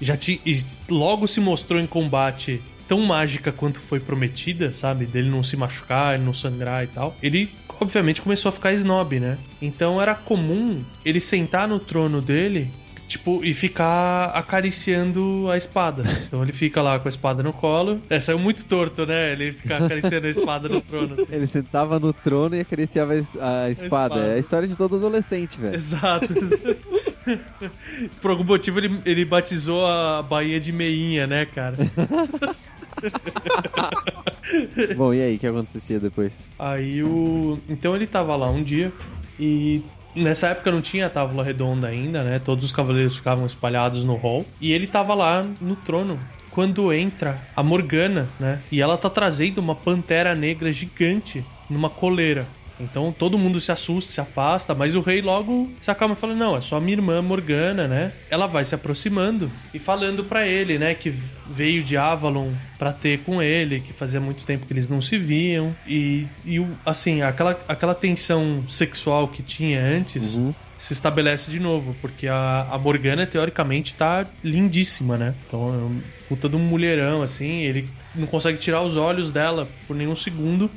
já 0.00 0.16
ti, 0.16 0.40
e 0.44 0.58
logo 0.90 1.26
se 1.26 1.40
mostrou 1.40 1.80
em 1.80 1.86
combate 1.86 2.60
tão 2.88 3.00
mágica 3.00 3.50
quanto 3.52 3.80
foi 3.80 4.00
prometida, 4.00 4.72
sabe? 4.72 5.06
Dele 5.06 5.30
não 5.30 5.42
se 5.42 5.56
machucar, 5.56 6.14
ele 6.14 6.24
não 6.24 6.32
sangrar 6.32 6.84
e 6.84 6.86
tal. 6.88 7.16
Ele, 7.22 7.50
obviamente, 7.80 8.20
começou 8.22 8.48
a 8.48 8.52
ficar 8.52 8.72
snob, 8.72 9.18
né? 9.20 9.38
Então 9.60 10.00
era 10.00 10.14
comum 10.14 10.82
ele 11.04 11.20
sentar 11.20 11.66
no 11.68 11.78
trono 11.80 12.20
dele. 12.20 12.70
Tipo, 13.08 13.44
e 13.44 13.52
ficar 13.52 14.30
acariciando 14.30 15.46
a 15.50 15.56
espada. 15.58 16.02
Então 16.26 16.42
ele 16.42 16.52
fica 16.52 16.80
lá 16.80 16.98
com 16.98 17.06
a 17.06 17.10
espada 17.10 17.42
no 17.42 17.52
colo. 17.52 18.00
É, 18.08 18.18
saiu 18.18 18.38
muito 18.38 18.64
torto, 18.64 19.04
né? 19.04 19.32
Ele 19.32 19.52
fica 19.52 19.76
acariciando 19.84 20.26
a 20.28 20.30
espada 20.30 20.66
no 20.66 20.80
trono. 20.80 21.14
assim. 21.20 21.26
Ele 21.30 21.46
sentava 21.46 21.98
no 22.00 22.10
trono 22.14 22.56
e 22.56 22.60
acariciava 22.60 23.12
a 23.12 23.16
es- 23.16 23.36
a 23.36 23.68
espada. 23.70 24.14
espada. 24.14 24.20
É 24.28 24.34
a 24.36 24.38
história 24.38 24.66
de 24.66 24.74
todo 24.76 24.96
adolescente, 24.96 25.58
velho. 25.60 25.74
Exato. 25.74 26.26
Por 28.22 28.30
algum 28.30 28.44
motivo 28.44 28.78
ele, 28.78 29.00
ele 29.04 29.24
batizou 29.26 29.84
a 29.86 30.22
Baía 30.22 30.58
de 30.58 30.72
Meinha, 30.72 31.26
né, 31.26 31.44
cara? 31.44 31.76
Bom, 34.96 35.12
e 35.14 35.22
aí, 35.22 35.36
o 35.36 35.38
que 35.38 35.46
acontecia 35.46 35.98
depois? 35.98 36.34
Aí 36.58 37.02
o. 37.02 37.58
Então 37.68 37.94
ele 37.94 38.06
tava 38.06 38.36
lá 38.36 38.48
um 38.48 38.62
dia 38.62 38.92
e. 39.38 39.82
Nessa 40.14 40.48
época 40.48 40.70
não 40.70 40.82
tinha 40.82 41.06
a 41.06 41.10
tábua 41.10 41.42
redonda 41.42 41.88
ainda, 41.88 42.22
né? 42.22 42.38
Todos 42.38 42.66
os 42.66 42.72
cavaleiros 42.72 43.16
ficavam 43.16 43.46
espalhados 43.46 44.04
no 44.04 44.14
hall. 44.14 44.44
E 44.60 44.70
ele 44.72 44.86
tava 44.86 45.14
lá 45.14 45.46
no 45.58 45.74
trono. 45.74 46.18
Quando 46.50 46.92
entra 46.92 47.40
a 47.56 47.62
Morgana, 47.62 48.28
né? 48.38 48.60
E 48.70 48.82
ela 48.82 48.98
tá 48.98 49.08
trazendo 49.08 49.56
uma 49.56 49.74
pantera 49.74 50.34
negra 50.34 50.70
gigante 50.70 51.42
numa 51.68 51.88
coleira. 51.88 52.46
Então 52.82 53.12
todo 53.12 53.38
mundo 53.38 53.60
se 53.60 53.70
assusta, 53.72 54.12
se 54.12 54.20
afasta, 54.20 54.74
mas 54.74 54.94
o 54.94 55.00
rei 55.00 55.22
logo 55.22 55.72
se 55.80 55.90
acalma 55.90 56.14
e 56.14 56.18
fala: 56.18 56.34
Não, 56.34 56.56
é 56.56 56.60
só 56.60 56.80
minha 56.80 56.96
irmã 56.96 57.22
Morgana, 57.22 57.86
né? 57.86 58.12
Ela 58.30 58.46
vai 58.46 58.64
se 58.64 58.74
aproximando 58.74 59.52
e 59.72 59.78
falando 59.78 60.24
pra 60.24 60.46
ele, 60.46 60.78
né, 60.78 60.94
que 60.94 61.12
veio 61.46 61.82
de 61.82 61.96
Avalon 61.96 62.54
pra 62.78 62.92
ter 62.92 63.22
com 63.24 63.42
ele, 63.42 63.80
que 63.80 63.92
fazia 63.92 64.20
muito 64.20 64.44
tempo 64.44 64.66
que 64.66 64.72
eles 64.72 64.88
não 64.88 65.00
se 65.00 65.18
viam. 65.18 65.76
E, 65.86 66.28
e 66.44 66.58
assim, 66.84 67.22
aquela, 67.22 67.52
aquela 67.68 67.94
tensão 67.94 68.64
sexual 68.68 69.28
que 69.28 69.42
tinha 69.42 69.80
antes 69.84 70.36
Uhum. 70.36 70.52
se 70.76 70.92
estabelece 70.92 71.50
de 71.50 71.60
novo, 71.60 71.94
porque 72.00 72.26
a, 72.26 72.68
a 72.70 72.78
Morgana, 72.78 73.26
teoricamente, 73.26 73.94
tá 73.94 74.28
lindíssima, 74.42 75.16
né? 75.16 75.34
Então 75.46 75.74
é 75.74 75.78
um 75.84 76.02
puta 76.28 76.48
de 76.48 76.56
um 76.56 76.60
mulherão, 76.60 77.22
assim, 77.22 77.62
ele 77.62 77.90
não 78.14 78.26
consegue 78.26 78.58
tirar 78.58 78.82
os 78.82 78.96
olhos 78.96 79.30
dela 79.30 79.66
por 79.86 79.94
nenhum 79.94 80.16
segundo. 80.16 80.70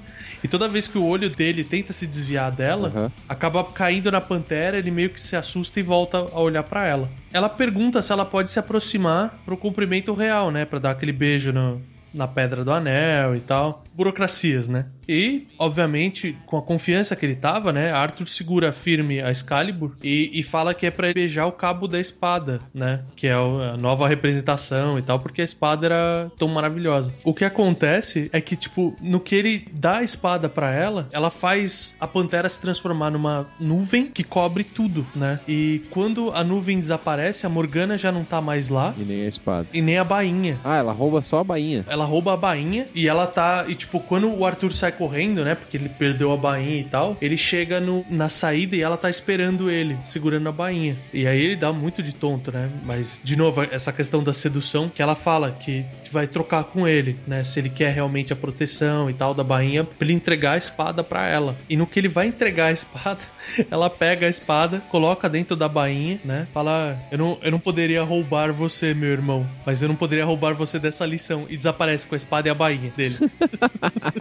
E 0.45 0.47
toda 0.47 0.67
vez 0.67 0.87
que 0.87 0.95
o 0.95 1.03
olho 1.03 1.27
dele 1.27 1.63
tenta 1.63 1.91
se 1.91 2.05
desviar 2.05 2.51
dela, 2.51 2.89
Aham. 2.95 3.11
acaba 3.27 3.63
caindo 3.63 4.11
na 4.11 4.21
pantera, 4.21 4.77
ele 4.77 4.91
meio 4.91 5.09
que 5.09 5.19
se 5.19 5.35
assusta 5.35 5.79
e 5.79 5.83
volta 5.83 6.19
a 6.19 6.39
olhar 6.39 6.61
pra 6.61 6.85
ela. 6.85 7.09
Ela 7.33 7.49
pergunta 7.49 7.99
se 7.99 8.11
ela 8.13 8.23
pode 8.23 8.51
se 8.51 8.59
aproximar 8.59 9.41
pro 9.43 9.57
cumprimento 9.57 10.13
real, 10.13 10.51
né? 10.51 10.63
Pra 10.63 10.77
dar 10.77 10.91
aquele 10.91 11.11
beijo 11.11 11.51
no- 11.51 11.81
na 12.13 12.27
pedra 12.27 12.63
do 12.63 12.71
anel 12.71 13.35
e 13.35 13.39
tal. 13.39 13.83
Burocracias, 13.91 14.67
né? 14.69 14.85
E, 15.07 15.47
obviamente, 15.59 16.35
com 16.45 16.57
a 16.57 16.61
confiança 16.61 17.15
que 17.15 17.25
ele 17.25 17.35
tava, 17.35 17.71
né? 17.71 17.91
Arthur 17.91 18.27
segura 18.27 18.71
firme 18.71 19.21
a 19.21 19.31
Excalibur 19.31 19.91
e, 20.03 20.31
e 20.39 20.43
fala 20.43 20.73
que 20.73 20.85
é 20.85 20.91
pra 20.91 21.13
beijar 21.13 21.45
o 21.47 21.51
cabo 21.51 21.87
da 21.87 21.99
espada, 21.99 22.61
né? 22.73 22.99
Que 23.15 23.27
é 23.27 23.33
a 23.33 23.77
nova 23.79 24.07
representação 24.07 24.97
e 24.97 25.01
tal, 25.01 25.19
porque 25.19 25.41
a 25.41 25.45
espada 25.45 25.85
era 25.85 26.31
tão 26.37 26.47
maravilhosa. 26.47 27.11
O 27.23 27.33
que 27.33 27.45
acontece 27.45 28.29
é 28.33 28.41
que, 28.41 28.55
tipo, 28.55 28.95
no 29.01 29.19
que 29.19 29.35
ele 29.35 29.67
dá 29.71 29.97
a 29.97 30.03
espada 30.03 30.49
pra 30.49 30.73
ela, 30.73 31.07
ela 31.11 31.29
faz 31.29 31.95
a 31.99 32.07
pantera 32.07 32.47
se 32.49 32.59
transformar 32.59 33.11
numa 33.11 33.45
nuvem 33.59 34.05
que 34.07 34.23
cobre 34.23 34.63
tudo, 34.63 35.05
né? 35.15 35.39
E 35.47 35.81
quando 35.89 36.31
a 36.31 36.43
nuvem 36.43 36.79
desaparece, 36.79 37.45
a 37.45 37.49
Morgana 37.49 37.97
já 37.97 38.11
não 38.11 38.23
tá 38.23 38.41
mais 38.41 38.69
lá 38.69 38.93
E 38.97 39.03
nem 39.03 39.21
a 39.21 39.27
espada. 39.27 39.67
e 39.73 39.81
nem 39.81 39.97
a 39.97 40.03
bainha. 40.03 40.57
Ah, 40.63 40.77
ela 40.77 40.91
rouba 40.91 41.21
só 41.21 41.39
a 41.39 41.43
bainha. 41.43 41.85
Ela 41.87 42.05
rouba 42.05 42.33
a 42.33 42.37
bainha 42.37 42.85
e 42.93 43.07
ela 43.07 43.27
tá. 43.27 43.65
E 43.67 43.75
tipo, 43.75 43.99
quando 43.99 44.31
o 44.33 44.45
Arthur 44.45 44.71
sai 44.71 44.91
correndo, 44.95 45.43
né? 45.43 45.55
Porque 45.55 45.77
ele 45.77 45.89
perdeu 45.89 46.31
a 46.31 46.37
bainha 46.37 46.79
e 46.79 46.83
tal, 46.83 47.17
ele 47.21 47.37
chega 47.37 47.79
no, 47.79 48.05
na 48.09 48.29
saída 48.29 48.75
e 48.75 48.81
ela 48.81 48.97
tá 48.97 49.09
esperando 49.09 49.69
ele, 49.69 49.97
segurando 50.03 50.49
a 50.49 50.51
bainha. 50.51 50.95
E 51.13 51.27
aí 51.27 51.41
ele 51.41 51.55
dá 51.55 51.71
muito 51.71 52.01
de 52.01 52.13
tonto, 52.13 52.51
né? 52.51 52.69
Mas, 52.83 53.19
de 53.23 53.35
novo, 53.35 53.63
essa 53.63 53.91
questão 53.91 54.23
da 54.23 54.33
sedução 54.33 54.89
que 54.89 55.01
ela 55.01 55.15
fala 55.15 55.51
que 55.51 55.85
vai 56.11 56.27
trocar 56.27 56.63
com 56.63 56.87
ele, 56.87 57.17
né? 57.27 57.43
Se 57.43 57.59
ele 57.59 57.69
quer 57.69 57.93
realmente 57.93 58.31
a 58.31 58.35
proteção 58.35 59.09
e 59.09 59.13
tal 59.13 59.33
da 59.33 59.43
bainha, 59.43 59.83
pra 59.83 60.05
ele 60.05 60.13
entregar 60.13 60.53
a 60.53 60.57
espada 60.57 61.03
pra 61.03 61.27
ela. 61.27 61.55
E 61.69 61.75
no 61.75 61.85
que 61.85 61.99
ele 61.99 62.07
vai 62.07 62.27
entregar 62.27 62.67
a 62.67 62.71
espada, 62.71 63.19
ela 63.69 63.89
pega 63.89 64.25
a 64.25 64.29
espada, 64.29 64.81
coloca 64.89 65.29
dentro 65.29 65.55
da 65.55 65.67
bainha, 65.67 66.19
né? 66.23 66.47
Fala: 66.53 66.97
eu 67.11 67.17
não, 67.17 67.37
eu 67.41 67.51
não 67.51 67.59
poderia 67.59 68.03
roubar 68.03 68.51
você, 68.51 68.93
meu 68.93 69.11
irmão, 69.11 69.47
mas 69.65 69.81
eu 69.81 69.87
não 69.87 69.95
poderia 69.95 70.25
roubar 70.25 70.53
você 70.53 70.79
dessa 70.79 71.05
lição. 71.05 71.45
E 71.49 71.57
desaparece 71.57 72.07
com 72.07 72.15
a 72.15 72.17
espada 72.17 72.47
e 72.47 72.51
a 72.51 72.55
bainha 72.55 72.91
dele. 72.95 73.17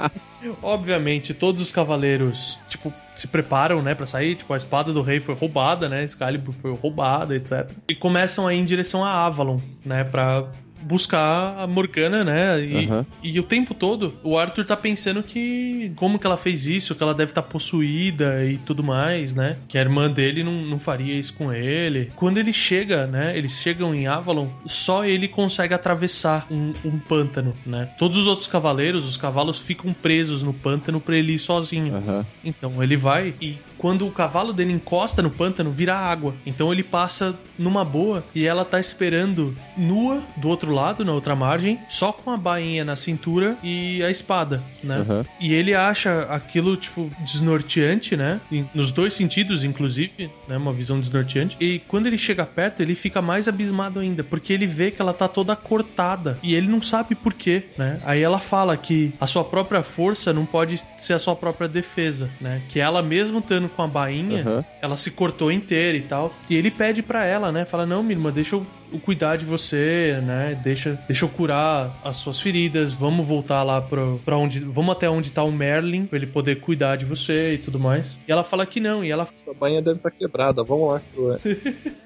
Obviamente, 0.64 1.34
todos 1.34 1.60
os 1.60 1.70
cavaleiros, 1.70 2.58
tipo, 2.66 2.92
se 3.14 3.28
preparam, 3.28 3.82
né, 3.82 3.94
pra 3.94 4.06
sair. 4.06 4.34
Tipo, 4.34 4.54
a 4.54 4.56
espada 4.56 4.92
do 4.92 5.02
rei 5.02 5.20
foi 5.20 5.34
roubada, 5.34 5.88
né? 5.88 6.02
Excalibur 6.04 6.54
foi 6.54 6.74
roubada, 6.74 7.36
etc. 7.36 7.70
E 7.88 7.94
começam 7.94 8.46
a 8.46 8.54
ir 8.54 8.58
em 8.58 8.64
direção 8.64 9.04
a 9.04 9.26
Avalon, 9.26 9.60
né, 9.84 10.04
pra 10.04 10.48
buscar 10.84 11.58
a 11.58 11.66
Morgana, 11.66 12.24
né? 12.24 12.64
E, 12.64 12.86
Aham. 12.86 13.06
e 13.22 13.40
o 13.40 13.42
tempo 13.42 13.74
todo 13.74 14.14
o 14.22 14.38
Arthur 14.38 14.64
tá 14.64 14.76
pensando 14.76 15.22
que 15.22 15.92
como 15.96 16.18
que 16.18 16.26
ela 16.26 16.36
fez 16.36 16.66
isso, 16.66 16.94
que 16.94 17.02
ela 17.02 17.14
deve 17.14 17.30
estar 17.30 17.42
possuída 17.42 18.44
e 18.44 18.58
tudo 18.58 18.82
mais, 18.82 19.34
né? 19.34 19.56
Que 19.68 19.78
a 19.78 19.80
irmã 19.80 20.10
dele 20.10 20.42
não, 20.42 20.52
não 20.52 20.78
faria 20.78 21.14
isso 21.14 21.34
com 21.34 21.52
ele. 21.52 22.10
Quando 22.16 22.38
ele 22.38 22.52
chega, 22.52 23.06
né? 23.06 23.36
Eles 23.36 23.52
chegam 23.60 23.94
em 23.94 24.06
Avalon, 24.06 24.46
só 24.66 25.04
ele 25.04 25.28
consegue 25.28 25.74
atravessar 25.74 26.46
um, 26.50 26.74
um 26.84 26.98
pântano, 26.98 27.54
né? 27.64 27.88
Todos 27.98 28.18
os 28.18 28.26
outros 28.26 28.48
cavaleiros, 28.48 29.08
os 29.08 29.16
cavalos 29.16 29.58
ficam 29.58 29.92
presos 29.92 30.42
no 30.42 30.52
pântano 30.52 31.00
pra 31.00 31.16
ele 31.16 31.32
ir 31.32 31.38
sozinho. 31.38 31.96
Aham. 31.96 32.26
Então 32.44 32.82
ele 32.82 32.96
vai 32.96 33.34
e 33.40 33.56
quando 33.78 34.06
o 34.06 34.10
cavalo 34.10 34.52
dele 34.52 34.72
encosta 34.72 35.22
no 35.22 35.30
pântano, 35.30 35.70
vira 35.70 35.94
água. 35.94 36.34
Então 36.46 36.72
ele 36.72 36.82
passa 36.82 37.34
numa 37.58 37.84
boa 37.84 38.24
e 38.34 38.46
ela 38.46 38.64
tá 38.64 38.80
esperando 38.80 39.54
nua 39.76 40.22
do 40.36 40.48
outro 40.48 40.73
lado, 40.74 41.04
na 41.04 41.12
outra 41.12 41.34
margem, 41.34 41.78
só 41.88 42.12
com 42.12 42.30
a 42.30 42.36
bainha 42.36 42.84
na 42.84 42.96
cintura 42.96 43.56
e 43.62 44.02
a 44.02 44.10
espada, 44.10 44.62
né? 44.82 44.98
Aham. 44.98 45.24
E 45.40 45.54
ele 45.54 45.74
acha 45.74 46.22
aquilo, 46.24 46.76
tipo, 46.76 47.10
desnorteante, 47.20 48.16
né? 48.16 48.40
Nos 48.74 48.90
dois 48.90 49.14
sentidos, 49.14 49.64
inclusive, 49.64 50.30
né? 50.48 50.56
Uma 50.56 50.72
visão 50.72 50.98
desnorteante. 51.00 51.56
E 51.60 51.78
quando 51.88 52.06
ele 52.06 52.18
chega 52.18 52.44
perto, 52.44 52.80
ele 52.80 52.94
fica 52.94 53.22
mais 53.22 53.48
abismado 53.48 54.00
ainda, 54.00 54.24
porque 54.24 54.52
ele 54.52 54.66
vê 54.66 54.90
que 54.90 55.00
ela 55.00 55.12
tá 55.12 55.28
toda 55.28 55.54
cortada 55.54 56.38
e 56.42 56.54
ele 56.54 56.68
não 56.68 56.82
sabe 56.82 57.14
por 57.14 57.32
quê, 57.32 57.64
né? 57.76 58.00
Aí 58.04 58.22
ela 58.22 58.40
fala 58.40 58.76
que 58.76 59.12
a 59.20 59.26
sua 59.26 59.44
própria 59.44 59.82
força 59.82 60.32
não 60.32 60.44
pode 60.44 60.82
ser 60.98 61.14
a 61.14 61.18
sua 61.18 61.36
própria 61.36 61.68
defesa, 61.68 62.30
né? 62.40 62.60
Que 62.68 62.80
ela 62.80 63.02
mesmo 63.02 63.38
estando 63.38 63.68
com 63.68 63.82
a 63.82 63.86
bainha, 63.86 64.42
Aham. 64.42 64.64
ela 64.82 64.96
se 64.96 65.10
cortou 65.10 65.52
inteira 65.52 65.96
e 65.96 66.02
tal. 66.02 66.34
E 66.48 66.56
ele 66.56 66.70
pede 66.70 67.02
pra 67.02 67.24
ela, 67.24 67.52
né? 67.52 67.64
Fala: 67.64 67.86
"Não, 67.86 68.02
minha 68.02 68.14
irmã, 68.16 68.32
deixa 68.32 68.56
eu 68.56 68.66
cuidar 69.02 69.36
de 69.36 69.44
você, 69.44 70.20
né? 70.22 70.58
Deixa, 70.64 70.98
deixa 71.06 71.26
eu 71.26 71.28
curar 71.28 71.94
as 72.02 72.16
suas 72.16 72.40
feridas, 72.40 72.92
vamos 72.92 73.26
voltar 73.26 73.62
lá 73.62 73.82
pra, 73.82 74.00
pra 74.24 74.36
onde. 74.36 74.60
Vamos 74.60 74.96
até 74.96 75.08
onde 75.08 75.30
tá 75.30 75.44
o 75.44 75.52
Merlin, 75.52 76.06
pra 76.06 76.16
ele 76.16 76.26
poder 76.26 76.60
cuidar 76.60 76.96
de 76.96 77.04
você 77.04 77.54
e 77.54 77.58
tudo 77.58 77.78
mais. 77.78 78.18
E 78.26 78.32
ela 78.32 78.42
fala 78.42 78.64
que 78.64 78.80
não, 78.80 79.04
e 79.04 79.10
ela 79.10 79.28
Essa 79.34 79.54
bainha 79.54 79.82
deve 79.82 79.98
estar 79.98 80.10
quebrada, 80.10 80.64
vamos 80.64 80.92
lá. 80.92 81.02
Cruel. 81.12 81.38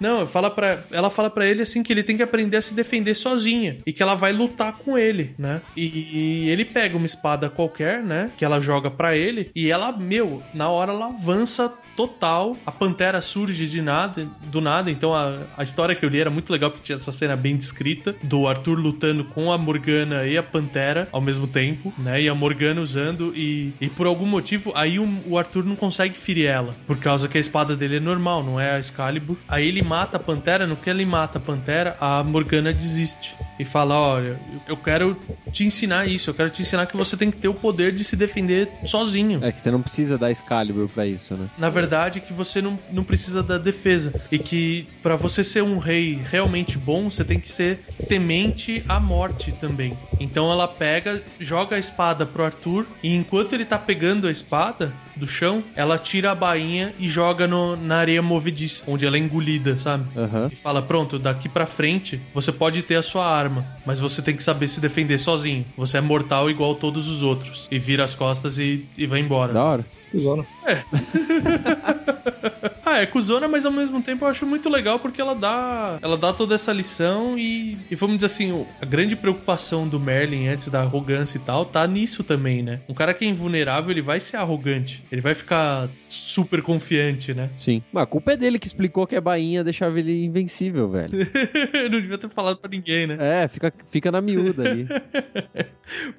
Não, 0.00 0.26
fala 0.26 0.50
pra, 0.50 0.84
ela 0.90 1.10
fala 1.10 1.30
pra 1.30 1.46
ele 1.46 1.62
assim 1.62 1.82
que 1.82 1.92
ele 1.92 2.02
tem 2.02 2.16
que 2.16 2.22
aprender 2.22 2.56
a 2.56 2.60
se 2.60 2.74
defender 2.74 3.14
sozinha 3.14 3.78
e 3.86 3.92
que 3.92 4.02
ela 4.02 4.14
vai 4.14 4.32
lutar 4.32 4.76
com 4.78 4.98
ele, 4.98 5.34
né? 5.38 5.60
E, 5.76 6.44
e 6.44 6.50
ele 6.50 6.64
pega 6.64 6.96
uma 6.96 7.06
espada 7.06 7.48
qualquer, 7.48 8.02
né? 8.02 8.30
Que 8.36 8.44
ela 8.44 8.60
joga 8.60 8.90
pra 8.90 9.16
ele 9.16 9.50
e 9.54 9.70
ela, 9.70 9.92
meu, 9.92 10.42
na 10.54 10.68
hora 10.68 10.92
ela 10.92 11.06
avança 11.06 11.72
total. 11.98 12.56
A 12.64 12.70
pantera 12.70 13.20
surge 13.20 13.66
de 13.66 13.82
nada, 13.82 14.24
do 14.46 14.60
nada. 14.60 14.88
Então 14.88 15.12
a, 15.12 15.36
a 15.56 15.64
história 15.64 15.96
que 15.96 16.04
eu 16.04 16.08
li 16.08 16.20
era 16.20 16.30
muito 16.30 16.52
legal 16.52 16.70
porque 16.70 16.84
tinha 16.84 16.94
essa 16.94 17.10
cena 17.10 17.34
bem 17.34 17.56
descrita 17.56 18.14
do 18.22 18.46
Arthur 18.46 18.78
lutando 18.78 19.24
com 19.24 19.50
a 19.50 19.58
Morgana 19.58 20.24
e 20.24 20.38
a 20.38 20.42
pantera 20.42 21.08
ao 21.10 21.20
mesmo 21.20 21.48
tempo, 21.48 21.92
né? 21.98 22.22
E 22.22 22.28
a 22.28 22.34
Morgana 22.36 22.80
usando 22.80 23.32
e, 23.34 23.72
e 23.80 23.88
por 23.88 24.06
algum 24.06 24.26
motivo 24.26 24.70
aí 24.76 25.00
o, 25.00 25.08
o 25.26 25.36
Arthur 25.36 25.64
não 25.64 25.74
consegue 25.74 26.16
ferir 26.16 26.46
ela 26.46 26.72
por 26.86 26.98
causa 26.98 27.26
que 27.26 27.36
a 27.36 27.40
espada 27.40 27.74
dele 27.74 27.96
é 27.96 28.00
normal, 28.00 28.44
não 28.44 28.60
é 28.60 28.76
a 28.76 28.78
Excalibur. 28.78 29.36
Aí 29.48 29.66
ele 29.66 29.82
mata 29.82 30.18
a 30.18 30.20
pantera. 30.20 30.68
No 30.68 30.76
que 30.76 30.88
ele 30.88 31.04
mata 31.04 31.38
a 31.38 31.40
pantera, 31.40 31.96
a 32.00 32.22
Morgana 32.22 32.72
desiste 32.72 33.34
e 33.58 33.64
fala: 33.64 33.98
Olha, 33.98 34.38
eu 34.68 34.76
quero 34.76 35.16
te 35.50 35.64
ensinar 35.64 36.06
isso. 36.06 36.30
Eu 36.30 36.34
quero 36.34 36.50
te 36.50 36.62
ensinar 36.62 36.86
que 36.86 36.96
você 36.96 37.16
tem 37.16 37.28
que 37.28 37.38
ter 37.38 37.48
o 37.48 37.54
poder 37.54 37.92
de 37.92 38.04
se 38.04 38.14
defender 38.14 38.68
sozinho. 38.86 39.40
É 39.42 39.50
que 39.50 39.60
você 39.60 39.70
não 39.70 39.82
precisa 39.82 40.16
dar 40.16 40.30
Excalibur 40.30 40.88
pra 40.88 41.04
isso, 41.04 41.34
né? 41.34 41.48
Na 41.58 41.68
verdade, 41.68 41.87
que 42.20 42.32
você 42.32 42.60
não, 42.60 42.78
não 42.92 43.04
precisa 43.04 43.42
da 43.42 43.58
defesa. 43.58 44.12
E 44.30 44.38
que 44.38 44.86
pra 45.02 45.16
você 45.16 45.42
ser 45.42 45.62
um 45.62 45.78
rei 45.78 46.18
realmente 46.30 46.78
bom, 46.78 47.10
você 47.10 47.24
tem 47.24 47.40
que 47.40 47.50
ser 47.50 47.80
temente 48.08 48.82
à 48.88 49.00
morte 49.00 49.52
também. 49.52 49.96
Então 50.20 50.50
ela 50.50 50.68
pega, 50.68 51.22
joga 51.40 51.76
a 51.76 51.78
espada 51.78 52.26
pro 52.26 52.44
Arthur, 52.44 52.86
e 53.02 53.14
enquanto 53.14 53.52
ele 53.52 53.64
tá 53.64 53.78
pegando 53.78 54.26
a 54.26 54.30
espada 54.30 54.92
do 55.16 55.26
chão, 55.26 55.62
ela 55.74 55.98
tira 55.98 56.30
a 56.30 56.34
bainha 56.34 56.92
e 56.98 57.08
joga 57.08 57.46
no, 57.46 57.76
na 57.76 57.96
areia 57.96 58.22
movediça, 58.22 58.84
onde 58.86 59.06
ela 59.06 59.16
é 59.16 59.20
engolida, 59.20 59.76
sabe? 59.76 60.04
Aham. 60.16 60.48
E 60.52 60.56
fala: 60.56 60.80
Pronto, 60.82 61.18
daqui 61.18 61.48
pra 61.48 61.66
frente 61.66 62.20
você 62.32 62.52
pode 62.52 62.82
ter 62.82 62.96
a 62.96 63.02
sua 63.02 63.26
arma, 63.26 63.66
mas 63.84 64.00
você 64.00 64.22
tem 64.22 64.36
que 64.36 64.42
saber 64.42 64.68
se 64.68 64.80
defender 64.80 65.18
sozinho. 65.18 65.64
Você 65.76 65.98
é 65.98 66.00
mortal 66.00 66.50
igual 66.50 66.74
todos 66.74 67.08
os 67.08 67.22
outros. 67.22 67.66
E 67.70 67.78
vira 67.78 68.04
as 68.04 68.14
costas 68.14 68.58
e, 68.58 68.84
e 68.96 69.06
vai 69.06 69.20
embora. 69.20 69.52
Da 69.52 69.64
hora. 69.64 69.86
Cusona. 70.10 70.46
Ah, 72.84 73.00
é 73.00 73.06
cuzona, 73.06 73.46
mas 73.46 73.66
ao 73.66 73.72
mesmo 73.72 74.00
tempo 74.02 74.24
eu 74.24 74.30
acho 74.30 74.46
muito 74.46 74.66
legal 74.70 74.98
porque 74.98 75.20
ela 75.20 75.34
dá, 75.34 75.98
ela 76.00 76.16
dá 76.16 76.32
toda 76.32 76.54
essa 76.54 76.72
lição 76.72 77.38
e, 77.38 77.76
e 77.90 77.94
vamos 77.94 78.16
dizer 78.16 78.26
assim, 78.26 78.66
a 78.80 78.86
grande 78.86 79.14
preocupação 79.14 79.86
do 79.86 80.00
Merlin 80.00 80.48
antes 80.48 80.68
da 80.68 80.80
arrogância 80.80 81.36
e 81.36 81.40
tal 81.42 81.66
tá 81.66 81.86
nisso 81.86 82.24
também, 82.24 82.62
né? 82.62 82.80
Um 82.88 82.94
cara 82.94 83.12
que 83.12 83.26
é 83.26 83.28
invulnerável, 83.28 83.90
ele 83.90 84.00
vai 84.00 84.20
ser 84.20 84.38
arrogante, 84.38 85.04
ele 85.12 85.20
vai 85.20 85.34
ficar 85.34 85.86
super 86.08 86.62
confiante, 86.62 87.34
né? 87.34 87.50
Sim. 87.58 87.82
Mas 87.92 88.04
a 88.04 88.06
culpa 88.06 88.32
é 88.32 88.36
dele 88.38 88.58
que 88.58 88.66
explicou 88.66 89.06
que 89.06 89.16
a 89.16 89.20
bainha 89.20 89.62
deixava 89.62 89.98
ele 89.98 90.24
invencível, 90.24 90.88
velho. 90.88 91.12
Não 91.92 92.00
devia 92.00 92.16
ter 92.16 92.30
falado 92.30 92.56
pra 92.56 92.70
ninguém, 92.70 93.06
né? 93.06 93.18
É, 93.20 93.48
fica, 93.48 93.70
fica 93.90 94.10
na 94.10 94.22
miúda 94.22 94.62
ali. 94.62 94.88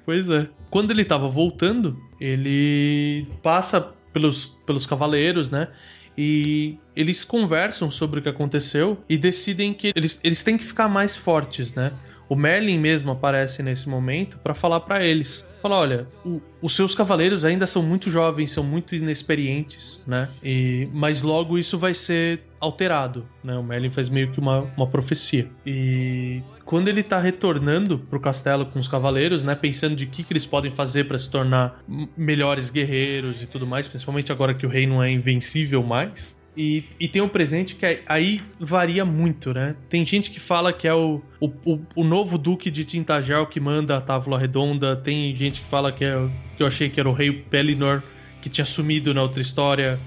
Pois 0.04 0.28
é. 0.30 0.48
Quando 0.68 0.90
ele 0.90 1.04
tava 1.04 1.28
voltando, 1.28 1.96
ele 2.20 3.26
passa 3.42 3.94
pelos, 4.12 4.48
pelos 4.66 4.86
cavaleiros, 4.86 5.50
né? 5.50 5.68
E 6.16 6.78
eles 6.94 7.24
conversam 7.24 7.90
sobre 7.90 8.20
o 8.20 8.22
que 8.22 8.28
aconteceu 8.28 9.02
e 9.08 9.16
decidem 9.16 9.72
que 9.72 9.92
eles, 9.94 10.20
eles 10.22 10.42
têm 10.42 10.58
que 10.58 10.64
ficar 10.64 10.88
mais 10.88 11.16
fortes, 11.16 11.72
né? 11.72 11.92
O 12.30 12.36
Merlin 12.36 12.78
mesmo 12.78 13.10
aparece 13.10 13.60
nesse 13.62 13.88
momento 13.88 14.38
pra 14.38 14.54
falar 14.54 14.80
pra 14.80 15.04
eles. 15.04 15.44
Fala, 15.60 15.76
olha, 15.76 16.06
o- 16.24 16.40
os 16.62 16.74
seus 16.76 16.94
cavaleiros 16.94 17.44
ainda 17.44 17.66
são 17.66 17.82
muito 17.82 18.08
jovens, 18.10 18.52
são 18.52 18.62
muito 18.64 18.94
inexperientes, 18.94 20.00
né? 20.06 20.28
E, 20.42 20.88
mas 20.94 21.22
logo 21.22 21.58
isso 21.58 21.76
vai 21.76 21.92
ser 21.92 22.40
alterado, 22.60 23.26
né? 23.42 23.56
O 23.58 23.62
Merlin 23.64 23.90
faz 23.90 24.08
meio 24.08 24.30
que 24.30 24.38
uma, 24.38 24.60
uma 24.76 24.86
profecia. 24.86 25.48
E 25.66 26.40
quando 26.64 26.86
ele 26.88 27.02
tá 27.02 27.18
retornando 27.18 27.98
pro 27.98 28.20
castelo 28.20 28.64
com 28.64 28.78
os 28.78 28.86
cavaleiros, 28.86 29.42
né? 29.42 29.54
Pensando 29.56 29.96
de 29.96 30.06
que, 30.06 30.22
que 30.22 30.32
eles 30.32 30.46
podem 30.46 30.70
fazer 30.70 31.04
pra 31.08 31.18
se 31.18 31.28
tornar 31.28 31.82
melhores 32.16 32.70
guerreiros 32.70 33.42
e 33.42 33.46
tudo 33.46 33.66
mais, 33.66 33.88
principalmente 33.88 34.30
agora 34.30 34.54
que 34.54 34.64
o 34.64 34.68
rei 34.68 34.86
não 34.86 35.02
é 35.02 35.10
invencível 35.10 35.82
mais. 35.82 36.38
E, 36.56 36.84
e 36.98 37.08
tem 37.08 37.22
um 37.22 37.28
presente 37.28 37.76
que 37.76 37.86
é- 37.86 38.02
aí 38.06 38.42
varia 38.58 39.04
muito, 39.04 39.54
né? 39.54 39.76
Tem 39.88 40.04
gente 40.04 40.30
que 40.30 40.40
fala 40.40 40.72
que 40.72 40.86
é 40.88 40.94
o, 40.94 41.22
o, 41.40 41.80
o, 41.94 42.04
novo 42.04 42.36
duque 42.36 42.70
de 42.70 42.84
Tintagel 42.84 43.46
que 43.46 43.60
manda 43.60 43.96
a 43.96 44.00
tábua 44.00 44.38
redonda. 44.38 44.96
Tem 44.96 45.34
gente 45.34 45.60
que 45.60 45.66
fala 45.66 45.92
que 45.92 46.04
é 46.04 46.28
que 46.56 46.62
eu 46.62 46.66
achei 46.66 46.88
que 46.88 46.98
era 46.98 47.08
o 47.08 47.12
rei 47.12 47.32
Pellinor 47.32 48.02
que 48.42 48.48
tinha 48.48 48.64
sumido 48.64 49.14
na 49.14 49.22
outra 49.22 49.40
história. 49.40 49.98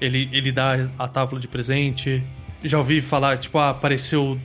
Ele, 0.00 0.28
ele 0.32 0.52
dá 0.52 0.88
a 0.98 1.08
tábua 1.08 1.40
de 1.40 1.48
presente. 1.48 2.22
Já 2.62 2.78
ouvi 2.78 3.00
falar, 3.00 3.36
tipo, 3.38 3.58
ah, 3.58 3.70
apareceu. 3.70 4.38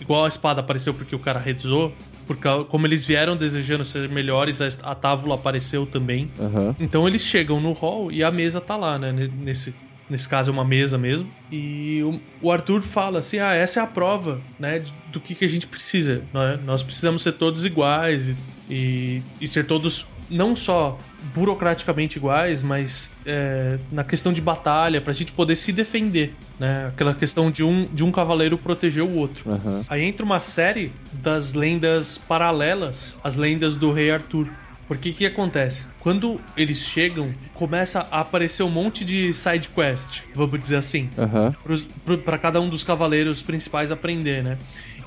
Igual 0.00 0.26
a 0.26 0.28
espada 0.28 0.60
apareceu 0.60 0.92
porque 0.92 1.14
o 1.14 1.18
cara 1.18 1.38
rezou. 1.38 1.92
Porque 2.26 2.46
como 2.68 2.86
eles 2.86 3.04
vieram 3.04 3.36
desejando 3.36 3.84
ser 3.84 4.08
melhores, 4.08 4.60
a, 4.60 4.68
a 4.82 4.94
tábua 4.94 5.34
apareceu 5.34 5.86
também. 5.86 6.30
Aham. 6.38 6.76
Então 6.78 7.08
eles 7.08 7.22
chegam 7.22 7.60
no 7.60 7.72
hall 7.72 8.12
e 8.12 8.22
a 8.22 8.30
mesa 8.30 8.60
tá 8.60 8.76
lá, 8.76 8.98
né? 8.98 9.12
Nesse, 9.12 9.74
nesse 10.10 10.28
caso 10.28 10.50
é 10.50 10.52
uma 10.52 10.64
mesa 10.64 10.98
mesmo. 10.98 11.30
E 11.50 12.02
o, 12.42 12.50
Arthur 12.50 12.82
fala 12.82 13.20
assim: 13.20 13.38
ah, 13.38 13.54
essa 13.54 13.80
é 13.80 13.82
a 13.82 13.86
prova, 13.86 14.40
né? 14.58 14.82
Do 15.12 15.20
que, 15.20 15.34
que 15.34 15.44
a 15.44 15.48
gente 15.48 15.66
precisa. 15.66 16.22
Né? 16.34 16.58
Nós 16.64 16.82
precisamos 16.82 17.22
ser 17.22 17.32
todos 17.32 17.64
iguais 17.64 18.28
e, 18.28 18.36
e, 18.68 19.22
e 19.40 19.48
ser 19.48 19.64
todos 19.64 20.06
não 20.28 20.54
só 20.54 20.96
burocraticamente 21.34 22.16
iguais, 22.16 22.62
mas 22.62 23.12
é, 23.26 23.78
na 23.90 24.04
questão 24.04 24.32
de 24.32 24.40
batalha, 24.40 25.00
pra 25.00 25.12
gente 25.12 25.32
poder 25.32 25.56
se 25.56 25.72
defender. 25.72 26.32
Né? 26.58 26.86
Aquela 26.88 27.14
questão 27.14 27.50
de 27.50 27.64
um, 27.64 27.86
de 27.92 28.04
um 28.04 28.12
cavaleiro 28.12 28.56
proteger 28.56 29.02
o 29.02 29.12
outro. 29.16 29.50
Aham. 29.50 29.84
Aí 29.88 30.02
entra 30.02 30.24
uma 30.24 30.40
série 30.40 30.92
das 31.12 31.52
lendas 31.52 32.16
paralelas 32.16 33.16
às 33.24 33.36
lendas 33.36 33.76
do 33.76 33.92
rei 33.92 34.10
Arthur. 34.10 34.48
Porque 34.90 35.10
o 35.10 35.14
que 35.14 35.24
acontece? 35.24 35.86
Quando 36.00 36.40
eles 36.56 36.78
chegam, 36.78 37.32
começa 37.54 38.08
a 38.10 38.22
aparecer 38.22 38.64
um 38.64 38.68
monte 38.68 39.04
de 39.04 39.32
side 39.32 39.68
quest, 39.68 40.22
vamos 40.34 40.58
dizer 40.58 40.78
assim, 40.78 41.08
Aham. 41.16 41.54
para 42.24 42.36
cada 42.36 42.60
um 42.60 42.68
dos 42.68 42.82
cavaleiros 42.82 43.40
principais 43.40 43.92
aprender, 43.92 44.42
né? 44.42 44.58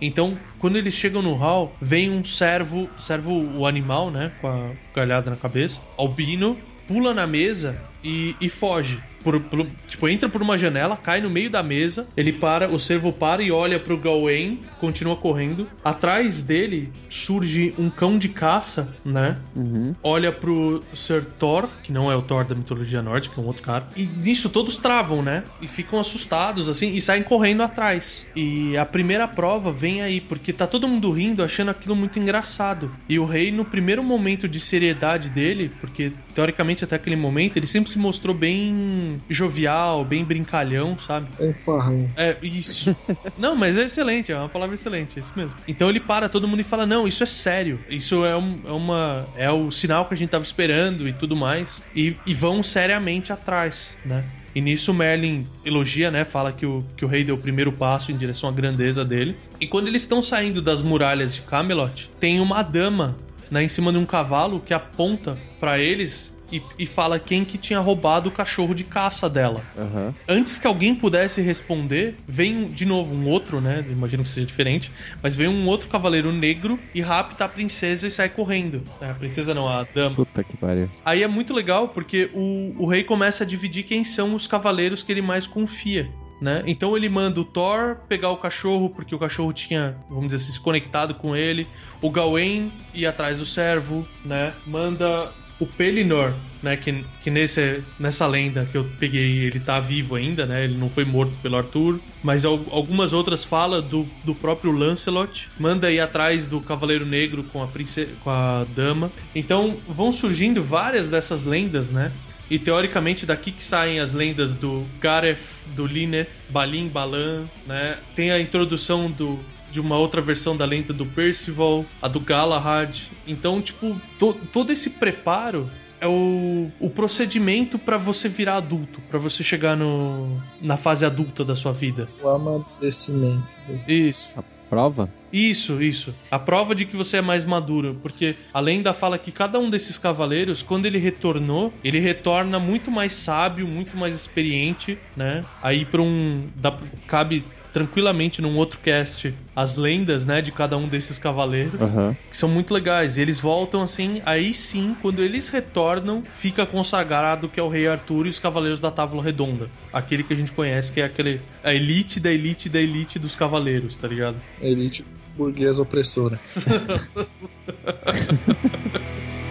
Então, 0.02 0.38
quando 0.58 0.78
eles 0.78 0.94
chegam 0.94 1.22
no 1.22 1.34
hall, 1.34 1.76
vem 1.82 2.10
um 2.10 2.24
servo, 2.24 2.90
servo 2.98 3.34
o 3.58 3.68
animal, 3.68 4.10
né, 4.10 4.32
com 4.40 4.48
a 4.48 4.72
galhada 4.96 5.30
na 5.30 5.36
cabeça, 5.36 5.82
albino, 5.98 6.58
pula 6.88 7.14
na 7.14 7.28
mesa 7.28 7.78
e, 8.02 8.38
e 8.40 8.48
foge. 8.48 9.04
Por- 9.24 9.40
por- 9.40 9.68
tipo, 9.88 10.08
entra 10.10 10.28
por 10.30 10.42
uma 10.42 10.58
janela, 10.58 10.98
cai 10.98 11.22
no 11.22 11.30
meio 11.30 11.50
da 11.50 11.64
mesa, 11.64 12.08
ele 12.16 12.34
para, 12.34 12.70
o 12.70 12.80
servo 12.80 13.12
para 13.14 13.42
e 13.42 13.52
olha 13.52 13.80
pro 13.80 13.98
Gawain, 13.98 14.60
continua 14.80 15.16
correndo. 15.16 15.68
Atrás 15.84 16.42
dele 16.42 16.90
surge 17.10 17.74
um 17.78 17.90
cão 17.90 18.18
de 18.18 18.30
caça, 18.30 18.94
né? 19.06 19.38
Uhum. 19.56 19.96
olha 20.04 20.32
pro 20.32 20.84
Sir 20.94 21.24
Thor, 21.40 21.70
que 21.84 21.92
não 21.92 22.12
é 22.12 22.16
o 22.16 22.22
Thor 22.22 22.44
da 22.46 22.56
mitologia 22.56 23.02
nórdica, 23.02 23.40
é 23.40 23.44
um 23.44 23.48
outro 23.48 23.62
cara. 23.62 23.88
E 23.96 24.04
nisso 24.06 24.50
todos 24.50 24.78
travam, 24.78 25.22
né? 25.22 25.44
E 25.62 25.68
ficam 25.68 26.00
assustados, 26.00 26.68
assim, 26.70 26.94
e 26.94 27.02
saem 27.02 27.24
correndo 27.24 27.64
atrás. 27.64 28.28
E 28.36 28.76
a 28.78 28.86
primeira 28.86 29.28
prova 29.28 29.72
vem 29.72 30.02
aí, 30.02 30.20
porque 30.20 30.52
tá 30.52 30.68
todo 30.68 30.88
mundo 30.88 31.12
rindo, 31.12 31.44
achando 31.44 31.72
aquilo 31.72 31.96
muito 31.96 32.20
engraçado. 32.20 32.92
E 33.08 33.18
o 33.20 33.26
rei, 33.26 33.52
no 33.52 33.64
primeiro 33.66 34.04
momento 34.04 34.48
de 34.48 34.60
seriedade 34.60 35.30
dele, 35.30 35.72
porque 35.80 36.12
teoricamente 36.36 36.84
até 36.84 36.96
aquele 36.96 37.16
momento 37.16 37.58
ele 37.58 37.68
sempre 37.68 37.90
se 37.90 37.98
mostrou 37.98 38.36
bem 38.36 39.13
jovial, 39.30 40.04
bem 40.06 40.24
brincalhão, 40.24 40.98
sabe? 40.98 41.28
É 41.40 41.44
um 41.46 41.54
farrão. 41.54 42.10
É, 42.16 42.38
isso. 42.42 42.96
Não, 43.38 43.56
mas 43.56 43.78
é 43.78 43.84
excelente, 43.86 44.32
é 44.32 44.38
uma 44.38 44.50
palavra 44.50 44.76
excelente, 44.76 45.18
é 45.18 45.22
isso 45.22 45.32
mesmo. 45.36 45.56
Então 45.68 45.90
ele 45.90 46.00
para 46.00 46.30
todo 46.30 46.48
mundo 46.48 46.60
e 46.62 46.64
fala: 46.64 46.86
Não, 46.86 47.08
isso 47.08 47.24
é 47.24 47.26
sério. 47.26 47.80
Isso 47.90 48.26
é, 48.26 48.36
um- 48.38 48.60
é 48.68 48.72
uma. 48.72 49.26
É 49.36 49.52
o 49.52 49.72
sinal 49.72 50.06
que 50.06 50.14
a 50.14 50.18
gente 50.18 50.30
tava 50.30 50.44
esperando 50.44 51.08
e 51.08 51.14
tudo 51.14 51.36
mais. 51.36 51.82
E, 51.96 52.16
e 52.26 52.34
vão 52.34 52.62
seriamente 52.64 53.32
atrás, 53.34 53.96
né? 54.06 54.24
E 54.56 54.62
nisso 54.62 54.92
o 54.92 54.94
Merlin 54.94 55.48
elogia, 55.66 56.12
né? 56.12 56.24
Fala 56.24 56.52
que 56.52 56.64
o, 56.66 56.86
que 56.96 57.04
o 57.04 57.08
rei 57.08 57.24
deu 57.24 57.34
o 57.34 57.38
primeiro 57.40 57.72
passo 57.72 58.12
em 58.12 58.16
direção 58.18 58.48
à 58.48 58.52
grandeza 58.52 59.04
dele. 59.04 59.36
E 59.60 59.66
quando 59.66 59.88
eles 59.88 60.04
estão 60.04 60.22
saindo 60.22 60.62
das 60.62 60.80
muralhas 60.82 61.34
de 61.34 61.42
Camelot, 61.42 62.10
tem 62.20 62.40
uma 62.40 62.62
dama 62.62 63.16
né, 63.50 63.64
em 63.64 63.68
cima 63.68 63.92
de 63.92 63.98
um 63.98 64.06
cavalo 64.06 64.60
que 64.60 64.74
aponta 64.74 65.38
pra 65.60 65.80
eles 65.80 66.33
e, 66.58 66.62
e 66.80 66.86
fala 66.86 67.20
quem 67.20 67.44
que 67.44 67.58
tinha 67.58 67.80
roubado 67.80 68.30
o 68.30 68.32
cachorro 68.32 68.74
de 68.74 68.84
caça 68.84 69.30
dela. 69.30 69.62
Aham. 69.78 70.14
Antes 70.28 70.58
que 70.60 70.68
alguém 70.68 70.94
pudesse 70.96 71.42
responder, 71.42 72.16
vem 72.28 72.66
de 72.66 72.86
novo 72.86 73.14
um 73.16 73.28
outro, 73.28 73.60
né? 73.60 73.84
Imagino 73.90 74.24
que 74.24 74.30
seja 74.30 74.46
diferente, 74.46 74.92
mas 75.22 75.36
vem 75.36 75.48
um 75.48 75.66
outro 75.68 75.88
cavaleiro 75.90 76.32
negro 76.32 76.80
e 76.94 77.02
rapta 77.02 77.46
a 77.46 77.50
princesa 77.50 78.08
e 78.08 78.12
sai 78.12 78.30
correndo. 78.30 78.84
É, 79.02 79.10
A 79.10 79.14
princesa 79.14 79.54
não, 79.54 79.68
a 79.68 79.84
dama. 79.94 80.16
Puta 80.16 80.44
que 80.44 80.56
pariu. 80.58 80.90
Aí 81.04 81.24
é 81.24 81.28
muito 81.28 81.54
legal 81.54 81.90
porque 81.90 82.30
o, 82.34 82.76
o 82.78 82.86
rei 82.88 83.04
começa 83.04 83.44
a 83.44 83.48
dividir 83.48 83.84
quem 83.84 84.04
são 84.04 84.36
os 84.36 84.48
cavaleiros 84.48 85.02
que 85.04 85.12
ele 85.12 85.22
mais 85.22 85.48
confia. 85.48 86.10
né? 86.42 86.62
Então 86.68 86.96
ele 86.98 87.08
manda 87.10 87.40
o 87.40 87.46
Thor 87.46 87.98
pegar 88.10 88.30
o 88.30 88.38
cachorro, 88.38 88.90
porque 88.90 89.16
o 89.16 89.20
cachorro 89.20 89.54
tinha, 89.54 89.96
vamos 90.10 90.26
dizer 90.28 90.38
assim, 90.44 90.52
se 90.52 90.60
conectado 90.60 91.16
com 91.16 91.36
ele. 91.36 91.68
O 92.02 92.10
Gawain 92.10 92.70
ir 92.94 93.06
atrás 93.06 93.40
do 93.40 93.46
servo, 93.46 94.06
né? 94.26 94.54
Manda 94.68 95.32
o 95.64 95.66
Pelinor, 95.66 96.34
né, 96.62 96.76
que, 96.78 97.04
que 97.24 97.30
nesse, 97.32 97.82
nessa 98.00 98.28
lenda 98.28 98.68
que 98.70 98.78
eu 98.78 98.86
peguei, 99.00 99.46
ele 99.46 99.60
tá 99.60 99.80
vivo 99.80 100.16
ainda, 100.16 100.46
né, 100.46 100.64
ele 100.64 100.78
não 100.78 100.90
foi 100.90 101.06
morto 101.06 101.34
pelo 101.42 101.58
Arthur, 101.58 102.00
mas 102.22 102.46
al- 102.46 102.66
algumas 102.70 103.14
outras 103.14 103.44
fala 103.44 103.82
do, 103.82 104.08
do 104.24 104.36
próprio 104.36 104.72
Lancelot, 104.72 105.50
manda 105.60 105.92
ir 105.92 106.00
atrás 106.00 106.48
do 106.48 106.60
Cavaleiro 106.62 107.06
Negro 107.06 107.44
com 107.46 107.64
a, 107.64 107.68
prince, 107.68 108.10
com 108.24 108.30
a 108.30 108.66
dama. 108.76 109.12
Então 109.34 109.78
vão 109.88 110.12
surgindo 110.12 110.62
várias 110.64 111.10
dessas 111.10 111.44
lendas, 111.44 111.90
né, 111.90 112.12
e 112.50 112.60
teoricamente 112.60 113.26
daqui 113.26 113.52
que 113.52 113.64
saem 113.64 114.00
as 114.00 114.12
lendas 114.12 114.54
do 114.54 114.86
Gareth, 115.00 115.40
do 115.76 115.86
Lineth, 115.86 116.28
Balin, 116.50 116.88
Balan, 116.88 117.46
né, 117.66 117.98
tem 118.16 118.32
a 118.32 118.40
introdução 118.40 119.10
do 119.10 119.40
de 119.74 119.82
uma 119.82 119.98
outra 119.98 120.22
versão 120.22 120.56
da 120.56 120.64
lenda 120.66 120.94
do 120.94 121.06
Percival, 121.06 121.84
a 122.02 122.08
do 122.08 122.20
Galahad. 122.20 123.10
Então, 123.28 123.60
tipo, 123.62 124.00
to- 124.20 124.38
todo 124.54 124.72
esse 124.72 124.92
preparo 124.92 125.70
é 126.00 126.08
o, 126.08 126.70
o 126.80 126.90
procedimento 126.90 127.80
pra 127.80 127.98
você 127.98 128.30
virar 128.30 128.58
adulto, 128.58 129.02
pra 129.10 129.18
você 129.18 129.44
chegar 129.44 129.76
no, 129.76 130.40
na 130.62 130.78
fase 130.78 131.06
adulta 131.06 131.44
da 131.44 131.56
sua 131.56 131.74
vida. 131.74 132.08
O 132.22 132.28
amadurecimento. 132.30 133.58
Isso. 133.88 134.32
Prova? 134.70 135.08
Isso, 135.32 135.84
isso. 135.84 136.16
A 136.32 136.40
prova 136.40 136.74
de 136.74 136.86
que 136.86 136.96
você 136.98 137.18
é 137.18 137.22
mais 137.22 137.46
maduro, 137.46 138.00
porque 138.02 138.36
a 138.52 138.60
lenda 138.60 138.92
fala 138.92 139.20
que 139.20 139.32
cada 139.32 139.60
um 139.60 139.70
desses 139.70 140.00
cavaleiros, 140.00 140.64
quando 140.64 140.88
ele 140.88 140.98
retornou, 140.98 141.72
ele 141.84 142.00
retorna 142.00 142.60
muito 142.60 142.90
mais 142.90 143.14
sábio, 143.14 143.68
muito 143.68 143.96
mais 143.96 144.16
experiente, 144.16 144.98
né? 145.16 145.42
Aí 145.62 145.86
para 145.86 146.02
um 146.02 146.48
dá, 146.56 146.76
cabe 147.06 147.44
tranquilamente 147.74 148.42
num 148.42 148.56
outro 148.56 148.80
cast 148.80 149.34
as 149.56 149.76
lendas, 149.76 150.26
né, 150.26 150.42
de 150.42 150.52
cada 150.52 150.78
um 150.78 150.88
desses 150.88 151.20
cavaleiros, 151.20 151.82
Aham. 151.82 152.16
que 152.30 152.38
são 152.38 152.48
muito 152.48 152.74
legais. 152.74 153.18
E 153.18 153.22
eles 153.22 153.40
voltam 153.40 153.82
assim, 153.82 154.22
aí 154.26 154.54
sim, 154.54 154.96
quando 155.02 155.24
eles 155.24 155.50
retornam, 155.50 156.24
fica 156.36 156.66
consagrado 156.66 157.50
que 157.50 157.60
é 157.60 157.64
o 157.64 157.68
Rei 157.68 157.88
Arthur 157.88 158.28
e 158.28 158.30
os 158.30 158.40
Cavaleiros 158.40 158.80
da 158.80 158.92
Távola 158.92 159.24
Redonda. 159.24 159.68
Aquele 159.92 160.24
que 160.24 160.34
a 160.34 160.38
gente 160.38 160.52
conhece, 160.52 160.92
que 160.92 161.02
é 161.02 161.06
aquele 161.06 161.42
a 161.64 161.74
elite 161.74 162.20
da 162.20 162.32
elite 162.32 162.70
da 162.70 162.80
elite 162.80 163.18
dos 163.18 163.36
cavaleiros, 163.36 163.98
tá 163.98 164.08
ligado? 164.08 164.36
Elite 164.62 165.04
burguesa 165.36 165.82
opressora. 165.82 166.40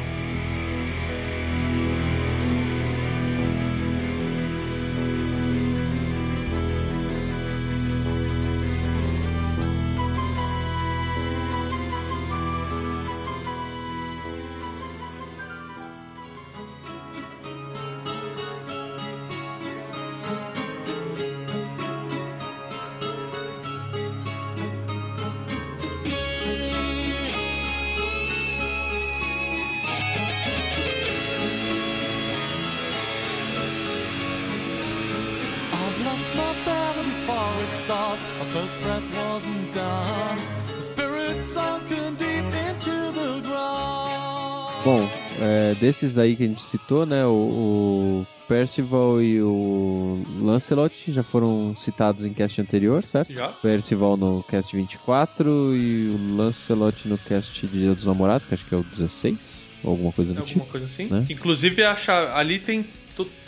Bom, 44.85 45.09
é, 45.41 45.75
desses 45.77 46.19
aí 46.19 46.35
que 46.35 46.43
a 46.43 46.47
gente 46.49 46.63
citou, 46.63 47.07
né? 47.07 47.25
O, 47.25 47.31
o 47.31 48.27
Percival 48.49 49.23
e 49.23 49.41
o 49.41 50.25
Lancelot 50.41 51.13
já 51.13 51.23
foram 51.23 51.75
citados 51.77 52.25
em 52.25 52.33
cast 52.35 52.61
anterior, 52.61 53.05
certo? 53.05 53.33
Já. 53.33 53.49
Percival 53.49 54.17
no 54.17 54.43
cast 54.43 54.75
24 54.75 55.77
e 55.77 56.09
o 56.11 56.37
Lancelot 56.37 57.07
no 57.07 57.17
cast 57.17 57.65
de 57.65 57.79
Dia 57.79 57.95
dos 57.95 58.05
Namorados, 58.07 58.45
que 58.45 58.55
acho 58.55 58.67
que 58.67 58.75
é 58.75 58.79
o 58.79 58.83
16, 58.83 59.71
ou 59.85 59.93
alguma 59.93 60.13
coisa 60.13 60.35
do 60.35 60.41
Alguma 60.41 60.55
tipo. 60.65 60.67
coisa 60.67 60.87
assim. 60.87 61.07
né? 61.07 61.25
Inclusive, 61.31 61.85
acha, 61.85 62.35
ali 62.37 62.59
tem. 62.59 62.85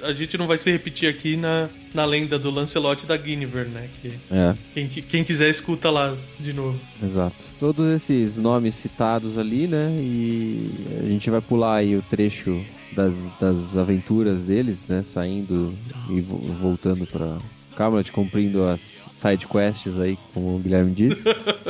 A 0.03 0.13
gente 0.13 0.37
não 0.37 0.47
vai 0.47 0.59
se 0.59 0.71
repetir 0.71 1.09
aqui 1.09 1.37
na, 1.37 1.69
na 1.95 2.05
lenda 2.05 2.39
do 2.39 2.51
Lancelot 2.51 3.05
e 3.05 3.07
da 3.07 3.17
Guinevere, 3.17 3.69
né? 3.71 3.89
Que, 4.03 4.13
É, 4.31 4.55
quem, 4.75 4.89
quem 4.89 5.25
quiser 5.25 5.49
escuta 5.51 5.91
lá 5.91 6.15
de 6.39 6.53
novo. 6.53 6.79
exato. 7.03 7.37
Todos 7.59 7.87
esses 7.95 8.37
nomes 8.39 8.75
citados 8.75 9.39
ali, 9.39 9.67
né? 9.67 9.91
E 10.01 10.71
a 11.01 11.09
gente 11.09 11.31
vai 11.31 11.41
pular 11.41 11.77
aí 11.77 11.97
o 11.97 12.03
trecho 12.03 12.63
das, 12.93 13.15
das 13.41 13.77
aventuras 13.77 14.45
deles, 14.45 14.85
né? 14.87 15.03
Saindo 15.03 15.75
e 16.11 16.21
vo- 16.21 16.39
voltando 16.39 17.07
pra 17.07 17.39
Camelot, 17.77 18.13
cumprindo 18.13 18.65
as 18.65 19.07
side 19.11 19.47
quests 19.49 19.99
aí, 19.99 20.17
como 20.33 20.55
o 20.55 20.59
Guilherme 20.61 20.93
disse. 20.93 21.25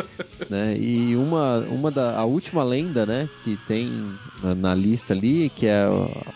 né? 0.50 0.76
E 0.78 1.16
uma, 1.16 1.60
uma 1.60 1.90
da 1.90 2.16
a 2.18 2.24
última 2.24 2.62
lenda, 2.62 3.06
né, 3.06 3.26
que 3.42 3.56
tem 3.66 4.04
na, 4.44 4.54
na 4.54 4.74
lista 4.74 5.12
ali, 5.14 5.50
que 5.56 5.66
é 5.66 5.86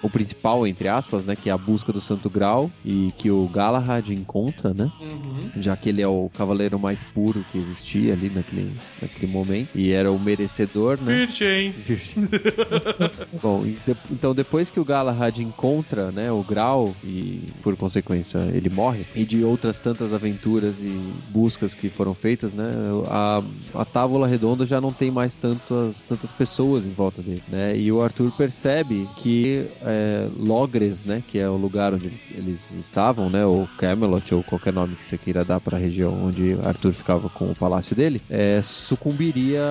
o, 0.03 0.09
principal 0.09 0.67
entre 0.67 0.89
aspas, 0.89 1.25
né, 1.25 1.37
que 1.37 1.49
é 1.51 1.53
a 1.53 1.59
busca 1.59 1.93
do 1.93 2.01
Santo 2.01 2.31
Grau 2.31 2.71
e 2.85 3.13
que 3.19 3.31
o 3.31 3.47
Galahad 3.49 4.09
encontra, 4.11 4.73
né? 4.75 4.91
Uhum. 5.01 5.51
Já 5.61 5.77
que 5.77 5.89
ele 5.89 6.03
é 6.03 6.09
o 6.09 6.31
cavaleiro 6.37 6.79
mais 6.79 7.05
puro 7.05 7.45
que 7.53 7.59
existia 7.59 8.13
ali 8.13 8.31
naquele, 8.35 8.71
naquele 9.01 9.31
momento 9.31 9.69
e 9.75 9.91
era 9.91 10.11
o 10.11 10.19
merecedor, 10.19 10.99
né? 11.01 11.15
Virgem. 11.27 11.75
Bom, 13.43 13.65
e 13.67 13.71
de- 13.87 13.97
então 14.11 14.35
depois 14.35 14.71
que 14.71 14.81
o 14.81 14.85
Galahad 14.85 15.39
encontra, 15.43 16.11
né, 16.11 16.31
o 16.33 16.43
Grau 16.43 16.95
e 17.05 17.43
por 17.63 17.77
consequência 17.77 18.39
ele 18.53 18.69
morre, 18.69 19.05
e 19.15 19.25
de 19.25 19.45
outras 19.45 19.79
tantas 19.81 20.13
aventuras 20.13 20.79
e 20.81 20.99
buscas 21.31 21.75
que 21.75 21.89
foram 21.89 22.15
feitas, 22.15 22.55
né, 22.55 22.71
a, 23.09 23.43
a 23.75 23.85
Távola 23.85 24.27
Redonda 24.27 24.65
já 24.67 24.81
não 24.81 24.93
tem 24.93 25.11
mais 25.11 25.35
tantas, 25.35 25.97
tantas 26.09 26.31
pessoas 26.33 26.85
em 26.85 26.93
volta 26.93 27.23
dele, 27.23 27.43
né, 27.49 27.77
e 27.77 27.91
o 27.93 27.98
Arthur 28.03 28.31
percebe 28.33 29.09
que 29.17 29.67
é, 29.83 30.29
Logres, 30.37 31.05
né, 31.05 31.23
que 31.27 31.39
é 31.39 31.49
o 31.49 31.57
lugar 31.57 31.95
onde 31.95 32.13
eles 32.35 32.73
estavam, 32.73 33.29
né, 33.31 33.45
ou 33.45 33.69
Camelot 33.79 34.35
ou 34.35 34.43
qualquer 34.43 34.73
nome 34.73 34.97
que 34.97 35.05
você 35.05 35.19
queira 35.19 35.45
dar 35.45 35.61
para 35.61 35.77
a 35.77 35.81
região 35.81 36.27
onde 36.27 36.57
Arthur 36.65 36.93
ficava 36.93 37.29
com 37.29 37.51
o 37.51 37.55
palácio 37.55 37.95
dele, 37.95 38.21
é, 38.29 38.61
sucumbiria 38.63 39.63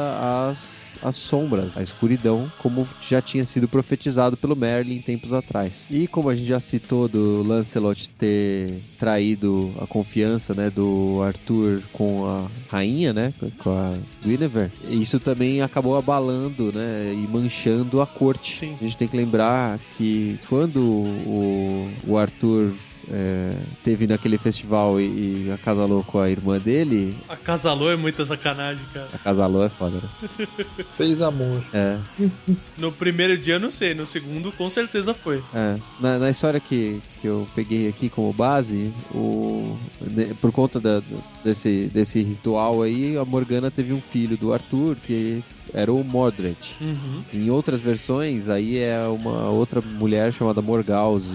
às 0.49 0.86
as 1.03 1.15
sombras, 1.15 1.77
a 1.77 1.83
escuridão, 1.83 2.51
como 2.59 2.87
já 3.01 3.21
tinha 3.21 3.45
sido 3.45 3.67
profetizado 3.67 4.37
pelo 4.37 4.55
Merlin 4.55 5.01
tempos 5.01 5.33
atrás. 5.33 5.85
E 5.89 6.07
como 6.07 6.29
a 6.29 6.35
gente 6.35 6.47
já 6.47 6.59
citou 6.59 7.07
do 7.07 7.43
Lancelot 7.43 8.09
ter 8.09 8.73
traído 8.99 9.73
a 9.81 9.87
confiança, 9.87 10.53
né, 10.53 10.69
do 10.69 11.21
Arthur 11.23 11.81
com 11.93 12.25
a 12.27 12.47
rainha, 12.69 13.13
né, 13.13 13.33
com 13.59 13.69
a 13.69 13.97
Guinevere, 14.23 14.71
isso 14.89 15.19
também 15.19 15.61
acabou 15.61 15.97
abalando, 15.97 16.71
né, 16.73 17.13
e 17.13 17.27
manchando 17.27 18.01
a 18.01 18.07
corte. 18.07 18.57
Sim. 18.57 18.75
A 18.79 18.83
gente 18.83 18.97
tem 18.97 19.07
que 19.07 19.17
lembrar 19.17 19.79
que 19.97 20.39
quando 20.47 20.81
o, 20.81 21.91
o 22.07 22.17
Arthur 22.17 22.73
é, 23.11 23.53
teve 23.83 24.05
naquele 24.07 24.37
festival 24.37 24.99
e, 24.99 25.45
e 25.47 25.51
acasalou 25.51 26.03
com 26.03 26.19
a 26.19 26.29
irmã 26.29 26.57
dele, 26.59 27.15
Acasalou 27.29 27.91
é 27.91 27.95
muita 27.95 28.23
sacanagem, 28.25 28.85
cara. 28.93 29.07
acasalou 29.13 29.63
é 29.63 29.69
foda, 29.69 29.97
né? 30.01 30.47
Fez 30.91 31.21
amor. 31.21 31.61
É, 31.73 31.97
No 32.77 32.91
primeiro 32.91 33.37
dia 33.37 33.55
eu 33.55 33.59
não 33.59 33.71
sei, 33.71 33.93
no 33.93 34.05
segundo 34.05 34.51
com 34.51 34.69
certeza 34.69 35.13
foi. 35.13 35.41
É, 35.53 35.75
na, 35.99 36.19
na 36.19 36.29
história 36.29 36.59
que, 36.59 36.99
que 37.21 37.27
eu 37.27 37.47
peguei 37.55 37.87
aqui 37.87 38.09
como 38.09 38.31
base, 38.33 38.91
o, 39.13 39.77
ne- 40.01 40.33
por 40.35 40.51
conta 40.51 40.79
da- 40.79 41.01
desse, 41.43 41.89
desse 41.93 42.21
ritual 42.21 42.81
aí, 42.81 43.17
a 43.17 43.25
Morgana 43.25 43.71
teve 43.71 43.93
um 43.93 44.01
filho 44.01 44.37
do 44.37 44.53
Arthur, 44.53 44.95
que 44.97 45.41
era 45.73 45.91
o 45.91 46.03
Mordred. 46.03 46.57
Uhum. 46.79 47.23
Em 47.33 47.49
outras 47.49 47.81
versões, 47.81 48.47
aí 48.49 48.77
é 48.77 49.05
uma 49.07 49.49
outra 49.49 49.81
mulher 49.81 50.31
chamada 50.31 50.61
Morgause, 50.61 51.27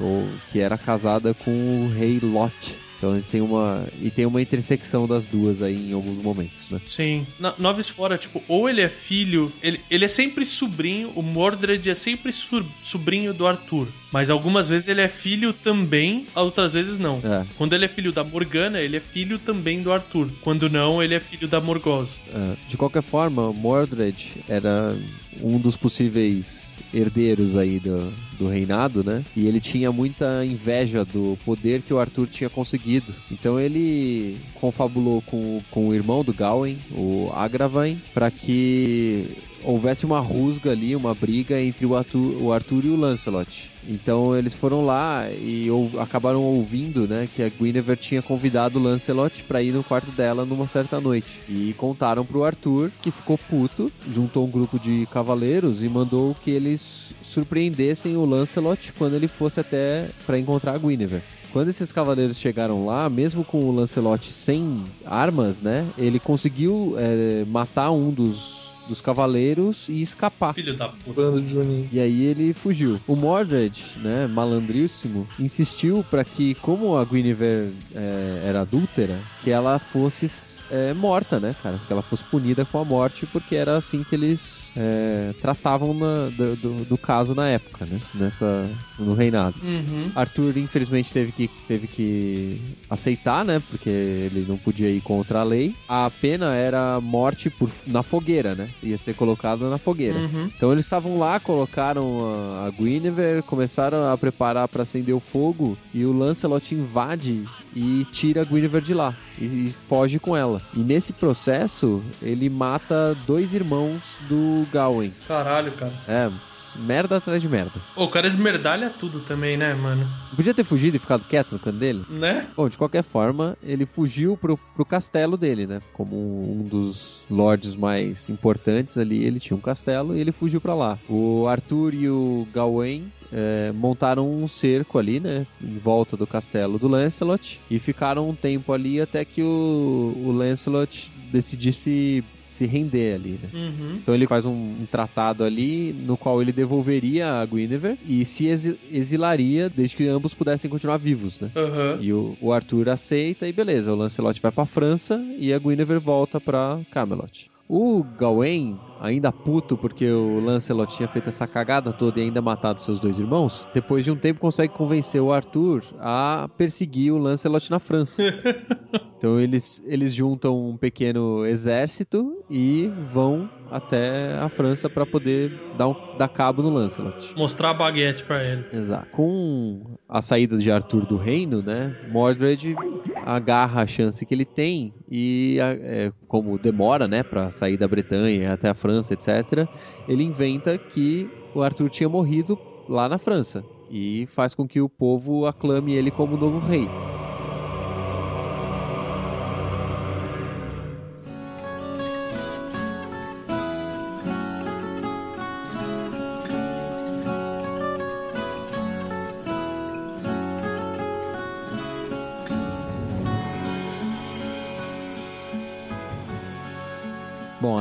ou, 0.00 0.28
que 0.50 0.60
era 0.60 0.76
casada 0.78 1.34
com 1.34 1.50
o 1.84 1.88
rei 1.88 2.18
Lot. 2.20 2.74
Então 2.98 3.12
eles 3.12 3.26
têm 3.26 3.40
uma. 3.40 3.86
E 4.02 4.10
tem 4.10 4.26
uma 4.26 4.42
intersecção 4.42 5.06
das 5.06 5.24
duas 5.24 5.62
aí 5.62 5.90
em 5.90 5.92
alguns 5.92 6.20
momentos, 6.20 6.68
né? 6.68 6.80
Sim. 6.88 7.24
Na, 7.38 7.54
Noves 7.56 7.88
fora, 7.88 8.18
tipo, 8.18 8.42
ou 8.48 8.68
ele 8.68 8.80
é 8.80 8.88
filho. 8.88 9.52
Ele, 9.62 9.80
ele 9.88 10.04
é 10.04 10.08
sempre 10.08 10.44
sobrinho. 10.44 11.12
O 11.14 11.22
Mordred 11.22 11.88
é 11.88 11.94
sempre 11.94 12.32
sur- 12.32 12.66
sobrinho 12.82 13.32
do 13.32 13.46
Arthur. 13.46 13.86
Mas 14.10 14.30
algumas 14.30 14.68
vezes 14.68 14.88
ele 14.88 15.00
é 15.00 15.06
filho 15.06 15.52
também, 15.52 16.26
outras 16.34 16.72
vezes 16.72 16.98
não. 16.98 17.20
É. 17.22 17.46
Quando 17.56 17.72
ele 17.74 17.84
é 17.84 17.88
filho 17.88 18.10
da 18.10 18.24
Morgana, 18.24 18.80
ele 18.80 18.96
é 18.96 19.00
filho 19.00 19.38
também 19.38 19.80
do 19.80 19.92
Arthur. 19.92 20.28
Quando 20.40 20.68
não, 20.68 21.00
ele 21.00 21.14
é 21.14 21.20
filho 21.20 21.46
da 21.46 21.60
Morgause. 21.60 22.18
É, 22.34 22.54
de 22.68 22.76
qualquer 22.76 23.02
forma, 23.02 23.52
Mordred 23.52 24.28
era 24.48 24.96
um 25.40 25.56
dos 25.60 25.76
possíveis 25.76 26.74
herdeiros 26.92 27.54
aí 27.54 27.78
do, 27.78 28.12
do 28.38 28.48
reinado, 28.48 29.02
né? 29.02 29.24
E 29.36 29.46
ele 29.46 29.60
tinha 29.60 29.90
muita 29.90 30.44
inveja 30.44 31.04
do 31.04 31.36
poder 31.44 31.82
que 31.82 31.92
o 31.92 31.98
Arthur 31.98 32.26
tinha 32.28 32.48
conseguido. 32.48 33.14
Então 33.30 33.58
ele 33.58 34.38
confabulou 34.54 35.22
com, 35.22 35.60
com 35.70 35.88
o 35.88 35.94
irmão 35.94 36.22
do 36.22 36.32
Gawain, 36.32 36.78
o 36.92 37.30
Agravain, 37.34 38.00
para 38.14 38.30
que 38.30 39.26
houvesse 39.62 40.06
uma 40.06 40.20
rusga 40.20 40.70
ali, 40.70 40.94
uma 40.94 41.14
briga 41.14 41.60
entre 41.60 41.84
o 41.84 41.96
Arthur, 41.96 42.42
o 42.42 42.52
Arthur 42.52 42.84
e 42.84 42.88
o 42.90 42.96
Lancelot. 42.96 43.70
Então 43.88 44.36
eles 44.36 44.54
foram 44.54 44.84
lá 44.84 45.28
e 45.30 45.70
ou, 45.70 45.90
acabaram 45.98 46.42
ouvindo, 46.42 47.06
né, 47.06 47.28
que 47.34 47.42
a 47.42 47.48
Guinevere 47.48 47.98
tinha 47.98 48.22
convidado 48.22 48.78
o 48.78 48.82
Lancelot 48.82 49.42
para 49.44 49.62
ir 49.62 49.72
no 49.72 49.82
quarto 49.82 50.10
dela 50.10 50.44
numa 50.44 50.68
certa 50.68 51.00
noite. 51.00 51.40
E 51.48 51.74
contaram 51.74 52.24
pro 52.24 52.44
Arthur, 52.44 52.90
que 53.00 53.10
ficou 53.10 53.38
puto, 53.38 53.90
juntou 54.12 54.46
um 54.46 54.50
grupo 54.50 54.78
de 54.78 55.06
cavaleiros 55.06 55.82
e 55.82 55.88
mandou 55.88 56.36
que 56.42 56.50
eles 56.50 57.14
surpreendessem 57.28 58.16
o 58.16 58.24
Lancelot 58.24 58.92
quando 58.96 59.14
ele 59.14 59.28
fosse 59.28 59.60
até 59.60 60.08
para 60.26 60.38
encontrar 60.38 60.74
a 60.74 60.78
Guinevere. 60.78 61.22
Quando 61.52 61.68
esses 61.68 61.90
cavaleiros 61.90 62.38
chegaram 62.38 62.84
lá, 62.84 63.08
mesmo 63.08 63.42
com 63.42 63.64
o 63.64 63.74
Lancelot 63.74 64.30
sem 64.30 64.84
armas, 65.06 65.62
né, 65.62 65.86
ele 65.96 66.20
conseguiu 66.20 66.94
é, 66.98 67.44
matar 67.46 67.90
um 67.90 68.10
dos 68.10 68.68
dos 68.88 69.00
cavaleiros 69.00 69.86
e 69.88 70.00
escapar. 70.00 70.54
Filho 70.54 70.74
da 70.74 70.88
puta. 70.88 71.12
Bando 71.12 71.40
de 71.40 71.48
Juninho. 71.48 71.88
E 71.92 72.00
aí 72.00 72.24
ele 72.24 72.54
fugiu. 72.54 72.98
O 73.06 73.14
Mordred, 73.14 73.84
né, 73.96 74.26
malandríssimo, 74.26 75.28
insistiu 75.38 76.04
para 76.10 76.24
que, 76.24 76.54
como 76.54 76.96
a 76.96 77.04
Guinevere 77.04 77.74
é, 77.94 78.44
era 78.46 78.62
adúltera, 78.62 79.20
que 79.44 79.50
ela 79.50 79.78
fosse 79.78 80.26
é, 80.70 80.92
morta, 80.94 81.38
né, 81.40 81.54
cara? 81.62 81.78
Que 81.86 81.92
ela 81.92 82.02
fosse 82.02 82.24
punida 82.24 82.64
com 82.64 82.78
a 82.78 82.84
morte, 82.84 83.26
porque 83.26 83.54
era 83.56 83.76
assim 83.76 84.02
que 84.04 84.14
eles 84.14 84.70
é, 84.76 85.32
tratavam 85.40 85.94
na- 85.94 86.28
do, 86.30 86.56
do- 86.56 86.84
do 86.84 86.98
caso 86.98 87.34
na 87.34 87.48
época, 87.48 87.86
né? 87.86 87.98
Nessa, 88.14 88.68
no 88.98 89.14
reinado. 89.14 89.54
Uhum. 89.62 90.10
Arthur, 90.14 90.56
infelizmente, 90.56 91.12
teve 91.12 91.32
que, 91.32 91.48
teve 91.66 91.86
que 91.86 92.60
aceitar, 92.88 93.44
né? 93.44 93.60
Porque 93.70 93.88
ele 93.88 94.44
não 94.48 94.56
podia 94.58 94.90
ir 94.90 95.00
contra 95.00 95.40
a 95.40 95.42
lei. 95.44 95.74
A 95.88 96.10
pena 96.10 96.54
era 96.54 97.00
morte 97.00 97.50
por, 97.50 97.70
na 97.86 98.02
fogueira, 98.02 98.54
né? 98.54 98.68
Ia 98.82 98.98
ser 98.98 99.14
colocado 99.14 99.68
na 99.70 99.78
fogueira. 99.78 100.18
Uhum. 100.18 100.50
Então 100.56 100.72
eles 100.72 100.84
estavam 100.84 101.18
lá, 101.18 101.38
colocaram 101.40 102.20
a, 102.62 102.66
a 102.66 102.70
Guinevere, 102.70 103.42
começaram 103.42 104.12
a 104.12 104.16
preparar 104.18 104.68
para 104.68 104.82
acender 104.82 105.14
o 105.14 105.20
fogo 105.20 105.76
e 105.94 106.04
o 106.04 106.12
Lancelot 106.12 106.74
invade 106.74 107.44
e 107.78 108.04
tira 108.12 108.42
a 108.42 108.44
Guinevere 108.44 108.84
de 108.84 108.94
lá 108.94 109.14
e, 109.38 109.44
e 109.44 109.74
foge 109.88 110.18
com 110.18 110.36
ela. 110.36 110.60
E 110.74 110.80
nesse 110.80 111.12
processo 111.12 112.02
ele 112.20 112.48
mata 112.48 113.16
dois 113.26 113.54
irmãos 113.54 114.02
do 114.28 114.66
Gawain. 114.72 115.12
Caralho, 115.26 115.70
cara. 115.72 115.92
É, 116.06 116.30
merda 116.76 117.16
atrás 117.16 117.40
de 117.40 117.48
merda. 117.48 117.72
O 117.96 118.08
cara 118.08 118.26
esmerdalha 118.26 118.90
tudo 118.90 119.20
também, 119.20 119.56
né, 119.56 119.74
mano? 119.74 120.06
Podia 120.34 120.54
ter 120.54 120.64
fugido 120.64 120.96
e 120.96 121.00
ficado 121.00 121.24
quieto 121.24 121.52
no 121.52 121.58
canto 121.58 121.78
dele? 121.78 122.04
Né? 122.08 122.46
Bom, 122.56 122.68
de 122.68 122.76
qualquer 122.76 123.02
forma, 123.02 123.56
ele 123.62 123.86
fugiu 123.86 124.36
pro, 124.36 124.56
pro 124.56 124.84
castelo 124.84 125.36
dele, 125.36 125.66
né? 125.66 125.80
Como 125.92 126.16
um 126.16 126.62
dos 126.62 127.22
lords 127.30 127.76
mais 127.76 128.28
importantes 128.28 128.98
ali, 128.98 129.24
ele 129.24 129.40
tinha 129.40 129.56
um 129.56 129.60
castelo 129.60 130.16
e 130.16 130.20
ele 130.20 130.32
fugiu 130.32 130.60
pra 130.60 130.74
lá. 130.74 130.98
O 131.08 131.46
Arthur 131.46 131.94
e 131.94 132.08
o 132.08 132.46
Gawain 132.52 133.10
eh, 133.32 133.72
montaram 133.74 134.30
um 134.30 134.48
cerco 134.48 134.98
ali, 134.98 135.20
né? 135.20 135.46
Em 135.62 135.78
volta 135.78 136.16
do 136.16 136.26
castelo 136.26 136.78
do 136.78 136.88
Lancelot 136.88 137.60
e 137.70 137.78
ficaram 137.78 138.28
um 138.28 138.34
tempo 138.34 138.72
ali 138.72 139.00
até 139.00 139.24
que 139.24 139.42
o, 139.42 140.14
o 140.24 140.32
Lancelot 140.32 141.10
decidisse 141.30 142.24
se 142.50 142.66
render 142.66 143.14
ali, 143.14 143.38
né? 143.42 143.48
Uhum. 143.52 143.96
Então 143.96 144.14
ele 144.14 144.26
faz 144.26 144.44
um, 144.44 144.52
um 144.52 144.86
tratado 144.90 145.44
ali 145.44 145.92
no 145.92 146.16
qual 146.16 146.40
ele 146.40 146.52
devolveria 146.52 147.32
a 147.40 147.46
Guinevere 147.46 147.98
e 148.06 148.24
se 148.24 148.46
exi- 148.46 148.76
exilaria 148.90 149.68
desde 149.68 149.96
que 149.96 150.06
ambos 150.06 150.34
pudessem 150.34 150.70
continuar 150.70 150.96
vivos, 150.98 151.40
né? 151.40 151.50
Aham. 151.56 151.98
E 152.00 152.12
o, 152.12 152.36
o 152.40 152.52
Arthur 152.52 152.88
aceita 152.88 153.46
e 153.46 153.52
beleza, 153.52 153.92
o 153.92 153.96
Lancelot 153.96 154.40
vai 154.40 154.52
pra 154.52 154.66
França 154.66 155.20
e 155.38 155.52
a 155.52 155.58
Guinevere 155.58 156.00
volta 156.00 156.40
pra 156.40 156.78
Camelot. 156.90 157.50
O 157.68 158.02
Gawain, 158.18 158.78
ainda 159.00 159.32
puto 159.32 159.76
porque 159.76 160.10
o 160.10 160.40
Lancelot 160.40 160.96
tinha 160.96 161.08
feito 161.08 161.28
essa 161.28 161.46
cagada 161.46 161.92
toda 161.92 162.20
e 162.20 162.24
ainda 162.24 162.42
matado 162.42 162.80
seus 162.80 162.98
dois 163.00 163.18
irmãos, 163.18 163.66
depois 163.72 164.04
de 164.04 164.10
um 164.10 164.16
tempo 164.16 164.40
consegue 164.40 164.72
convencer 164.72 165.20
o 165.20 165.32
Arthur 165.32 165.82
a 166.00 166.48
perseguir 166.56 167.12
o 167.12 167.18
Lancelot 167.18 167.70
na 167.70 167.78
França. 167.78 168.22
Então 169.18 169.40
eles, 169.40 169.82
eles 169.84 170.14
juntam 170.14 170.68
um 170.70 170.76
pequeno 170.76 171.44
exército 171.44 172.44
e 172.48 172.86
vão 173.02 173.50
até 173.68 174.38
a 174.38 174.48
França 174.48 174.88
para 174.88 175.04
poder 175.04 175.52
dar, 175.76 175.88
um, 175.88 176.16
dar 176.16 176.28
cabo 176.28 176.62
no 176.62 176.70
Lancelot. 176.70 177.34
Mostrar 177.36 177.70
a 177.70 177.74
baguete 177.74 178.22
pra 178.22 178.42
ele. 178.42 178.64
Exato. 178.72 179.08
Com 179.10 179.98
a 180.08 180.22
saída 180.22 180.56
de 180.56 180.70
Arthur 180.70 181.04
do 181.04 181.16
reino, 181.16 181.60
né? 181.60 181.96
Mordred 182.08 182.76
agarra 183.24 183.82
a 183.82 183.86
chance 183.86 184.24
que 184.24 184.32
ele 184.32 184.44
tem 184.44 184.94
e, 185.10 185.58
é, 185.60 186.12
como 186.26 186.56
demora, 186.56 187.08
né, 187.08 187.22
para 187.22 187.50
sair 187.50 187.76
da 187.76 187.88
Bretanha 187.88 188.52
até 188.52 188.68
a 188.68 188.74
França, 188.74 188.87
etc. 188.92 189.68
Ele 190.06 190.24
inventa 190.24 190.78
que 190.78 191.32
o 191.52 191.62
Arthur 191.62 191.90
tinha 191.90 192.08
morrido 192.08 192.58
lá 192.88 193.08
na 193.08 193.18
França 193.18 193.66
e 193.88 194.26
faz 194.28 194.54
com 194.54 194.66
que 194.66 194.80
o 194.80 194.88
povo 194.88 195.46
aclame 195.46 195.92
ele 195.94 196.10
como 196.10 196.36
novo 196.36 196.58
rei. 196.58 196.94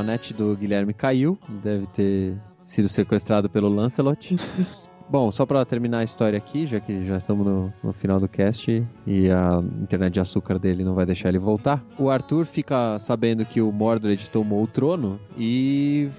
Net 0.07 0.33
do 0.33 0.55
Guilherme 0.55 0.93
caiu, 0.93 1.37
deve 1.61 1.85
ter 1.87 2.37
sido 2.63 2.87
sequestrado 2.87 3.49
pelo 3.49 3.67
Lancelot. 3.67 4.37
Bom, 5.09 5.31
só 5.31 5.45
pra 5.45 5.63
terminar 5.65 5.99
a 5.99 6.03
história 6.03 6.37
aqui, 6.37 6.65
já 6.65 6.81
que 6.81 7.05
já 7.05 7.15
estamos 7.15 7.45
no, 7.45 7.73
no 7.81 7.93
final 7.93 8.19
do 8.19 8.27
cast 8.27 8.85
e 9.05 9.29
a 9.29 9.61
internet 9.81 10.13
de 10.13 10.19
açúcar 10.19 10.59
dele 10.59 10.83
não 10.83 10.93
vai 10.93 11.05
deixar 11.05 11.29
ele 11.29 11.39
voltar. 11.39 11.81
O 11.97 12.09
Arthur 12.09 12.45
fica 12.45 12.99
sabendo 12.99 13.45
que 13.45 13.61
o 13.61 13.71
Mordred 13.71 14.29
tomou 14.29 14.63
o 14.63 14.67
trono 14.67 15.17
e 15.37 16.09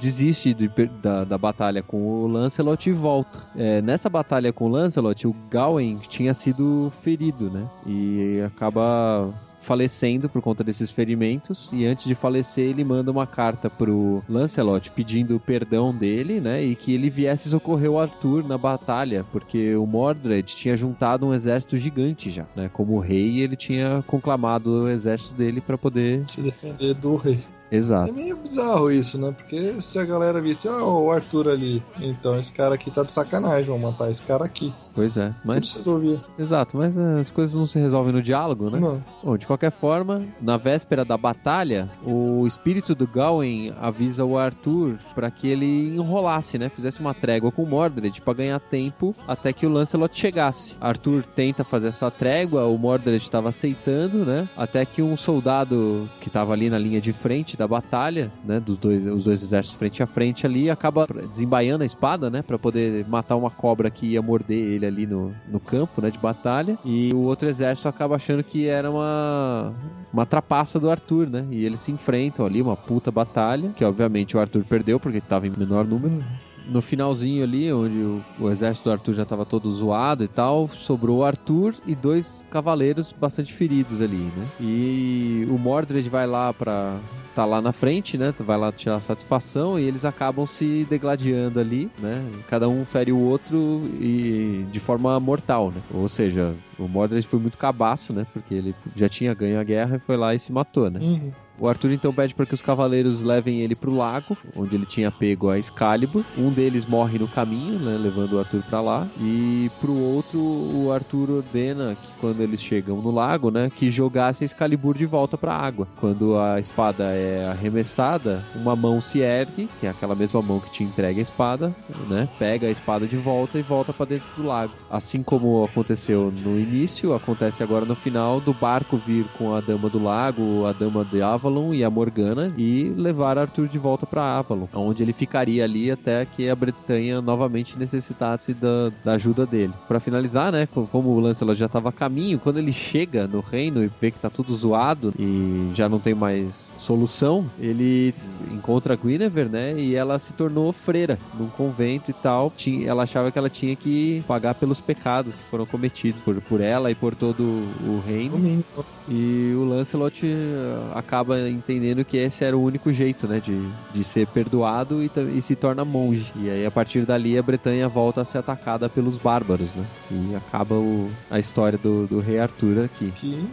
desiste 0.00 0.54
de 0.54 0.70
da, 1.02 1.24
da 1.24 1.36
batalha 1.36 1.82
com 1.82 2.02
o 2.02 2.26
Lancelot 2.26 2.88
e 2.88 2.92
volta. 2.92 3.38
É, 3.54 3.82
nessa 3.82 4.08
batalha 4.08 4.50
com 4.50 4.64
o 4.64 4.68
Lancelot, 4.68 5.26
o 5.26 5.34
Gawain 5.50 5.98
tinha 6.08 6.32
sido 6.32 6.90
ferido, 7.02 7.50
né? 7.50 7.68
E 7.86 8.40
acaba 8.46 9.30
falecendo 9.62 10.28
por 10.28 10.42
conta 10.42 10.62
desses 10.62 10.90
ferimentos 10.90 11.70
e 11.72 11.86
antes 11.86 12.04
de 12.04 12.14
falecer 12.14 12.64
ele 12.64 12.84
manda 12.84 13.10
uma 13.10 13.26
carta 13.26 13.70
pro 13.70 14.22
Lancelot 14.28 14.90
pedindo 14.90 15.40
perdão 15.40 15.94
dele, 15.94 16.40
né, 16.40 16.62
e 16.62 16.74
que 16.74 16.92
ele 16.92 17.08
viesse 17.08 17.48
socorrer 17.48 17.90
o 17.90 17.98
Arthur 17.98 18.46
na 18.46 18.58
batalha, 18.58 19.24
porque 19.30 19.74
o 19.76 19.86
Mordred 19.86 20.54
tinha 20.54 20.76
juntado 20.76 21.26
um 21.26 21.32
exército 21.32 21.78
gigante 21.78 22.30
já, 22.30 22.46
né, 22.56 22.68
como 22.72 22.98
rei 22.98 23.40
ele 23.40 23.56
tinha 23.56 24.02
conclamado 24.06 24.82
o 24.84 24.88
exército 24.88 25.34
dele 25.34 25.60
para 25.60 25.78
poder 25.78 26.28
Se 26.28 26.42
defender 26.42 26.94
do 26.94 27.16
rei. 27.16 27.38
É 27.72 27.76
Exato. 27.76 28.12
meio 28.12 28.36
bizarro 28.36 28.90
isso, 28.90 29.16
né? 29.18 29.32
Porque 29.36 29.80
se 29.80 29.98
a 29.98 30.04
galera 30.04 30.40
visse, 30.42 30.68
ah, 30.68 30.84
o 30.84 31.10
Arthur 31.10 31.48
ali, 31.48 31.82
então 32.00 32.38
esse 32.38 32.52
cara 32.52 32.74
aqui 32.74 32.90
tá 32.90 33.02
de 33.02 33.10
sacanagem, 33.10 33.64
vamos 33.64 33.90
matar 33.90 34.10
esse 34.10 34.22
cara 34.22 34.44
aqui. 34.44 34.72
Pois 34.94 35.16
é, 35.16 35.28
Tudo 35.28 35.40
mas 35.42 35.68
se 35.68 35.76
resolvia. 35.78 36.20
exato, 36.38 36.76
mas 36.76 36.98
as 36.98 37.30
coisas 37.30 37.54
não 37.54 37.64
se 37.64 37.78
resolvem 37.78 38.12
no 38.12 38.22
diálogo, 38.22 38.68
né? 38.68 38.78
Não. 38.78 39.02
Bom, 39.24 39.38
de 39.38 39.46
qualquer 39.46 39.70
forma, 39.70 40.22
na 40.38 40.58
véspera 40.58 41.02
da 41.02 41.16
batalha, 41.16 41.88
o 42.04 42.46
espírito 42.46 42.94
do 42.94 43.06
Gawain 43.06 43.72
avisa 43.80 44.22
o 44.22 44.36
Arthur 44.36 44.98
para 45.14 45.30
que 45.30 45.48
ele 45.48 45.96
enrolasse, 45.96 46.58
né? 46.58 46.68
Fizesse 46.68 47.00
uma 47.00 47.14
trégua 47.14 47.50
com 47.50 47.62
o 47.62 47.66
Mordred 47.66 48.20
para 48.20 48.34
ganhar 48.34 48.60
tempo 48.60 49.16
até 49.26 49.50
que 49.50 49.64
o 49.64 49.70
Lancelot 49.70 50.14
chegasse. 50.14 50.76
Arthur 50.78 51.22
tenta 51.22 51.64
fazer 51.64 51.86
essa 51.86 52.10
trégua, 52.10 52.66
o 52.66 52.76
Mordred 52.76 53.16
estava 53.16 53.48
aceitando, 53.48 54.26
né? 54.26 54.46
Até 54.54 54.84
que 54.84 55.00
um 55.00 55.16
soldado 55.16 56.06
que 56.20 56.28
estava 56.28 56.52
ali 56.52 56.68
na 56.68 56.76
linha 56.78 57.00
de 57.00 57.14
frente 57.14 57.56
da 57.62 57.68
batalha, 57.68 58.30
né? 58.44 58.58
Dos 58.58 58.76
dois, 58.76 59.06
os 59.06 59.24
dois 59.24 59.42
exércitos 59.42 59.78
frente 59.78 60.02
a 60.02 60.06
frente 60.06 60.46
ali, 60.46 60.68
acaba 60.68 61.06
desembaiando 61.30 61.84
a 61.84 61.86
espada, 61.86 62.28
né? 62.28 62.42
Para 62.42 62.58
poder 62.58 63.06
matar 63.08 63.36
uma 63.36 63.50
cobra 63.50 63.90
que 63.90 64.06
ia 64.06 64.22
morder 64.22 64.58
ele 64.58 64.86
ali 64.86 65.06
no, 65.06 65.32
no 65.48 65.60
campo, 65.60 66.02
né? 66.02 66.10
De 66.10 66.18
batalha. 66.18 66.78
E 66.84 67.12
o 67.14 67.22
outro 67.22 67.48
exército 67.48 67.88
acaba 67.88 68.16
achando 68.16 68.42
que 68.42 68.66
era 68.66 68.90
uma 68.90 69.72
uma 70.12 70.26
trapaça 70.26 70.78
do 70.78 70.90
Arthur, 70.90 71.28
né? 71.30 71.46
E 71.50 71.64
eles 71.64 71.80
se 71.80 71.92
enfrentam 71.92 72.44
ali, 72.44 72.60
uma 72.60 72.76
puta 72.76 73.10
batalha, 73.10 73.70
que 73.70 73.84
obviamente 73.84 74.36
o 74.36 74.40
Arthur 74.40 74.64
perdeu 74.64 74.98
porque 75.00 75.18
estava 75.18 75.46
em 75.46 75.52
menor 75.56 75.86
número. 75.86 76.22
No 76.68 76.80
finalzinho 76.80 77.42
ali, 77.42 77.72
onde 77.72 77.98
o, 77.98 78.22
o 78.38 78.48
exército 78.48 78.88
do 78.88 78.92
Arthur 78.92 79.14
já 79.14 79.22
estava 79.24 79.44
todo 79.44 79.70
zoado 79.70 80.22
e 80.22 80.28
tal, 80.28 80.68
sobrou 80.68 81.18
o 81.18 81.24
Arthur 81.24 81.74
e 81.84 81.94
dois 81.94 82.44
cavaleiros 82.50 83.12
bastante 83.12 83.52
feridos 83.52 84.00
ali, 84.00 84.30
né? 84.36 84.46
E 84.60 85.46
o 85.50 85.58
Mordred 85.58 86.08
vai 86.08 86.26
lá 86.26 86.52
pra 86.52 86.96
tá 87.34 87.44
lá 87.44 87.60
na 87.60 87.72
frente, 87.72 88.16
né? 88.18 88.34
Vai 88.38 88.58
lá 88.58 88.72
tirar 88.72 89.00
satisfação 89.00 89.78
e 89.78 89.84
eles 89.84 90.04
acabam 90.04 90.46
se 90.46 90.86
degladiando 90.88 91.60
ali, 91.60 91.90
né? 91.98 92.24
Cada 92.48 92.68
um 92.68 92.84
fere 92.84 93.12
o 93.12 93.18
outro 93.18 93.88
e 94.00 94.66
de 94.70 94.80
forma 94.80 95.18
mortal, 95.20 95.70
né? 95.70 95.80
Ou 95.92 96.08
seja, 96.08 96.54
o 96.78 96.88
Mordred 96.88 97.26
foi 97.26 97.38
muito 97.38 97.58
cabaço, 97.58 98.12
né? 98.12 98.26
Porque 98.32 98.54
ele 98.54 98.74
já 98.94 99.08
tinha 99.08 99.34
ganho 99.34 99.58
a 99.58 99.64
guerra 99.64 99.96
e 99.96 100.00
foi 100.00 100.16
lá 100.16 100.34
e 100.34 100.38
se 100.38 100.52
matou, 100.52 100.90
né? 100.90 101.00
Uhum. 101.00 101.32
O 101.62 101.68
Arthur 101.68 101.92
então 101.92 102.12
pede 102.12 102.34
para 102.34 102.44
que 102.44 102.54
os 102.54 102.60
cavaleiros 102.60 103.22
levem 103.22 103.60
ele 103.60 103.76
pro 103.76 103.94
lago, 103.94 104.36
onde 104.56 104.74
ele 104.74 104.84
tinha 104.84 105.12
pego 105.12 105.48
a 105.48 105.60
Excalibur. 105.60 106.24
Um 106.36 106.50
deles 106.50 106.84
morre 106.86 107.20
no 107.20 107.28
caminho, 107.28 107.78
né, 107.78 107.96
levando 108.02 108.32
o 108.32 108.40
Arthur 108.40 108.64
para 108.68 108.80
lá. 108.80 109.06
E 109.20 109.70
pro 109.80 109.96
outro, 109.96 110.40
o 110.40 110.90
Arthur 110.92 111.30
ordena 111.30 111.94
que 111.94 112.08
quando 112.20 112.40
eles 112.40 112.60
chegam 112.60 113.00
no 113.00 113.12
lago, 113.12 113.52
né, 113.52 113.70
que 113.70 113.92
jogasse 113.92 114.42
a 114.42 114.46
Excalibur 114.46 114.98
de 114.98 115.06
volta 115.06 115.38
para 115.38 115.52
a 115.52 115.64
água. 115.64 115.86
Quando 116.00 116.36
a 116.36 116.58
espada 116.58 117.04
é 117.04 117.46
arremessada, 117.48 118.42
uma 118.56 118.74
mão 118.74 119.00
se 119.00 119.20
ergue, 119.20 119.68
que 119.78 119.86
é 119.86 119.90
aquela 119.90 120.16
mesma 120.16 120.42
mão 120.42 120.58
que 120.58 120.72
te 120.72 120.82
entrega 120.82 121.20
a 121.20 121.22
espada, 121.22 121.72
né, 122.08 122.28
pega 122.40 122.66
a 122.66 122.70
espada 122.72 123.06
de 123.06 123.16
volta 123.16 123.56
e 123.56 123.62
volta 123.62 123.92
para 123.92 124.06
dentro 124.06 124.26
do 124.36 124.42
lago. 124.42 124.72
Assim 124.90 125.22
como 125.22 125.62
aconteceu 125.62 126.32
no 126.44 126.58
início, 126.58 127.14
acontece 127.14 127.62
agora 127.62 127.84
no 127.84 127.94
final 127.94 128.40
do 128.40 128.52
barco 128.52 128.96
vir 128.96 129.26
com 129.38 129.54
a 129.54 129.60
dama 129.60 129.88
do 129.88 130.02
lago, 130.02 130.66
a 130.66 130.72
dama 130.72 131.04
de 131.04 131.22
Avalon 131.22 131.51
e 131.72 131.84
a 131.84 131.90
Morgana 131.90 132.52
e 132.56 132.92
levar 132.96 133.38
Arthur 133.38 133.68
de 133.68 133.78
volta 133.78 134.06
para 134.06 134.38
Avalon, 134.38 134.66
onde 134.74 135.02
ele 135.02 135.12
ficaria 135.12 135.64
ali 135.64 135.90
até 135.90 136.24
que 136.24 136.48
a 136.48 136.56
Bretanha 136.56 137.20
novamente 137.20 137.78
necessitasse 137.78 138.54
da, 138.54 138.90
da 139.04 139.12
ajuda 139.12 139.44
dele. 139.46 139.72
Para 139.86 140.00
finalizar, 140.00 140.52
né, 140.52 140.66
como 140.66 141.10
o 141.10 141.20
Lancelot 141.20 141.58
já 141.58 141.66
estava 141.66 141.90
a 141.90 141.92
caminho, 141.92 142.38
quando 142.38 142.58
ele 142.58 142.72
chega 142.72 143.26
no 143.26 143.40
reino 143.40 143.84
e 143.84 143.90
vê 144.00 144.10
que 144.10 144.18
tá 144.18 144.30
tudo 144.30 144.54
zoado 144.54 145.12
e 145.18 145.70
já 145.74 145.88
não 145.88 145.98
tem 145.98 146.14
mais 146.14 146.74
solução, 146.78 147.46
ele 147.58 148.14
encontra 148.50 148.94
a 148.94 148.96
Guinevere, 148.96 149.48
né, 149.48 149.78
e 149.78 149.94
ela 149.94 150.18
se 150.18 150.32
tornou 150.32 150.72
freira 150.72 151.18
num 151.38 151.48
convento 151.48 152.10
e 152.10 152.14
tal. 152.14 152.52
Ela 152.84 153.02
achava 153.02 153.30
que 153.30 153.38
ela 153.38 153.50
tinha 153.50 153.74
que 153.76 154.24
pagar 154.26 154.54
pelos 154.54 154.80
pecados 154.80 155.34
que 155.34 155.44
foram 155.44 155.66
cometidos 155.66 156.22
por, 156.22 156.40
por 156.40 156.60
ela 156.60 156.90
e 156.90 156.94
por 156.94 157.14
todo 157.14 157.42
o 157.42 158.02
reino. 158.06 158.62
E 159.08 159.52
o 159.56 159.64
Lancelot 159.64 160.24
eh, 160.24 160.92
acaba 160.94 161.41
entendendo 161.48 162.04
que 162.04 162.16
esse 162.16 162.44
era 162.44 162.56
o 162.56 162.62
único 162.62 162.92
jeito, 162.92 163.26
né, 163.28 163.40
de, 163.40 163.60
de 163.92 164.04
ser 164.04 164.26
perdoado 164.26 165.02
e, 165.02 165.10
e 165.36 165.42
se 165.42 165.54
torna 165.56 165.84
monge. 165.84 166.32
E 166.36 166.48
aí, 166.50 166.64
a 166.66 166.70
partir 166.70 167.04
dali, 167.06 167.36
a 167.38 167.42
Bretanha 167.42 167.88
volta 167.88 168.20
a 168.20 168.24
ser 168.24 168.38
atacada 168.38 168.88
pelos 168.88 169.16
bárbaros, 169.18 169.74
né? 169.74 169.84
E 170.10 170.34
acaba 170.36 170.74
o- 170.74 171.10
a 171.30 171.38
história 171.38 171.78
do, 171.78 172.06
do 172.06 172.20
rei 172.20 172.38
Arthur 172.38 172.84
aqui. 172.84 173.12
Que 173.16 173.44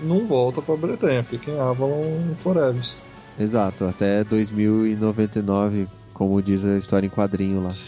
não 0.00 0.24
volta 0.26 0.60
pra 0.62 0.76
Bretanha, 0.76 1.22
fica 1.24 1.50
em 1.50 1.58
Avalon 1.58 2.34
Forever. 2.36 2.80
Exato, 3.38 3.84
até 3.84 4.24
2099, 4.24 5.86
como 6.12 6.42
diz 6.42 6.64
a 6.64 6.76
história 6.76 7.06
em 7.06 7.10
quadrinho 7.10 7.62
lá. 7.62 7.68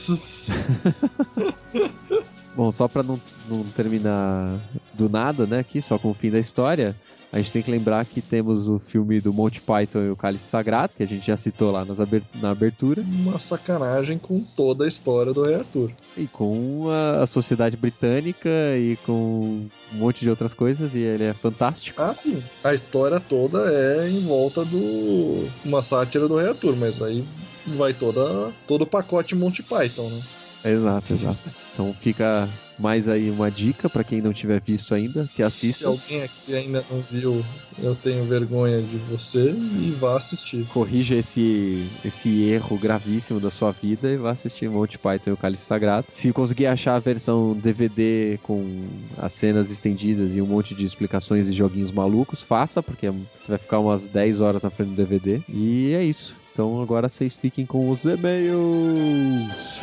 Bom, 2.57 2.71
só 2.73 2.89
pra 2.89 3.03
não, 3.03 3.19
não 3.49 3.63
terminar 3.65 4.59
do 4.95 5.09
nada, 5.09 5.47
né, 5.47 5.61
aqui, 5.61 5.81
só 5.81 5.99
com 5.99 6.11
o 6.11 6.15
fim 6.15 6.31
da 6.31 6.39
história, 6.39 6.95
a 7.33 7.39
gente 7.39 7.53
tem 7.53 7.63
que 7.63 7.71
lembrar 7.71 8.05
que 8.05 8.21
temos 8.21 8.67
o 8.69 8.79
filme 8.79 9.21
do 9.21 9.33
Monty 9.33 9.61
Python 9.61 10.01
e 10.01 10.11
o 10.11 10.17
Cálice 10.17 10.45
Sagrado, 10.49 10.93
que 10.97 11.03
a 11.03 11.07
gente 11.07 11.27
já 11.27 11.37
citou 11.37 11.71
lá 11.71 11.85
nas 11.85 12.01
aber- 12.01 12.23
na 12.41 12.51
abertura, 12.51 13.03
Uma 13.03 13.39
sacanagem 13.39 14.19
com 14.19 14.43
toda 14.57 14.85
a 14.85 14.89
história 14.89 15.33
do 15.33 15.43
Rei 15.45 15.55
Arthur. 15.55 15.91
e 16.17 16.27
com 16.27 16.87
a, 16.91 17.23
a 17.23 17.27
sociedade 17.27 17.77
britânica 17.77 18.49
e 18.77 18.97
com 19.07 19.69
um 19.93 19.97
monte 19.97 20.21
de 20.21 20.31
outras 20.31 20.53
coisas, 20.53 20.95
e 20.95 21.01
ele 21.01 21.25
é 21.25 21.33
fantástico. 21.35 22.01
Ah, 22.03 22.13
sim. 22.15 22.43
A 22.65 22.75
história 22.75 23.21
toda 23.21 23.59
é 23.71 24.09
em 24.11 24.21
volta 24.27 24.65
do. 24.65 25.49
Uma 25.65 25.83
sátira 25.83 26.27
do 26.27 26.37
Rei 26.37 26.49
Arthur, 26.49 26.75
mas 26.77 27.01
aí 27.01 27.25
vai 27.67 27.95
toda 27.95 28.53
todo 28.67 28.83
o 28.83 28.87
pacote 28.87 29.35
Monty 29.37 29.63
Python, 29.63 30.09
né? 30.09 30.21
Exato, 30.65 31.13
exato. 31.13 31.39
Então 31.73 31.95
fica 32.01 32.49
mais 32.81 33.07
aí 33.09 33.31
uma 33.31 33.51
dica 33.51 33.89
pra 33.89 34.03
quem 34.03 34.21
não 34.23 34.33
tiver 34.33 34.61
visto 34.61 34.95
ainda, 34.95 35.25
que 35.29 35.37
Se 35.37 35.43
assista. 35.43 35.87
alguém 35.89 36.23
aqui 36.23 36.55
ainda 36.55 36.85
não 36.91 36.99
viu, 36.99 37.45
eu 37.83 37.95
tenho 37.95 38.25
vergonha 38.25 38.81
de 38.81 38.97
você 38.97 39.51
e 39.51 39.91
vá 39.91 40.17
assistir. 40.17 40.65
corrija 40.73 41.15
esse, 41.17 41.87
esse 42.05 42.43
erro 42.45 42.79
gravíssimo 42.79 43.39
da 43.39 43.51
sua 43.51 43.71
vida 43.73 44.09
e 44.09 44.17
vá 44.17 44.31
assistir 44.33 44.69
Monty 44.69 44.99
Python 44.99 45.31
e 45.31 45.33
o 45.33 45.37
Cálice 45.37 45.65
Sagrado. 45.65 46.07
Se 46.13 46.33
conseguir 46.33 46.67
achar 46.67 46.95
a 46.97 46.99
versão 47.01 47.55
DVD 47.55 48.39
com 48.43 48.85
as 49.19 49.33
cenas 49.33 49.71
estendidas 49.71 50.35
e 50.35 50.41
um 50.41 50.47
monte 50.47 50.75
de 50.75 50.85
explicações 50.85 51.49
e 51.49 51.53
joguinhos 51.53 51.93
malucos, 51.93 52.43
faça, 52.43 52.83
porque 52.83 53.11
você 53.11 53.49
vai 53.49 53.59
ficar 53.59 53.79
umas 53.79 54.07
10 54.07 54.41
horas 54.41 54.63
na 54.63 54.71
frente 54.71 54.91
do 54.91 54.97
DVD. 54.97 55.41
E 55.49 55.93
é 55.95 56.03
isso. 56.03 56.35
Então 56.53 56.81
agora 56.83 57.09
vocês 57.09 57.35
fiquem 57.37 57.65
com 57.65 57.91
os 57.91 58.05
e-mails. 58.05 59.81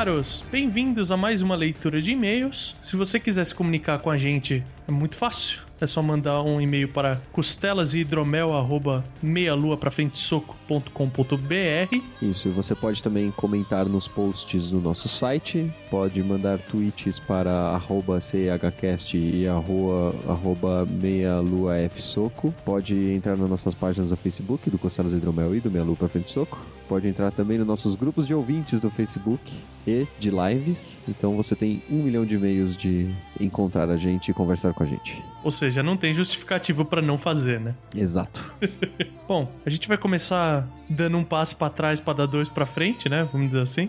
Caros! 0.00 0.42
Bem-vindos 0.50 1.12
a 1.12 1.16
mais 1.16 1.42
uma 1.42 1.54
leitura 1.54 2.00
de 2.00 2.12
e-mails. 2.12 2.74
Se 2.82 2.96
você 2.96 3.20
quiser 3.20 3.44
se 3.44 3.54
comunicar 3.54 4.00
com 4.00 4.08
a 4.08 4.16
gente, 4.16 4.64
é 4.88 4.90
muito 4.90 5.14
fácil. 5.14 5.60
É 5.80 5.86
só 5.86 6.02
mandar 6.02 6.42
um 6.42 6.60
e-mail 6.60 6.88
para 6.88 7.20
costelas 7.32 7.94
e 7.94 8.00
hidromel 8.00 8.54
arroba 8.54 9.02
meialua 9.22 9.78
pra 9.78 9.90
frente 9.90 10.18
soco.com.br. 10.18 11.96
Isso, 12.20 12.48
e 12.48 12.50
você 12.50 12.74
pode 12.74 13.02
também 13.02 13.30
comentar 13.30 13.86
nos 13.86 14.06
posts 14.06 14.70
do 14.70 14.78
nosso 14.78 15.08
site, 15.08 15.72
pode 15.90 16.22
mandar 16.22 16.58
tweets 16.58 17.18
para 17.18 17.50
arroba 17.50 18.20
CHCast 18.20 19.16
e 19.16 19.48
arroba, 19.48 20.14
arroba 20.28 20.86
meialuafsoco, 20.86 22.54
pode 22.64 22.94
entrar 23.12 23.36
nas 23.36 23.48
nossas 23.48 23.74
páginas 23.74 24.10
do 24.10 24.16
Facebook, 24.16 24.68
do 24.68 24.78
Costelas 24.78 25.14
Hidromel 25.14 25.54
e 25.54 25.60
do 25.60 25.70
Meia 25.70 25.84
Lua 25.84 25.96
pra 25.96 26.08
frente 26.08 26.30
soco, 26.30 26.60
pode 26.88 27.08
entrar 27.08 27.32
também 27.32 27.56
nos 27.56 27.66
nossos 27.66 27.94
grupos 27.94 28.26
de 28.26 28.34
ouvintes 28.34 28.82
do 28.82 28.90
Facebook 28.90 29.50
e 29.86 30.06
de 30.18 30.30
lives, 30.30 31.00
então 31.08 31.36
você 31.36 31.54
tem 31.54 31.82
um 31.90 32.02
milhão 32.02 32.26
de 32.26 32.34
e-mails 32.34 32.76
de 32.76 33.08
encontrar 33.40 33.88
a 33.88 33.96
gente 33.96 34.30
e 34.30 34.34
conversar 34.34 34.74
com 34.74 34.82
a 34.82 34.86
gente. 34.86 35.22
Ou 35.42 35.50
seja, 35.50 35.82
não 35.82 35.96
tem 35.96 36.12
justificativo 36.12 36.84
para 36.84 37.00
não 37.00 37.16
fazer, 37.18 37.60
né? 37.60 37.74
Exato. 37.94 38.52
Bom, 39.26 39.50
a 39.64 39.70
gente 39.70 39.88
vai 39.88 39.96
começar 39.96 40.66
dando 40.88 41.16
um 41.16 41.24
passo 41.24 41.56
para 41.56 41.70
trás 41.70 42.00
para 42.00 42.14
dar 42.14 42.26
dois 42.26 42.48
para 42.48 42.66
frente, 42.66 43.08
né? 43.08 43.28
Vamos 43.32 43.48
dizer 43.48 43.62
assim. 43.62 43.88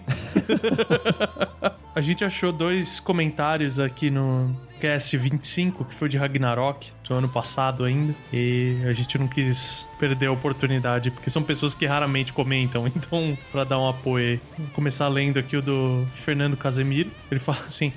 a 1.94 2.02
gente 2.02 2.24
achou 2.24 2.52
dois 2.52 3.00
comentários 3.00 3.80
aqui 3.80 4.10
no 4.10 4.56
cast 4.80 5.16
25, 5.16 5.86
que 5.86 5.96
foi 5.96 6.10
de 6.10 6.18
Ragnarok, 6.18 6.92
do 7.08 7.14
ano 7.14 7.30
passado 7.30 7.84
ainda, 7.84 8.16
e 8.34 8.78
a 8.86 8.94
gente 8.94 9.18
não 9.18 9.28
quis 9.28 9.88
perder 10.00 10.28
a 10.28 10.32
oportunidade, 10.32 11.12
porque 11.12 11.30
são 11.30 11.44
pessoas 11.44 11.76
que 11.76 11.86
raramente 11.86 12.34
comentam, 12.34 12.88
então, 12.96 13.38
para 13.52 13.64
dar 13.64 13.80
um 13.80 13.88
apoio. 13.88 14.40
Vou 14.58 14.68
começar 14.70 15.08
lendo 15.08 15.38
aqui 15.38 15.58
o 15.58 15.62
do 15.62 16.06
Fernando 16.14 16.56
Casemiro. 16.56 17.12
Ele 17.30 17.40
fala 17.40 17.60
assim: 17.68 17.92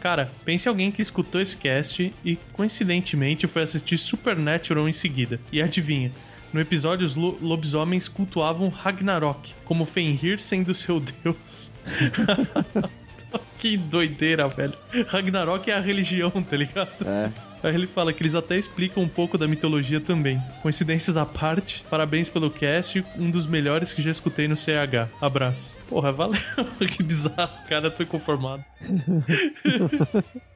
Cara, 0.00 0.30
pense 0.44 0.68
alguém 0.68 0.90
que 0.90 1.02
escutou 1.02 1.40
esse 1.40 1.56
cast 1.56 2.12
e 2.24 2.36
coincidentemente 2.52 3.46
foi 3.46 3.62
assistir 3.62 3.98
Supernatural 3.98 4.88
em 4.88 4.92
seguida. 4.92 5.40
E 5.52 5.60
adivinha? 5.60 6.12
No 6.52 6.60
episódio, 6.60 7.06
os 7.06 7.14
lo- 7.14 7.36
lobisomens 7.42 8.08
cultuavam 8.08 8.68
Ragnarok, 8.68 9.54
como 9.64 9.84
Fenrir 9.84 10.40
sendo 10.40 10.72
seu 10.72 10.98
deus. 11.24 11.70
que 13.58 13.76
doideira, 13.76 14.48
velho. 14.48 14.74
Ragnarok 15.08 15.70
é 15.70 15.74
a 15.74 15.80
religião, 15.80 16.30
tá 16.30 16.56
ligado? 16.56 16.90
É, 17.04 17.30
Aí 17.62 17.74
ele 17.74 17.86
fala 17.86 18.12
que 18.12 18.22
eles 18.22 18.34
até 18.34 18.56
explicam 18.56 19.02
um 19.02 19.08
pouco 19.08 19.36
da 19.36 19.48
mitologia 19.48 20.00
também. 20.00 20.40
Coincidências 20.62 21.16
à 21.16 21.26
parte, 21.26 21.84
parabéns 21.90 22.28
pelo 22.28 22.50
cast, 22.50 23.04
um 23.18 23.30
dos 23.30 23.46
melhores 23.46 23.92
que 23.92 24.02
já 24.02 24.10
escutei 24.10 24.46
no 24.48 24.56
CH. 24.56 25.08
Abraço. 25.20 25.76
Porra, 25.88 26.12
valeu. 26.12 26.40
que 26.90 27.02
bizarro, 27.02 27.58
cara, 27.68 27.90
tô 27.90 28.02
inconformado. 28.02 28.64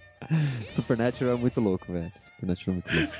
Supernatural 0.70 1.34
é 1.34 1.36
muito 1.36 1.60
louco, 1.60 1.92
velho. 1.92 2.12
Supernatural 2.16 2.76
é 2.76 2.94
muito 2.94 3.12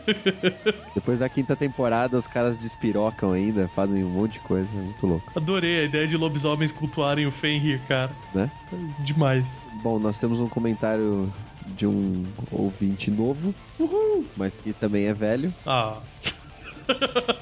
louco. 0.00 0.92
Depois 0.94 1.18
da 1.18 1.28
quinta 1.28 1.54
temporada, 1.54 2.16
os 2.16 2.26
caras 2.26 2.58
despirocam 2.58 3.32
ainda, 3.32 3.68
fazem 3.68 4.02
um 4.02 4.08
monte 4.08 4.34
de 4.34 4.40
coisa, 4.40 4.68
é 4.72 4.80
muito 4.80 5.06
louco, 5.06 5.32
Adorei 5.36 5.80
a 5.80 5.84
ideia 5.84 6.06
de 6.06 6.16
lobisomens 6.16 6.72
cultuarem 6.72 7.26
o 7.26 7.30
Fenrir, 7.30 7.80
cara. 7.86 8.10
né? 8.34 8.50
Demais. 9.00 9.58
Bom, 9.82 9.98
nós 9.98 10.18
temos 10.18 10.40
um 10.40 10.48
comentário 10.48 11.30
de 11.76 11.86
um 11.86 12.22
ouvinte 12.50 13.10
novo, 13.10 13.54
mas 14.36 14.56
que 14.56 14.72
também 14.72 15.06
é 15.06 15.12
velho. 15.14 15.52
Ah, 15.66 15.98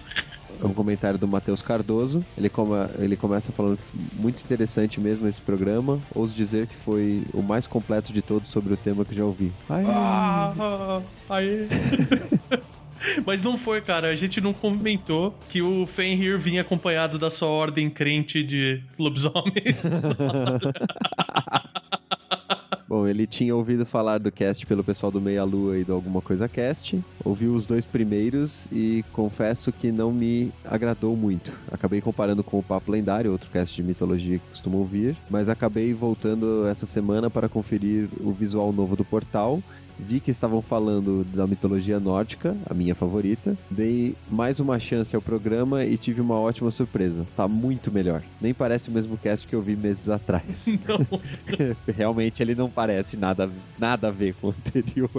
É 0.63 0.67
um 0.67 0.73
comentário 0.73 1.19
do 1.19 1.27
Matheus 1.27 1.61
Cardoso. 1.61 2.25
Ele, 2.39 2.49
come- 2.49 2.87
ele 3.01 3.17
começa 3.17 3.51
falando 3.51 3.77
que 3.77 3.83
muito 4.23 4.41
interessante 4.41 5.01
mesmo 5.01 5.27
esse 5.29 5.43
programa. 5.43 5.99
Ouso 6.15 6.35
dizer 6.35 6.69
que 6.69 6.77
foi 6.77 7.25
o 7.35 7.43
mais 7.43 7.67
completo 7.67 8.13
de 8.13 8.23
todos 8.23 8.49
sobre 8.49 8.73
o 8.73 8.77
tema 8.77 9.05
que 9.05 9.15
já 9.15 9.25
ouvi. 9.25 9.53
Ai, 9.69 9.85
ah, 9.89 11.03
aê. 11.29 11.67
Mas 13.27 13.43
não 13.43 13.59
foi, 13.59 13.81
cara. 13.83 14.09
A 14.09 14.15
gente 14.17 14.41
não 14.41 14.53
comentou 14.55 15.37
que 15.51 15.61
o 15.61 15.87
Fenrir 15.87 16.39
vinha 16.39 16.61
acompanhado 16.63 17.19
da 17.19 17.29
sua 17.31 17.49
ordem 17.49 17.91
crente 17.91 18.43
de 18.43 18.81
lobisomens. 18.97 19.85
Bom, 22.95 23.09
ele 23.09 23.27
tinha 23.27 23.57
ouvido 23.57 23.85
falar 23.85 24.19
do 24.19 24.31
cast 24.31 24.65
pelo 24.67 24.85
pessoal 24.85 25.11
do 25.11 25.21
Meia 25.21 25.43
Lua 25.43 25.77
e 25.77 25.83
do 25.83 25.93
Alguma 25.93 26.23
Coisa 26.23 26.49
Cast. 26.49 26.97
Ouviu 27.25 27.53
os 27.53 27.67
dois 27.67 27.85
primeiros 27.85 28.69
e 28.71 29.05
confesso 29.13 29.73
que 29.73 29.91
não 29.91 30.13
me 30.13 30.53
agradou 30.65 31.17
muito. 31.17 31.53
Acabei 31.73 32.01
comparando 32.01 32.45
com 32.45 32.57
o 32.57 32.63
Papo 32.63 32.93
Lendário, 32.93 33.33
outro 33.33 33.51
cast 33.51 33.75
de 33.75 33.83
mitologia 33.83 34.39
que 34.39 34.49
costumo 34.49 34.79
ouvir, 34.79 35.17
mas 35.29 35.49
acabei 35.49 35.93
voltando 35.93 36.69
essa 36.69 36.87
semana 36.87 37.29
para 37.29 37.49
conferir 37.49 38.09
o 38.21 38.31
visual 38.31 38.73
novo 38.73 38.95
do 38.95 39.05
portal. 39.05 39.61
Vi 39.99 40.19
que 40.21 40.31
estavam 40.31 40.61
falando 40.61 41.25
da 41.25 41.47
mitologia 41.47 42.01
nórdica, 42.01 42.57
a 42.69 42.75
minha 42.75 42.95
favorita. 42.95 43.57
Dei 43.71 44.15
mais 44.31 44.59
uma 44.59 44.79
chance 44.81 45.15
ao 45.15 45.23
programa 45.23 45.85
e 45.85 45.97
tive 45.97 46.21
uma 46.21 46.35
ótima 46.35 46.71
surpresa. 46.71 47.25
Tá 47.37 47.47
muito 47.47 47.93
melhor. 47.93 48.23
Nem 48.41 48.53
parece 48.53 48.89
o 48.89 48.93
mesmo 48.93 49.17
cast 49.17 49.47
que 49.47 49.55
eu 49.55 49.63
vi 49.63 49.77
meses 49.77 50.09
atrás. 50.09 50.67
não. 50.89 51.21
Realmente 51.97 52.43
ele 52.43 52.55
não 52.55 52.69
parece 52.69 53.17
nada, 53.17 53.49
nada 53.79 54.09
a 54.09 54.11
ver 54.11 54.35
com 54.35 54.49
o 54.49 54.51
anterior. 54.51 55.11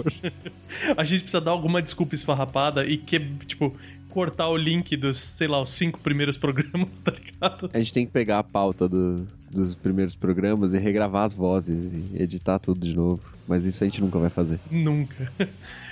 A 0.96 1.04
gente 1.04 1.22
precisa 1.22 1.40
dar 1.40 1.52
alguma 1.52 1.80
desculpa 1.80 2.14
esfarrapada 2.14 2.84
e 2.86 2.98
que, 2.98 3.18
tipo, 3.46 3.74
cortar 4.10 4.48
o 4.48 4.56
link 4.56 4.96
dos, 4.96 5.16
sei 5.18 5.48
lá, 5.48 5.60
os 5.60 5.70
cinco 5.70 5.98
primeiros 6.00 6.36
programas, 6.36 7.00
tá 7.00 7.12
ligado? 7.12 7.70
A 7.72 7.78
gente 7.78 7.92
tem 7.92 8.06
que 8.06 8.12
pegar 8.12 8.38
a 8.40 8.44
pauta 8.44 8.88
do- 8.88 9.26
dos 9.50 9.74
primeiros 9.74 10.14
programas 10.16 10.74
e 10.74 10.78
regravar 10.78 11.24
as 11.24 11.34
vozes 11.34 11.92
e 11.94 12.22
editar 12.22 12.58
tudo 12.58 12.80
de 12.86 12.94
novo. 12.94 13.20
Mas 13.46 13.64
isso 13.64 13.82
a 13.82 13.86
gente 13.86 14.00
nunca 14.00 14.18
vai 14.18 14.30
fazer. 14.30 14.58
Nunca. 14.70 15.30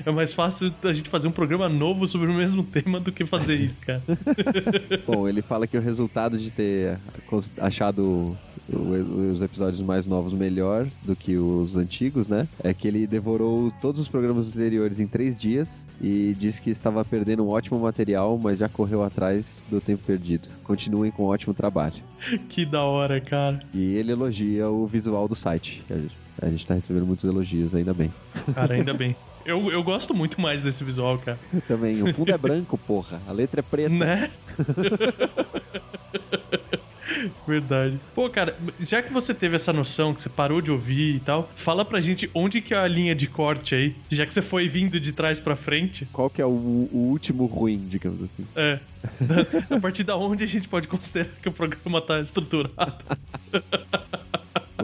É 0.04 0.10
mais 0.10 0.34
fácil 0.34 0.74
a 0.82 0.92
gente 0.92 1.08
fazer 1.08 1.28
um 1.28 1.32
programa 1.32 1.68
novo 1.68 2.06
sobre 2.08 2.28
o 2.28 2.34
mesmo 2.34 2.64
tema 2.64 2.98
do 2.98 3.12
que 3.12 3.24
fazer 3.24 3.56
isso, 3.56 3.80
cara. 3.80 4.02
Bom, 5.06 5.28
ele 5.28 5.40
fala 5.40 5.66
que 5.66 5.76
o 5.76 5.80
resultado 5.80 6.36
de 6.36 6.50
ter 6.50 6.98
achado 7.58 8.36
os 8.68 9.40
episódios 9.42 9.82
mais 9.82 10.06
novos 10.06 10.32
melhor 10.32 10.86
do 11.02 11.14
que 11.14 11.36
os 11.36 11.76
antigos, 11.76 12.28
né? 12.28 12.48
É 12.62 12.72
que 12.72 12.88
ele 12.88 13.06
devorou 13.06 13.72
todos 13.80 14.00
os 14.00 14.08
programas 14.08 14.48
anteriores 14.48 15.00
em 15.00 15.06
três 15.06 15.38
dias 15.38 15.86
e 16.00 16.34
disse 16.38 16.60
que 16.60 16.70
estava 16.70 17.04
perdendo 17.04 17.44
um 17.44 17.48
ótimo 17.48 17.78
material, 17.78 18.38
mas 18.38 18.58
já 18.58 18.68
correu 18.68 19.02
atrás 19.02 19.62
do 19.70 19.80
tempo 19.80 20.02
perdido. 20.04 20.48
Continuem 20.62 21.10
com 21.10 21.24
um 21.24 21.26
ótimo 21.26 21.52
trabalho. 21.52 22.02
Que 22.48 22.64
da 22.64 22.82
hora, 22.82 23.20
cara. 23.20 23.60
E 23.72 23.94
ele 23.96 24.12
elogia 24.12 24.68
o 24.68 24.86
visual 24.86 25.28
do 25.28 25.34
site. 25.34 25.82
A 25.90 25.94
gente, 25.94 26.14
a 26.40 26.48
gente 26.48 26.66
tá 26.66 26.74
recebendo 26.74 27.06
muitos 27.06 27.24
elogios, 27.24 27.74
ainda 27.74 27.94
bem. 27.94 28.12
Cara, 28.54 28.74
ainda 28.74 28.92
bem. 28.94 29.16
Eu, 29.44 29.70
eu 29.70 29.82
gosto 29.82 30.14
muito 30.14 30.40
mais 30.40 30.62
desse 30.62 30.82
visual, 30.82 31.18
cara. 31.18 31.38
Também, 31.68 32.02
o 32.02 32.14
fundo 32.14 32.32
é 32.32 32.38
branco, 32.38 32.78
porra. 32.78 33.20
A 33.28 33.32
letra 33.32 33.60
é 33.60 33.62
preta. 33.62 33.90
Né? 33.90 34.30
Verdade. 37.46 37.98
Pô, 38.14 38.28
cara, 38.28 38.56
já 38.80 39.02
que 39.02 39.12
você 39.12 39.34
teve 39.34 39.56
essa 39.56 39.72
noção, 39.72 40.14
que 40.14 40.22
você 40.22 40.28
parou 40.28 40.60
de 40.60 40.70
ouvir 40.70 41.16
e 41.16 41.20
tal, 41.20 41.48
fala 41.54 41.84
pra 41.84 42.00
gente 42.00 42.30
onde 42.34 42.60
que 42.60 42.74
é 42.74 42.78
a 42.78 42.88
linha 42.88 43.14
de 43.14 43.26
corte 43.26 43.74
aí, 43.74 43.94
já 44.10 44.26
que 44.26 44.32
você 44.32 44.42
foi 44.42 44.68
vindo 44.68 44.98
de 44.98 45.12
trás 45.12 45.38
pra 45.38 45.54
frente. 45.56 46.06
Qual 46.12 46.30
que 46.30 46.40
é 46.40 46.46
o, 46.46 46.48
o 46.48 47.08
último 47.10 47.46
ruim, 47.46 47.86
digamos 47.88 48.22
assim? 48.22 48.46
É. 48.56 48.78
a 49.70 49.80
partir 49.80 50.04
da 50.04 50.16
onde 50.16 50.44
a 50.44 50.46
gente 50.46 50.68
pode 50.68 50.88
considerar 50.88 51.28
que 51.42 51.48
o 51.48 51.52
programa 51.52 52.00
tá 52.00 52.20
estruturado. 52.20 53.04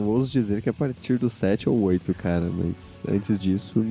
Eu 0.01 0.09
ouso 0.09 0.31
dizer 0.33 0.63
que 0.63 0.69
é 0.69 0.71
a 0.71 0.75
partir 0.75 1.19
do 1.19 1.29
7 1.29 1.69
ou 1.69 1.81
8, 1.83 2.15
cara, 2.15 2.49
mas 2.53 3.03
antes 3.09 3.39
disso, 3.39 3.85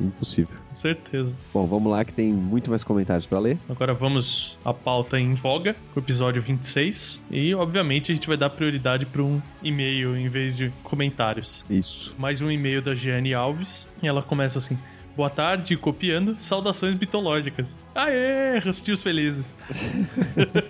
impossível. 0.00 0.54
Com 0.68 0.76
certeza. 0.76 1.34
Bom, 1.52 1.66
vamos 1.66 1.90
lá 1.90 2.04
que 2.04 2.12
tem 2.12 2.32
muito 2.32 2.68
mais 2.68 2.84
comentários 2.84 3.26
pra 3.26 3.38
ler. 3.38 3.58
Agora 3.68 3.94
vamos 3.94 4.58
à 4.64 4.72
pauta 4.74 5.18
em 5.18 5.34
voga, 5.34 5.74
o 5.94 5.98
episódio 5.98 6.42
26. 6.42 7.20
E, 7.30 7.54
obviamente, 7.54 8.12
a 8.12 8.14
gente 8.14 8.28
vai 8.28 8.36
dar 8.36 8.50
prioridade 8.50 9.06
para 9.06 9.22
um 9.22 9.40
e-mail 9.62 10.16
em 10.16 10.28
vez 10.28 10.56
de 10.56 10.70
comentários. 10.82 11.64
Isso. 11.70 12.14
Mais 12.18 12.40
um 12.40 12.50
e-mail 12.50 12.82
da 12.82 12.94
Giane 12.94 13.32
Alves. 13.32 13.86
E 14.02 14.06
ela 14.06 14.22
começa 14.22 14.58
assim: 14.58 14.78
Boa 15.16 15.30
tarde, 15.30 15.78
copiando. 15.78 16.36
Saudações 16.38 16.94
mitológicas. 16.94 17.80
Aê, 17.94 18.58
rostinhos 18.58 19.02
felizes. 19.02 19.56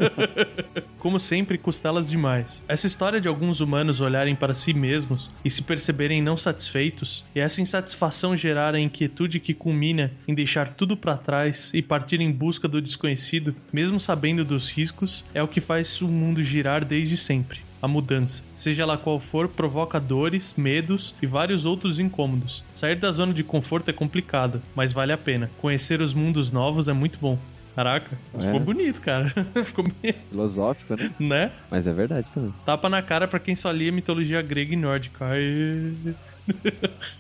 Como 1.01 1.19
sempre, 1.19 1.59
costelas 1.59 2.09
demais. 2.09 2.63
Essa 2.69 2.87
história 2.87 3.21
de 3.21 3.27
alguns 3.27 3.61
humanos 3.61 4.01
olharem 4.01 4.37
para 4.37 4.55
si 4.55 4.73
mesmos 4.73 5.29
e 5.45 5.51
se 5.51 5.63
perceberem 5.63 6.23
não 6.23 6.37
satisfeitos, 6.37 7.25
e 7.35 7.41
essa 7.41 7.61
insatisfação 7.61 8.37
gerar 8.37 8.73
a 8.77 8.81
inquietude 8.81 9.41
que 9.41 9.53
culmina 9.53 10.13
em 10.29 10.35
deixar 10.35 10.75
tudo 10.75 10.97
para 10.97 11.17
trás 11.17 11.73
e 11.75 11.83
partir 11.83 12.21
em 12.21 12.31
busca 12.31 12.69
do 12.69 12.81
desconhecido, 12.81 13.53
mesmo 13.73 13.99
sabendo 13.99 14.45
dos 14.45 14.71
riscos, 14.71 15.25
é 15.35 15.43
o 15.43 15.49
que 15.49 15.61
faz 15.61 16.01
o 16.01 16.07
mundo 16.07 16.41
girar 16.41 16.85
desde 16.85 17.17
sempre. 17.17 17.66
A 17.83 17.89
mudança, 17.89 18.43
seja 18.57 18.83
ela 18.83 18.97
qual 18.97 19.21
for, 19.21 19.49
provoca 19.49 20.01
dores, 20.01 20.55
medos 20.57 21.15
e 21.21 21.27
vários 21.27 21.65
outros 21.67 21.99
incômodos. 21.99 22.65
Sair 22.73 22.97
da 22.97 23.13
zona 23.13 23.35
de 23.35 23.45
conforto 23.45 23.91
é 23.91 23.93
complicado, 23.93 24.63
mas 24.75 24.93
vale 24.93 25.13
a 25.13 25.19
pena. 25.19 25.51
Conhecer 25.59 26.01
os 26.01 26.15
mundos 26.15 26.51
novos 26.51 26.89
é 26.89 26.93
muito 26.93 27.19
bom. 27.21 27.39
Caraca, 27.75 28.17
isso 28.35 28.43
É. 28.45 28.47
ficou 28.47 28.61
bonito, 28.61 29.01
cara. 29.03 29.31
ficou 29.63 29.85
meio, 30.03 30.15
Filosófico, 30.31 30.97
né? 30.97 31.11
né? 31.21 31.53
Mas 31.71 31.87
é 31.87 31.93
verdade 31.93 32.33
também. 32.33 32.53
Tapa 32.65 32.89
na 32.89 33.03
cara 33.03 33.29
pra 33.29 33.39
quem 33.39 33.55
só 33.55 33.71
lia 33.71 33.93
mitologia 33.93 34.41
grega 34.41 34.73
e 34.73 34.77
nórdica. 34.77 35.27
Aê. 35.27 35.93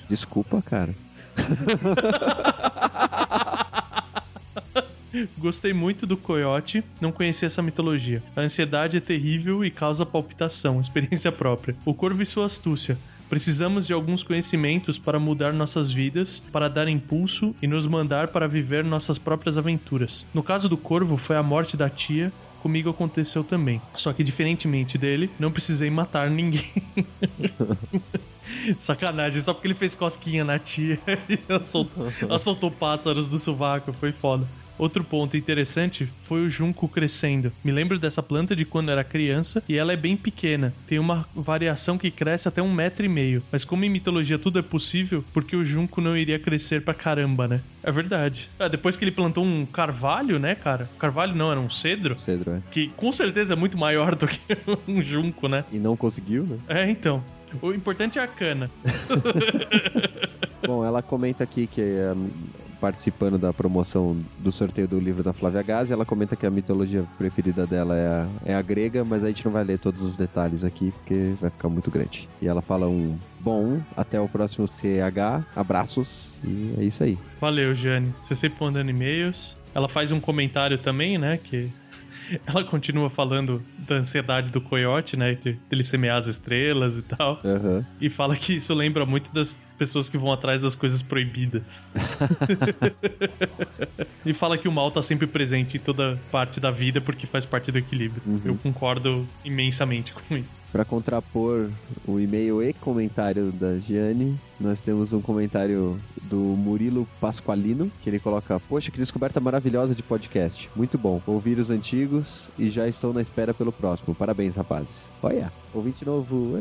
Desculpa, 0.09 0.63
cara. 0.63 0.95
Gostei 5.39 5.73
muito 5.73 6.07
do 6.07 6.17
coiote, 6.17 6.83
não 7.01 7.13
conhecia 7.13 7.47
essa 7.47 7.63
mitologia. 7.63 8.23
A 8.35 8.41
ansiedade 8.41 8.97
é 8.97 9.01
terrível 9.01 9.65
e 9.65 9.71
causa 9.71 10.05
palpitação, 10.05 10.81
experiência 10.81 11.33
própria. 11.33 11.77
O 11.85 11.95
corvo 11.95 12.23
e 12.23 12.27
sua 12.27 12.47
astúcia. 12.47 12.99
Precisamos 13.29 13.87
de 13.87 13.93
alguns 13.93 14.23
conhecimentos 14.23 14.99
para 14.99 15.19
mudar 15.19 15.53
nossas 15.53 15.91
vidas, 15.91 16.41
para 16.53 16.69
dar 16.69 16.87
impulso 16.87 17.55
e 17.61 17.67
nos 17.67 17.87
mandar 17.87 18.29
para 18.29 18.47
viver 18.47 18.85
nossas 18.85 19.19
próprias 19.19 19.59
aventuras. 19.59 20.25
No 20.33 20.45
caso 20.45 20.69
do 20.69 20.77
corvo, 20.77 21.17
foi 21.17 21.37
a 21.37 21.43
morte 21.43 21.77
da 21.77 21.91
tia. 21.91 22.33
Comigo 22.63 22.91
aconteceu 22.91 23.43
também. 23.43 23.81
Só 23.97 24.13
que, 24.13 24.23
diferentemente 24.23 24.97
dele, 24.97 25.29
não 25.39 25.51
precisei 25.51 25.91
matar 25.91 26.31
ninguém. 26.31 26.71
Sacanagem, 28.79 29.41
só 29.41 29.53
porque 29.53 29.67
ele 29.67 29.75
fez 29.75 29.95
cosquinha 29.95 30.45
na 30.45 30.59
tia 30.59 30.99
e 31.29 31.65
soltou, 31.65 32.13
ela 32.21 32.39
soltou 32.39 32.71
pássaros 32.71 33.27
do 33.27 33.39
sovaco, 33.39 33.93
foi 33.93 34.13
foda. 34.13 34.47
Outro 34.79 35.03
ponto 35.03 35.37
interessante 35.37 36.09
foi 36.22 36.45
o 36.45 36.51
junco 36.51 36.89
crescendo. 36.89 37.53
Me 37.64 37.72
lembro 37.72 37.99
dessa 37.99 38.22
planta 38.22 38.55
de 38.55 38.64
quando 38.64 38.91
era 38.91 39.03
criança 39.03 39.62
e 39.68 39.77
ela 39.77 39.93
é 39.93 39.97
bem 39.97 40.16
pequena. 40.16 40.72
Tem 40.87 40.99
uma 40.99 41.27
variação 41.35 41.97
que 41.97 42.11
cresce 42.11 42.49
até 42.49 42.62
um 42.62 42.72
metro 42.72 43.05
e 43.05 43.09
meio. 43.09 43.43
Mas 43.51 43.64
como 43.64 43.85
em 43.85 43.91
mitologia 43.91 44.39
tudo 44.39 44.59
é 44.59 44.62
possível, 44.62 45.24
porque 45.33 45.57
o 45.57 45.64
junco 45.64 46.01
não 46.01 46.16
iria 46.16 46.39
crescer 46.39 46.83
pra 46.83 46.95
caramba, 46.95 47.49
né? 47.49 47.61
É 47.83 47.91
verdade. 47.91 48.51
Ah, 48.59 48.68
depois 48.68 48.97
que 48.97 49.05
ele 49.05 49.11
plantou 49.11 49.45
um 49.45 49.64
carvalho, 49.64 50.39
né, 50.39 50.55
cara? 50.55 50.89
Carvalho 50.99 51.35
não, 51.35 51.51
era 51.51 51.61
um 51.61 51.70
cedro. 51.70 52.18
Cedro, 52.18 52.53
é. 52.53 52.61
Que 52.70 52.89
com 52.89 53.12
certeza 53.12 53.55
é 53.55 53.57
muito 53.57 53.79
maior 53.79 54.14
do 54.14 54.27
que 54.27 54.41
um 54.89 55.01
junco, 55.01 55.49
né? 55.49 55.64
E 55.72 55.79
não 55.79 55.97
conseguiu, 55.97 56.45
né? 56.45 56.59
É, 56.68 56.91
então. 56.91 57.22
O 57.62 57.72
importante 57.72 58.18
é 58.18 58.22
a 58.22 58.27
cana. 58.27 58.70
Bom, 60.66 60.85
ela 60.85 61.01
comenta 61.01 61.45
aqui 61.45 61.66
que 61.66 61.81
é, 61.81 62.12
participando 62.81 63.39
da 63.39 63.53
promoção 63.53 64.16
do 64.39 64.53
sorteio 64.53 64.87
do 64.87 64.99
livro 64.99 65.22
da 65.22 65.33
Flávia 65.33 65.62
Gazi, 65.62 65.93
ela 65.93 66.05
comenta 66.05 66.37
que 66.37 66.47
a 66.47 66.51
mitologia 66.51 67.05
preferida 67.18 67.66
dela 67.66 67.97
é 67.97 68.07
a, 68.07 68.29
é 68.47 68.55
a 68.55 68.62
grega, 68.62 69.05
mas 69.05 69.24
a 69.24 69.29
gente 69.29 69.45
não 69.45 69.53
vai 69.53 69.64
ler 69.64 69.79
todos 69.79 70.03
os 70.03 70.16
detalhes 70.16 70.64
aqui 70.64 70.93
porque 70.93 71.35
vai 71.41 71.51
ficar 71.51 71.68
muito 71.68 71.91
grande. 71.91 72.29
E 72.41 72.47
ela 72.49 72.62
fala 72.62 72.89
um 72.89 73.16
bom, 73.41 73.81
até 73.97 74.20
o 74.20 74.29
próximo 74.29 74.66
CH, 74.66 75.45
abraços, 75.55 76.31
e 76.45 76.74
é 76.79 76.85
isso 76.85 77.03
aí. 77.03 77.18
Valeu, 77.41 77.74
Jane. 77.74 78.12
Você 78.20 78.35
sempre 78.35 78.62
mandando 78.62 78.91
e-mails. 78.91 79.57
Ela 79.74 79.89
faz 79.89 80.11
um 80.11 80.20
comentário 80.20 80.79
também, 80.79 81.18
né? 81.18 81.39
Que 81.43 81.70
ela 82.47 82.64
continua 82.64 83.11
falando 83.11 83.62
da 83.79 83.97
ansiedade 83.97 84.51
do 84.51 84.61
coiote, 84.61 85.16
né? 85.16 85.35
De 85.35 85.59
ele 85.70 85.85
semear 85.85 86.16
as 86.16 86.27
estrelas 86.27 86.99
e 86.99 87.03
tal. 87.03 87.39
Aham. 87.45 87.85
E 88.01 88.11
fala 88.11 88.37
que 88.37 88.57
isso 88.57 88.74
lembra 88.74 89.07
muito 89.07 89.33
das 89.33 89.59
pessoas 89.77 90.09
que 90.09 90.18
vão 90.18 90.33
atrás 90.33 90.61
das 90.61 90.74
coisas 90.74 91.03
proibidas. 91.03 91.95
e 94.24 94.33
fala 94.33 94.59
que 94.59 94.68
o 94.68 94.72
mal 94.72 94.91
tá 94.91 95.03
sempre 95.03 95.27
presente 95.27 95.77
em 95.77 95.81
toda 95.81 96.18
parte 96.31 96.59
da 96.59 96.70
vida 96.70 97.01
porque 97.01 97.27
faz 97.27 97.47
parte 97.47 97.70
do 97.70 97.79
equilíbrio. 97.79 98.22
Eu 98.45 98.57
concordo 98.57 99.27
imensamente 99.45 100.12
com 100.12 100.37
isso. 100.37 100.62
Para 100.72 100.85
contrapor 100.85 101.70
o 102.07 102.18
e-mail 102.18 102.62
e 102.62 102.72
comentário 102.72 103.53
da 103.53 103.79
Gianni, 103.79 104.39
nós 104.59 104.81
temos 104.81 105.12
um 105.12 105.20
comentário 105.20 106.01
do 106.22 106.37
Murilo 106.37 107.07
Pasqualino, 107.20 107.91
que 108.03 108.09
ele 108.09 108.18
coloca: 108.18 108.59
Poxa, 108.61 108.91
que 108.91 108.99
descoberta 108.99 109.39
maravilhosa 109.39 109.95
de 109.95 110.03
podcast. 110.03 110.68
Muito 110.74 110.97
bom. 110.97 111.20
Ouvir 111.27 111.59
os 111.59 111.70
antigos 111.70 112.45
e 112.59 112.70
já 112.70 112.89
estou 112.89 113.12
na 113.12 113.20
espera 113.20 113.53
pelo 113.53 113.70
próximo. 113.70 114.14
Parabéns, 114.14 114.57
rapazes. 114.57 115.09
Olha, 115.22 115.53
ouvinte 115.74 116.05
novo. 116.05 116.55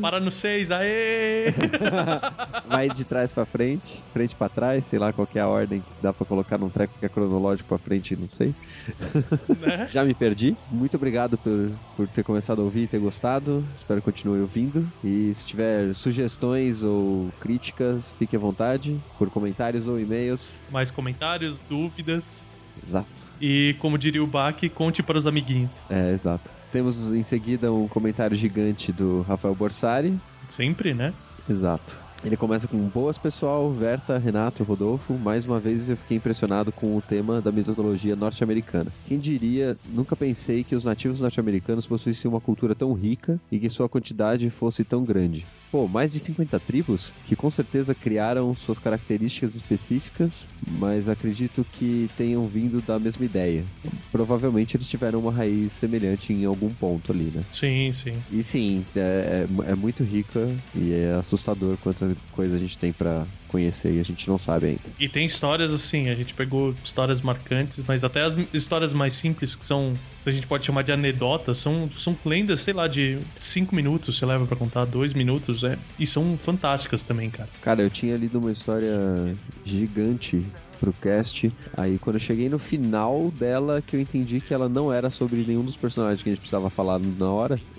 Para 0.00 0.20
no 0.20 0.30
6, 0.30 0.70
aê! 0.70 1.46
Vai 2.66 2.88
de 2.88 3.04
trás 3.04 3.32
pra 3.32 3.44
frente, 3.44 4.00
frente 4.12 4.34
pra 4.34 4.48
trás, 4.48 4.84
sei 4.84 4.98
lá 4.98 5.12
qual 5.12 5.28
é 5.34 5.40
a 5.40 5.48
ordem 5.48 5.80
que 5.80 6.02
dá 6.02 6.12
pra 6.12 6.26
colocar 6.26 6.58
num 6.58 6.68
treco 6.68 6.94
que 6.98 7.06
é 7.06 7.08
cronológico 7.08 7.68
pra 7.68 7.78
frente, 7.78 8.16
não 8.16 8.28
sei. 8.28 8.54
né? 9.60 9.86
Já 9.90 10.04
me 10.04 10.14
perdi. 10.14 10.56
Muito 10.70 10.96
obrigado 10.96 11.36
por, 11.38 11.70
por 11.96 12.08
ter 12.08 12.22
começado 12.22 12.60
a 12.60 12.64
ouvir 12.64 12.84
e 12.84 12.86
ter 12.86 12.98
gostado. 12.98 13.64
Espero 13.78 14.00
que 14.00 14.04
continue 14.04 14.40
ouvindo. 14.40 14.86
E 15.04 15.32
se 15.34 15.46
tiver 15.46 15.94
sugestões 15.94 16.82
ou 16.82 17.30
críticas, 17.40 18.12
fique 18.18 18.36
à 18.36 18.38
vontade, 18.38 18.98
por 19.18 19.30
comentários 19.30 19.86
ou 19.86 19.98
e-mails. 19.98 20.54
Mais 20.70 20.90
comentários, 20.90 21.56
dúvidas. 21.68 22.46
Exato. 22.86 23.08
E 23.40 23.74
como 23.78 23.96
diria 23.96 24.22
o 24.22 24.26
Bach, 24.26 24.56
conte 24.74 25.02
para 25.02 25.16
os 25.16 25.26
amiguinhos. 25.26 25.72
É, 25.88 26.12
exato. 26.12 26.50
Temos 26.70 27.12
em 27.12 27.22
seguida 27.22 27.72
um 27.72 27.88
comentário 27.88 28.36
gigante 28.36 28.92
do 28.92 29.22
Rafael 29.22 29.54
Borsari. 29.54 30.16
Sempre, 30.48 30.94
né? 30.94 31.12
Exato. 31.48 31.96
Ele 32.22 32.36
começa 32.36 32.68
com 32.68 32.76
boas 32.76 33.16
pessoal, 33.16 33.70
Verta, 33.70 34.18
Renato, 34.18 34.62
Rodolfo. 34.62 35.14
Mais 35.14 35.46
uma 35.46 35.58
vez 35.58 35.88
eu 35.88 35.96
fiquei 35.96 36.18
impressionado 36.18 36.70
com 36.70 36.94
o 36.94 37.00
tema 37.00 37.40
da 37.40 37.50
mitologia 37.50 38.14
norte-americana. 38.14 38.92
Quem 39.08 39.18
diria, 39.18 39.74
nunca 39.88 40.14
pensei 40.14 40.62
que 40.62 40.76
os 40.76 40.84
nativos 40.84 41.18
norte-americanos 41.18 41.86
possuíssem 41.86 42.30
uma 42.30 42.40
cultura 42.40 42.74
tão 42.74 42.92
rica 42.92 43.40
e 43.50 43.58
que 43.58 43.70
sua 43.70 43.88
quantidade 43.88 44.50
fosse 44.50 44.84
tão 44.84 45.02
grande. 45.02 45.46
Pô, 45.72 45.86
mais 45.86 46.12
de 46.12 46.18
50 46.18 46.58
tribos 46.58 47.12
que 47.22 47.36
com 47.36 47.48
certeza 47.48 47.94
criaram 47.94 48.52
suas 48.56 48.80
características 48.80 49.54
específicas, 49.54 50.48
mas 50.66 51.08
acredito 51.08 51.64
que 51.70 52.08
tenham 52.16 52.48
vindo 52.48 52.82
da 52.82 52.98
mesma 52.98 53.24
ideia. 53.24 53.64
Provavelmente 54.10 54.76
eles 54.76 54.88
tiveram 54.88 55.20
uma 55.20 55.32
raiz 55.32 55.72
semelhante 55.74 56.32
em 56.32 56.44
algum 56.44 56.74
ponto 56.74 57.12
ali, 57.12 57.30
né? 57.30 57.44
Sim, 57.52 57.92
sim. 57.92 58.24
E 58.28 58.42
sim, 58.42 58.84
é, 58.96 59.46
é- 59.66 59.70
é 59.70 59.76
muito 59.76 60.02
rica 60.02 60.60
e 60.74 60.90
é 60.92 61.12
assustador 61.14 61.78
quanta 61.78 62.16
coisa 62.32 62.56
a 62.56 62.58
gente 62.58 62.76
tem 62.76 62.92
pra 62.92 63.28
conhecer 63.50 63.92
e 63.92 64.00
a 64.00 64.02
gente 64.02 64.28
não 64.28 64.38
sabe 64.38 64.66
ainda. 64.66 64.80
E 64.98 65.08
tem 65.08 65.26
histórias 65.26 65.72
assim, 65.72 66.08
a 66.08 66.14
gente 66.14 66.34
pegou 66.34 66.74
histórias 66.84 67.20
marcantes, 67.20 67.82
mas 67.86 68.04
até 68.04 68.22
as 68.22 68.34
histórias 68.52 68.92
mais 68.92 69.14
simples, 69.14 69.56
que 69.56 69.64
são, 69.64 69.92
se 70.18 70.30
a 70.30 70.32
gente 70.32 70.46
pode 70.46 70.64
chamar 70.64 70.82
de 70.82 70.92
anedotas, 70.92 71.58
são, 71.58 71.90
são 71.92 72.16
lendas, 72.24 72.60
sei 72.60 72.74
lá, 72.74 72.86
de 72.86 73.18
5 73.38 73.74
minutos, 73.74 74.18
você 74.18 74.26
leva 74.26 74.46
pra 74.46 74.56
contar, 74.56 74.84
2 74.84 75.14
minutos, 75.14 75.64
é. 75.64 75.76
E 75.98 76.06
são 76.06 76.38
fantásticas 76.38 77.04
também, 77.04 77.30
cara. 77.30 77.48
Cara, 77.60 77.82
eu 77.82 77.90
tinha 77.90 78.16
lido 78.16 78.38
uma 78.38 78.52
história 78.52 79.36
gigante 79.64 80.44
pro 80.80 80.92
cast. 80.94 81.52
Aí 81.76 81.98
quando 81.98 82.16
eu 82.16 82.20
cheguei 82.20 82.48
no 82.48 82.58
final 82.58 83.30
dela, 83.38 83.82
que 83.86 83.94
eu 83.94 84.00
entendi 84.00 84.40
que 84.40 84.54
ela 84.54 84.68
não 84.68 84.90
era 84.92 85.10
sobre 85.10 85.44
nenhum 85.46 85.62
dos 85.62 85.76
personagens 85.76 86.22
que 86.22 86.30
a 86.30 86.32
gente 86.32 86.40
precisava 86.40 86.70
falar 86.70 86.98
na 86.98 87.30
hora. 87.30 87.60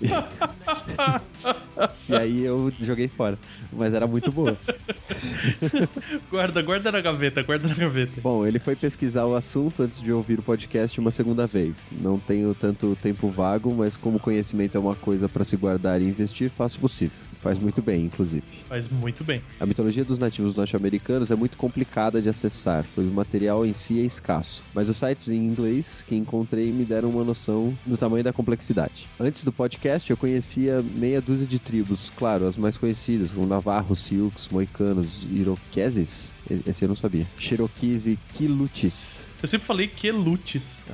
e 2.08 2.14
aí 2.14 2.42
eu 2.42 2.72
joguei 2.80 3.08
fora. 3.08 3.36
Mas 3.72 3.92
era 3.92 4.06
muito 4.06 4.30
boa. 4.30 4.56
Guarda, 6.30 6.62
guarda 6.62 6.92
na 6.92 7.00
gaveta, 7.00 7.42
guarda 7.42 7.68
na 7.68 7.74
gaveta. 7.74 8.20
Bom, 8.20 8.46
ele 8.46 8.58
foi 8.58 8.76
pesquisar 8.76 9.24
o 9.24 9.34
assunto 9.34 9.82
antes 9.82 10.00
de 10.00 10.12
ouvir 10.12 10.38
o 10.38 10.42
podcast 10.42 10.98
uma 11.00 11.10
segunda 11.10 11.46
vez. 11.46 11.90
Não 12.00 12.18
tenho 12.18 12.54
tanto 12.54 12.96
tempo 13.00 13.28
vago, 13.28 13.74
mas 13.74 13.96
como 13.96 14.20
conhecimento 14.20 14.76
é 14.76 14.80
uma 14.80 14.94
coisa 14.94 15.28
para 15.28 15.44
se 15.44 15.56
guardar 15.56 16.00
e 16.00 16.04
investir, 16.04 16.50
faço 16.50 16.78
o 16.78 16.80
possível. 16.80 17.16
Faz 17.42 17.58
muito 17.58 17.82
bem, 17.82 18.04
inclusive. 18.04 18.44
Faz 18.68 18.88
muito 18.88 19.24
bem. 19.24 19.42
A 19.58 19.66
mitologia 19.66 20.04
dos 20.04 20.16
nativos 20.16 20.54
norte-americanos 20.54 21.28
é 21.32 21.34
muito 21.34 21.58
complicada 21.58 22.22
de 22.22 22.28
acessar, 22.28 22.86
pois 22.94 23.08
o 23.08 23.10
material 23.10 23.66
em 23.66 23.72
si 23.74 23.98
é 24.00 24.04
escasso. 24.04 24.62
Mas 24.72 24.88
os 24.88 24.96
sites 24.96 25.28
em 25.28 25.38
inglês 25.38 26.04
que 26.06 26.14
encontrei 26.14 26.70
me 26.70 26.84
deram 26.84 27.10
uma 27.10 27.24
noção 27.24 27.76
do 27.84 27.96
tamanho 27.96 28.22
da 28.22 28.32
complexidade. 28.32 29.08
Antes 29.18 29.42
do 29.42 29.50
podcast, 29.50 30.08
eu 30.08 30.16
conhecia 30.16 30.80
meia 30.94 31.20
dúzia 31.20 31.44
de 31.46 31.58
tribos, 31.58 32.12
claro, 32.16 32.46
as 32.46 32.56
mais 32.56 32.78
conhecidas, 32.78 33.32
como 33.32 33.44
Navarros, 33.44 33.98
Sioux, 33.98 34.48
Moicanos, 34.52 35.26
Iroqueses. 35.28 36.32
Esse 36.64 36.84
eu 36.84 36.88
não 36.88 36.96
sabia. 36.96 37.26
Cherokees 37.38 38.06
e 38.06 38.16
Quilutis. 38.34 39.20
Eu 39.42 39.48
sempre 39.48 39.66
falei 39.66 39.88
quelutes. 39.88 40.84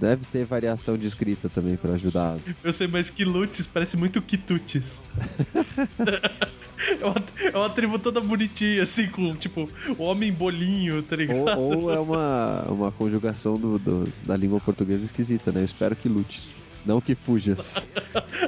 Deve 0.00 0.24
ter 0.26 0.44
variação 0.44 0.96
de 0.96 1.06
escrita 1.08 1.48
também 1.48 1.76
para 1.76 1.94
ajudar. 1.94 2.36
Eu 2.62 2.72
sei, 2.72 2.86
mas 2.86 3.10
quilutes 3.10 3.66
parece 3.66 3.96
muito 3.96 4.22
quitutes. 4.22 5.00
é, 7.00 7.04
uma, 7.04 7.24
é 7.52 7.56
uma 7.56 7.70
tribo 7.70 7.98
toda 7.98 8.20
bonitinha, 8.20 8.82
assim, 8.84 9.08
com, 9.08 9.34
tipo, 9.34 9.68
o 9.98 10.02
homem 10.04 10.32
bolinho, 10.32 11.02
tá 11.02 11.16
ligado? 11.16 11.58
Ou, 11.58 11.82
ou 11.84 11.92
é 11.92 11.98
uma, 11.98 12.62
uma 12.68 12.92
conjugação 12.92 13.54
do, 13.54 13.78
do- 13.78 14.12
da 14.24 14.36
língua 14.36 14.60
portuguesa 14.60 15.04
esquisita, 15.04 15.50
né? 15.50 15.60
Eu 15.60 15.64
espero 15.64 15.96
que 15.96 16.08
lutes. 16.08 16.62
Não 16.88 17.02
que 17.02 17.14
fujas. 17.14 17.86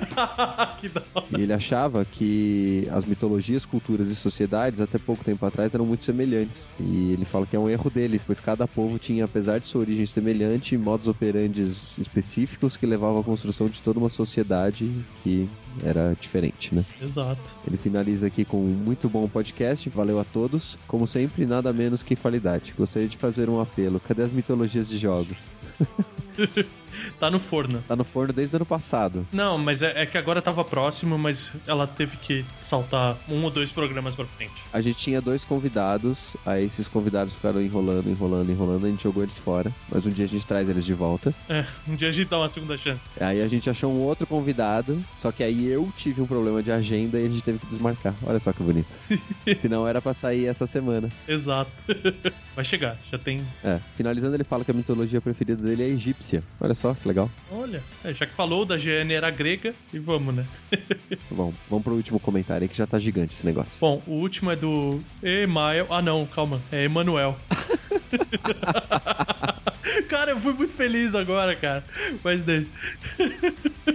que 0.81 0.89
da 0.89 1.03
hora. 1.15 1.27
E 1.39 1.43
ele 1.43 1.53
achava 1.53 2.05
que 2.07 2.89
as 2.91 3.05
mitologias, 3.05 3.67
culturas 3.67 4.09
e 4.09 4.17
sociedades, 4.17 4.81
até 4.81 4.97
pouco 4.97 5.23
tempo 5.23 5.45
atrás, 5.45 5.75
eram 5.75 5.85
muito 5.85 6.03
semelhantes. 6.03 6.67
E 6.81 7.13
ele 7.13 7.27
fala 7.27 7.47
que 7.47 7.55
é 7.55 7.59
um 7.59 7.69
erro 7.69 7.91
dele, 7.91 8.19
pois 8.27 8.41
cada 8.41 8.67
povo 8.67 8.99
tinha, 8.99 9.27
apesar 9.27 9.61
de 9.61 9.67
sua 9.67 9.83
origem 9.83 10.07
semelhante, 10.07 10.77
modos 10.79 11.07
operandes 11.07 11.99
específicos 11.99 12.79
que 12.79 12.87
levavam 12.87 13.21
à 13.21 13.23
construção 13.23 13.67
de 13.67 13.81
toda 13.83 13.99
uma 13.99 14.09
sociedade 14.09 14.91
que 15.23 15.47
era 15.85 16.17
diferente, 16.19 16.75
né? 16.75 16.83
Exato. 17.01 17.55
Ele 17.67 17.77
finaliza 17.77 18.27
aqui 18.27 18.45
com 18.45 18.57
um 18.57 18.69
muito 18.69 19.07
bom 19.09 19.29
podcast. 19.29 19.89
Valeu 19.91 20.19
a 20.19 20.25
todos. 20.25 20.79
Como 20.89 21.07
sempre, 21.07 21.45
nada 21.45 21.73
menos 21.75 22.03
que 22.03 22.17
qualidade. 22.17 22.75
Gostaria 22.77 23.09
de 23.09 23.19
fazer 23.19 23.51
um 23.51 23.61
apelo. 23.61 24.01
Cadê 24.01 24.23
as 24.23 24.33
mitologias 24.33 24.89
de 24.89 24.97
jogos? 24.97 25.53
Tá 27.19 27.31
no 27.31 27.39
forno. 27.39 27.83
Tá 27.87 27.97
no 27.97 28.05
forno 28.05 28.33
desde 28.33 28.55
o 28.55 28.59
ano 28.59 28.67
passado. 28.67 29.27
Não, 29.33 29.59
mas 29.59 29.83
é, 29.83 30.03
é 30.03 30.07
que 30.07 30.19
agora 30.19 30.43
tava 30.43 30.65
próximo, 30.65 31.19
mas 31.19 31.53
ela 31.67 31.87
teve 31.87 32.17
que 32.17 32.45
saltar 32.61 33.17
um 33.29 33.43
ou 33.45 33.51
dois 33.51 33.71
programas 33.71 34.15
pra 34.15 34.25
frente. 34.25 34.63
A 34.73 34.81
gente 34.81 34.97
tinha 34.97 35.21
dois 35.21 35.45
convidados, 35.45 36.37
aí 36.45 36.65
esses 36.65 36.89
convidados 36.89 37.35
ficaram 37.35 37.61
enrolando, 37.61 38.09
enrolando, 38.09 38.51
enrolando, 38.51 38.87
a 38.87 38.91
gente 38.91 39.03
jogou 39.03 39.23
eles 39.23 39.39
fora. 39.39 39.73
Mas 39.89 40.07
um 40.07 40.11
dia 40.11 40.25
a 40.25 40.29
gente 40.29 40.47
traz 40.47 40.69
eles 40.69 40.85
de 40.85 40.95
volta. 40.95 41.35
É, 41.49 41.65
um 41.87 41.95
dia 41.95 42.09
a 42.09 42.13
gente 42.13 42.29
dá 42.29 42.39
uma 42.39 42.49
segunda 42.49 42.77
chance. 42.77 43.07
Aí 43.21 43.41
a 43.41 43.49
gente 43.49 43.69
achou 43.69 43.93
um 43.93 44.01
outro 44.01 44.27
convidado, 44.27 45.03
só 45.19 45.31
que 45.31 45.43
aí 45.43 45.67
eu 45.67 45.93
tive 45.97 46.21
um 46.21 46.27
problema 46.27 46.63
de 46.63 46.73
agenda 46.73 47.19
e 47.19 47.27
a 47.27 47.29
gente 47.29 47.43
teve 47.43 47.59
que 47.59 47.67
desmarcar. 47.67 48.15
Olha 48.27 48.39
só 48.39 48.53
que 48.53 48.63
bonito. 48.63 48.97
Senão 49.59 49.87
era 49.87 50.01
pra 50.01 50.15
sair 50.15 50.47
essa 50.47 50.67
semana. 50.67 51.09
Exato. 51.29 51.71
Vai 52.57 52.65
chegar, 52.65 52.99
já 53.11 53.19
tem. 53.19 53.41
É, 53.65 53.79
finalizando, 53.95 54.35
ele 54.35 54.45
fala 54.45 54.65
que 54.65 54.71
a 54.71 54.75
mitologia 54.75 55.21
preferida 55.21 55.63
dele 55.63 55.83
é 55.83 55.87
a 55.87 55.91
egípcia. 56.31 56.43
Olha 56.61 56.75
só 56.75 56.95
que 56.95 57.07
legal. 57.07 57.29
Olha, 57.51 57.83
é, 58.05 58.13
já 58.13 58.27
que 58.27 58.33
falou 58.33 58.65
da 58.65 58.77
GN 58.77 59.13
era 59.13 59.31
grega, 59.31 59.75
e 59.93 59.99
vamos, 59.99 60.35
né? 60.35 60.47
Bom, 61.31 61.53
vamos 61.69 61.85
pro 61.85 61.95
último 61.95 62.21
comentário 62.21 62.63
aí 62.63 62.69
que 62.69 62.77
já 62.77 62.87
tá 62.87 62.99
gigante 62.99 63.35
esse 63.35 63.45
negócio. 63.45 63.79
Bom, 63.81 64.03
o 64.07 64.13
último 64.13 64.51
é 64.51 64.57
do 64.57 65.01
Emael. 65.23 65.87
Ah, 65.91 66.01
não, 66.01 66.25
calma. 66.27 66.61
É 66.71 66.85
Emanuel. 66.85 67.37
cara, 70.09 70.33
eu 70.33 70.41
fui 70.41 70.53
muito 70.53 70.73
feliz 70.75 71.15
agora, 71.15 71.55
cara. 71.55 71.85
Mas 72.23 72.43
daí. 72.43 72.67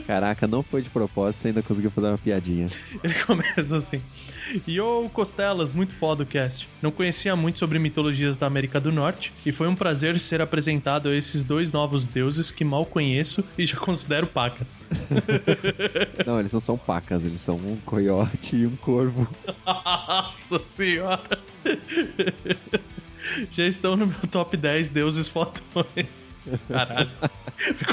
Caraca, 0.06 0.48
não 0.48 0.62
foi 0.62 0.82
de 0.82 0.90
propósito, 0.90 1.48
ainda 1.48 1.62
conseguiu 1.62 1.92
fazer 1.92 2.08
uma 2.08 2.18
piadinha. 2.18 2.70
Ele 3.04 3.14
começa 3.26 3.78
assim. 3.78 4.02
Yo, 4.68 5.10
Costelas, 5.12 5.74
muito 5.74 5.94
foda 5.94 6.24
o 6.24 6.26
cast. 6.26 6.68
Não 6.82 6.92
conhecia 6.92 7.36
muito 7.36 7.60
sobre 7.60 7.80
mitologias 7.80 8.36
da 8.36 8.46
América 8.46 8.80
do 8.80 8.92
Norte 8.92 9.34
e 9.46 9.52
foi 9.52 9.68
um 9.68 9.76
prazer 9.76 10.20
ser 10.20 10.42
apresentado 10.42 11.10
a 11.10 11.16
esses 11.16 11.44
dois 11.44 11.72
novos 11.72 12.06
deuses 12.06 12.52
que 12.52 12.64
mal 12.64 12.86
conheço 12.86 13.44
e 13.58 13.66
já 13.66 13.78
considero 13.78 14.28
pacas. 14.28 14.80
Não, 16.26 16.40
eles 16.40 16.54
não 16.54 16.60
são 16.60 16.78
pacas, 16.78 17.24
eles 17.26 17.42
são 17.42 17.56
um 17.56 17.78
coiote 17.86 18.56
e 18.56 18.66
um 18.66 18.76
corvo. 18.76 19.28
Nossa 19.66 20.64
senhora! 20.66 21.22
Já 23.52 23.66
estão 23.66 23.96
no 23.96 24.08
meu 24.08 24.20
top 24.32 24.56
10 24.56 24.90
deuses 24.90 25.28
fotões. 25.28 26.36
Caralho. 26.68 27.10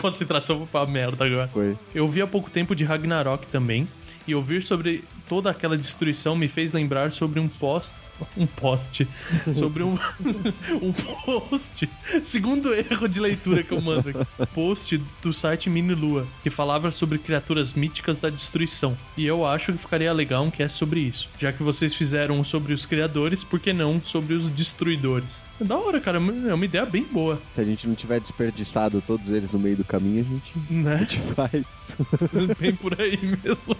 Concentração 0.01 0.59
foi 0.59 0.67
pra 0.67 0.87
merda 0.87 1.25
agora. 1.25 1.49
Foi. 1.49 1.77
Eu 1.95 2.07
vi 2.07 2.21
há 2.21 2.27
pouco 2.27 2.51
tempo 2.51 2.75
de 2.75 2.85
Ragnarok 2.85 3.47
também, 3.49 3.89
e 4.27 4.35
ouvir 4.35 4.63
sobre 4.63 5.05
toda 5.29 5.51
aquela 5.51 5.77
destruição 5.77 6.37
me 6.37 6.49
fez 6.49 6.73
lembrar 6.73 7.13
sobre 7.13 7.41
um 7.41 7.49
post. 7.49 7.93
Um 8.37 8.47
post. 8.47 9.09
Sobre 9.53 9.83
um. 9.83 9.99
um 10.81 10.93
post. 10.93 11.89
Segundo 12.23 12.75
erro 12.75 13.09
de 13.09 13.21
leitura 13.21 13.63
que 13.63 13.73
eu 13.73 13.81
mando 13.81 14.11
aqui. 14.11 14.47
Post 14.55 15.03
do 15.21 15.33
site 15.33 15.69
Mini 15.69 15.95
Lua, 15.95 16.27
que 16.43 16.51
falava 16.51 16.91
sobre 16.91 17.19
criaturas 17.19 17.73
míticas 17.73 18.19
da 18.19 18.31
destruição. 18.31 18.97
E 19.17 19.27
eu 19.27 19.45
acho 19.47 19.73
que 19.73 19.79
ficaria 19.79 20.13
legal 20.13 20.45
um 20.45 20.51
cast 20.51 20.79
sobre 20.79 21.01
isso. 21.01 21.29
Já 21.39 21.53
que 21.53 21.63
vocês 21.63 21.95
fizeram 21.95 22.43
sobre 22.45 22.73
os 22.73 22.87
criadores, 22.87 23.45
por 23.45 23.61
que 23.61 23.73
não 23.73 24.01
sobre 24.05 24.35
os 24.35 24.49
destruidores? 24.49 25.43
É 25.63 25.65
da 25.65 25.77
hora, 25.79 26.01
cara. 26.01 26.19
É 26.19 26.55
uma 26.55 26.65
ideia 26.65 26.85
bem 26.85 27.05
boa. 27.05 27.41
Se 27.51 27.61
a 27.61 27.65
gente 27.65 27.87
não 27.89 27.95
tiver 27.95 28.21
desperdiçado 28.21 29.03
todos 29.07 29.31
eles 29.31 29.51
no 29.53 29.59
meio 29.59 29.77
do 29.77 29.85
caminho, 29.85 30.21
a 30.21 30.25
gente, 30.35 30.53
a 30.57 30.73
Né? 30.75 30.99
gente 30.99 31.19
faz. 31.21 31.97
Bem 32.59 32.75
por 32.75 33.01
aí 33.01 33.19
mesmo. 33.45 33.77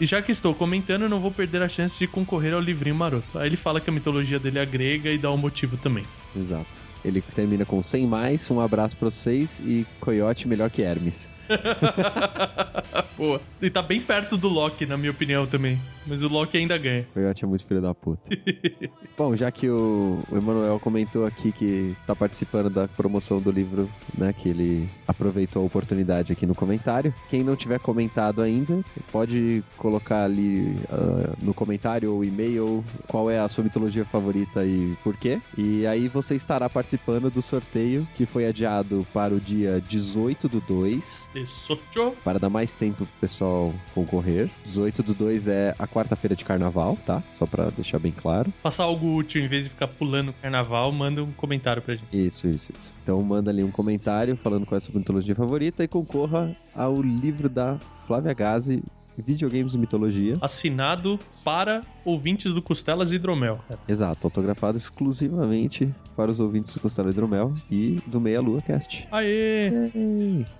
e 0.00 0.04
já 0.06 0.20
que 0.22 0.30
estou 0.32 0.54
comentando, 0.54 1.02
eu 1.02 1.08
não 1.08 1.20
vou 1.20 1.30
perder 1.30 1.62
a 1.62 1.68
chance 1.68 1.98
de 1.98 2.06
concorrer 2.06 2.54
ao 2.54 2.60
livrinho 2.60 2.94
maroto. 2.96 3.38
Aí 3.38 3.46
ele 3.48 3.56
fala 3.56 3.80
que 3.80 3.88
a 3.90 3.92
mitologia 3.92 4.38
dele 4.38 4.58
é 4.58 4.66
grega 4.66 5.10
e 5.10 5.18
dá 5.18 5.30
um 5.32 5.36
motivo 5.36 5.76
também. 5.76 6.04
Exato. 6.36 6.66
Ele 7.04 7.20
termina 7.22 7.64
com 7.64 7.82
100 7.82 8.06
mais, 8.06 8.50
um 8.50 8.60
abraço 8.60 8.96
pra 8.96 9.10
vocês 9.10 9.60
e 9.64 9.86
coiote 10.00 10.46
melhor 10.48 10.68
que 10.70 10.82
Hermes. 10.82 11.30
Boa. 13.16 13.40
E 13.60 13.70
tá 13.70 13.82
bem 13.82 14.00
perto 14.00 14.36
do 14.36 14.48
Loki, 14.48 14.86
na 14.86 14.96
minha 14.96 15.10
opinião 15.10 15.46
também. 15.46 15.78
Mas 16.06 16.22
o 16.22 16.28
Loki 16.28 16.56
ainda 16.56 16.78
ganha. 16.78 17.06
Coyote 17.12 17.44
é 17.44 17.46
muito 17.46 17.66
filho 17.66 17.82
da 17.82 17.94
puta. 17.94 18.22
Bom, 19.16 19.36
já 19.36 19.50
que 19.50 19.68
o, 19.68 20.18
o 20.30 20.36
Emanuel 20.36 20.80
comentou 20.80 21.26
aqui 21.26 21.52
que 21.52 21.94
tá 22.06 22.16
participando 22.16 22.70
da 22.70 22.88
promoção 22.88 23.40
do 23.40 23.50
livro, 23.50 23.90
né? 24.16 24.32
Que 24.32 24.48
ele 24.48 24.88
aproveitou 25.06 25.62
a 25.62 25.66
oportunidade 25.66 26.32
aqui 26.32 26.46
no 26.46 26.54
comentário. 26.54 27.12
Quem 27.28 27.42
não 27.42 27.56
tiver 27.56 27.78
comentado 27.78 28.40
ainda, 28.40 28.82
pode 29.12 29.62
colocar 29.76 30.24
ali 30.24 30.76
ah, 30.90 31.34
no 31.42 31.52
comentário 31.52 32.12
ou 32.12 32.24
e-mail 32.24 32.84
qual 33.06 33.30
é 33.30 33.38
a 33.38 33.48
sua 33.48 33.64
mitologia 33.64 34.04
favorita 34.04 34.64
e 34.64 34.96
por 35.04 35.16
quê. 35.16 35.40
E 35.56 35.86
aí 35.86 36.08
você 36.08 36.34
estará 36.34 36.68
participando 36.70 37.30
do 37.30 37.42
sorteio 37.42 38.06
que 38.16 38.24
foi 38.24 38.46
adiado 38.46 39.06
para 39.12 39.34
o 39.34 39.40
dia 39.40 39.82
18 39.86 40.48
do 40.48 40.60
2. 40.60 41.28
Isso. 41.42 41.78
Para 42.24 42.38
dar 42.38 42.48
mais 42.48 42.72
tempo 42.72 42.98
pro 42.98 43.20
pessoal 43.20 43.74
concorrer. 43.94 44.50
18 44.64 45.02
do 45.02 45.14
2 45.14 45.48
é 45.48 45.74
a 45.78 45.86
quarta-feira 45.86 46.34
de 46.34 46.44
carnaval, 46.44 46.96
tá? 47.06 47.22
Só 47.30 47.46
pra 47.46 47.70
deixar 47.70 47.98
bem 47.98 48.12
claro. 48.12 48.52
Passar 48.62 48.84
algo 48.84 49.16
útil 49.16 49.42
em 49.42 49.48
vez 49.48 49.64
de 49.64 49.70
ficar 49.70 49.88
pulando 49.88 50.32
carnaval, 50.32 50.90
manda 50.92 51.22
um 51.22 51.32
comentário 51.32 51.82
pra 51.82 51.94
gente. 51.94 52.06
Isso, 52.12 52.48
isso, 52.48 52.72
isso. 52.76 52.94
Então 53.02 53.22
manda 53.22 53.50
ali 53.50 53.62
um 53.62 53.70
comentário 53.70 54.36
falando 54.36 54.66
qual 54.66 54.76
é 54.76 54.78
a 54.78 54.80
sua 54.80 54.98
mitologia 54.98 55.34
favorita 55.34 55.84
e 55.84 55.88
concorra 55.88 56.54
ao 56.74 57.00
livro 57.00 57.48
da 57.48 57.78
Flávia 58.06 58.32
Gazi, 58.32 58.82
Videogames 59.22 59.74
e 59.74 59.78
Mitologia. 59.78 60.36
Assinado 60.40 61.18
para 61.44 61.82
ouvintes 62.04 62.54
do 62.54 62.62
Costelas 62.62 63.12
e 63.12 63.16
Hidromel. 63.16 63.58
Exato, 63.88 64.26
autografado 64.26 64.76
exclusivamente 64.76 65.88
para 66.16 66.30
os 66.30 66.40
ouvintes 66.40 66.74
do 66.74 66.80
Costela 66.80 67.10
Hidromel 67.10 67.54
e 67.70 68.00
do 68.06 68.20
Meia 68.20 68.40
Lua 68.40 68.60
Cast. 68.60 69.06
Aê! 69.12 69.70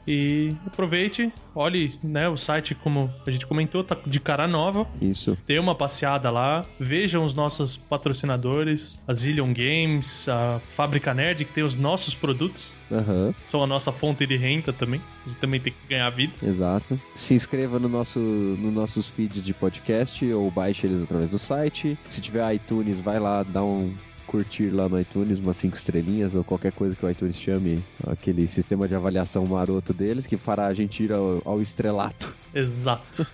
E 0.07 0.55
aproveite, 0.67 1.33
olhe 1.55 1.95
né, 2.03 2.29
o 2.29 2.37
site, 2.37 2.75
como 2.75 3.11
a 3.27 3.31
gente 3.31 3.47
comentou, 3.47 3.83
tá 3.83 3.97
de 4.07 4.21
cara 4.21 4.47
nova. 4.47 4.87
Isso. 5.01 5.37
Dê 5.47 5.59
uma 5.59 5.75
passeada 5.75 6.31
lá, 6.31 6.65
vejam 6.79 7.25
os 7.25 7.35
nossos 7.35 7.77
patrocinadores, 7.77 8.99
a 9.07 9.15
Zillion 9.15 9.53
Games, 9.53 10.29
a 10.29 10.61
Fábrica 10.77 11.13
Nerd, 11.15 11.45
que 11.45 11.53
tem 11.53 11.65
os 11.65 11.75
nossos 11.75 12.15
produtos, 12.15 12.77
Aham, 12.91 13.35
são 13.45 13.63
a 13.63 13.67
nossa 13.67 13.91
fonte 13.91 14.27
de 14.27 14.37
renda 14.37 14.73
também. 14.73 15.01
A 15.27 15.29
gente 15.31 15.41
também 15.41 15.61
tem 15.61 15.73
que 15.73 15.89
ganhar 15.89 16.09
vida. 16.11 16.33
exato. 16.43 16.99
Se 17.15 17.35
inscreva 17.35 17.79
no 17.79 17.89
nosso, 17.89 18.48
no 18.57 18.71
nossos 18.71 19.09
feeds 19.09 19.45
de 19.45 19.53
podcast 19.53 20.25
ou 20.33 20.51
baixe 20.51 20.87
eles 20.87 21.03
através 21.03 21.31
do 21.31 21.39
site. 21.39 21.99
Se 22.09 22.21
tiver 22.21 22.55
iTunes, 22.55 23.01
vai 23.01 23.19
lá, 23.19 23.43
dá 23.43 23.63
um 23.63 23.93
curtir 24.29 24.69
lá 24.71 24.89
no 24.89 25.01
iTunes, 25.01 25.39
umas 25.39 25.57
cinco 25.57 25.77
estrelinhas 25.77 26.35
ou 26.35 26.45
qualquer 26.45 26.73
coisa 26.73 26.95
que 26.95 27.05
o 27.05 27.11
iTunes 27.11 27.41
chame, 27.41 27.83
aquele 28.07 28.47
sistema 28.47 28.87
de 28.87 28.95
avaliação 28.95 29.45
maroto 29.47 29.95
deles 29.95 30.27
que 30.27 30.37
fará 30.37 30.67
a 30.67 30.75
gente 30.75 31.03
ir 31.03 31.13
ao, 31.13 31.41
ao 31.45 31.63
estrelato. 31.63 32.33
Exato. 32.55 33.27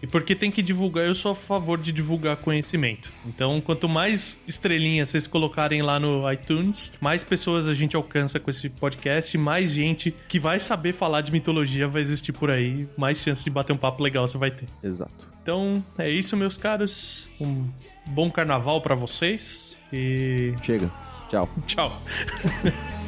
E 0.00 0.06
porque 0.06 0.34
tem 0.34 0.50
que 0.50 0.62
divulgar, 0.62 1.04
eu 1.06 1.14
sou 1.14 1.32
a 1.32 1.34
favor 1.34 1.76
de 1.76 1.92
divulgar 1.92 2.36
conhecimento. 2.36 3.10
Então, 3.26 3.60
quanto 3.60 3.88
mais 3.88 4.40
estrelinhas 4.46 5.08
vocês 5.08 5.26
colocarem 5.26 5.82
lá 5.82 5.98
no 5.98 6.30
iTunes, 6.30 6.92
mais 7.00 7.24
pessoas 7.24 7.68
a 7.68 7.74
gente 7.74 7.96
alcança 7.96 8.38
com 8.38 8.48
esse 8.48 8.70
podcast, 8.70 9.36
mais 9.36 9.72
gente 9.72 10.14
que 10.28 10.38
vai 10.38 10.60
saber 10.60 10.92
falar 10.92 11.22
de 11.22 11.32
mitologia 11.32 11.88
vai 11.88 12.00
existir 12.00 12.32
por 12.32 12.50
aí, 12.50 12.86
mais 12.96 13.18
chance 13.18 13.42
de 13.42 13.50
bater 13.50 13.72
um 13.72 13.76
papo 13.76 14.02
legal 14.02 14.26
você 14.26 14.38
vai 14.38 14.52
ter. 14.52 14.68
Exato. 14.84 15.26
Então, 15.42 15.82
é 15.98 16.08
isso, 16.08 16.36
meus 16.36 16.56
caros. 16.56 17.28
Um 17.40 17.68
bom 18.06 18.30
carnaval 18.30 18.80
pra 18.80 18.94
vocês 18.94 19.77
e 19.92 20.54
Chega. 20.62 20.90
Tchau. 21.28 21.48
tchau. 21.66 21.92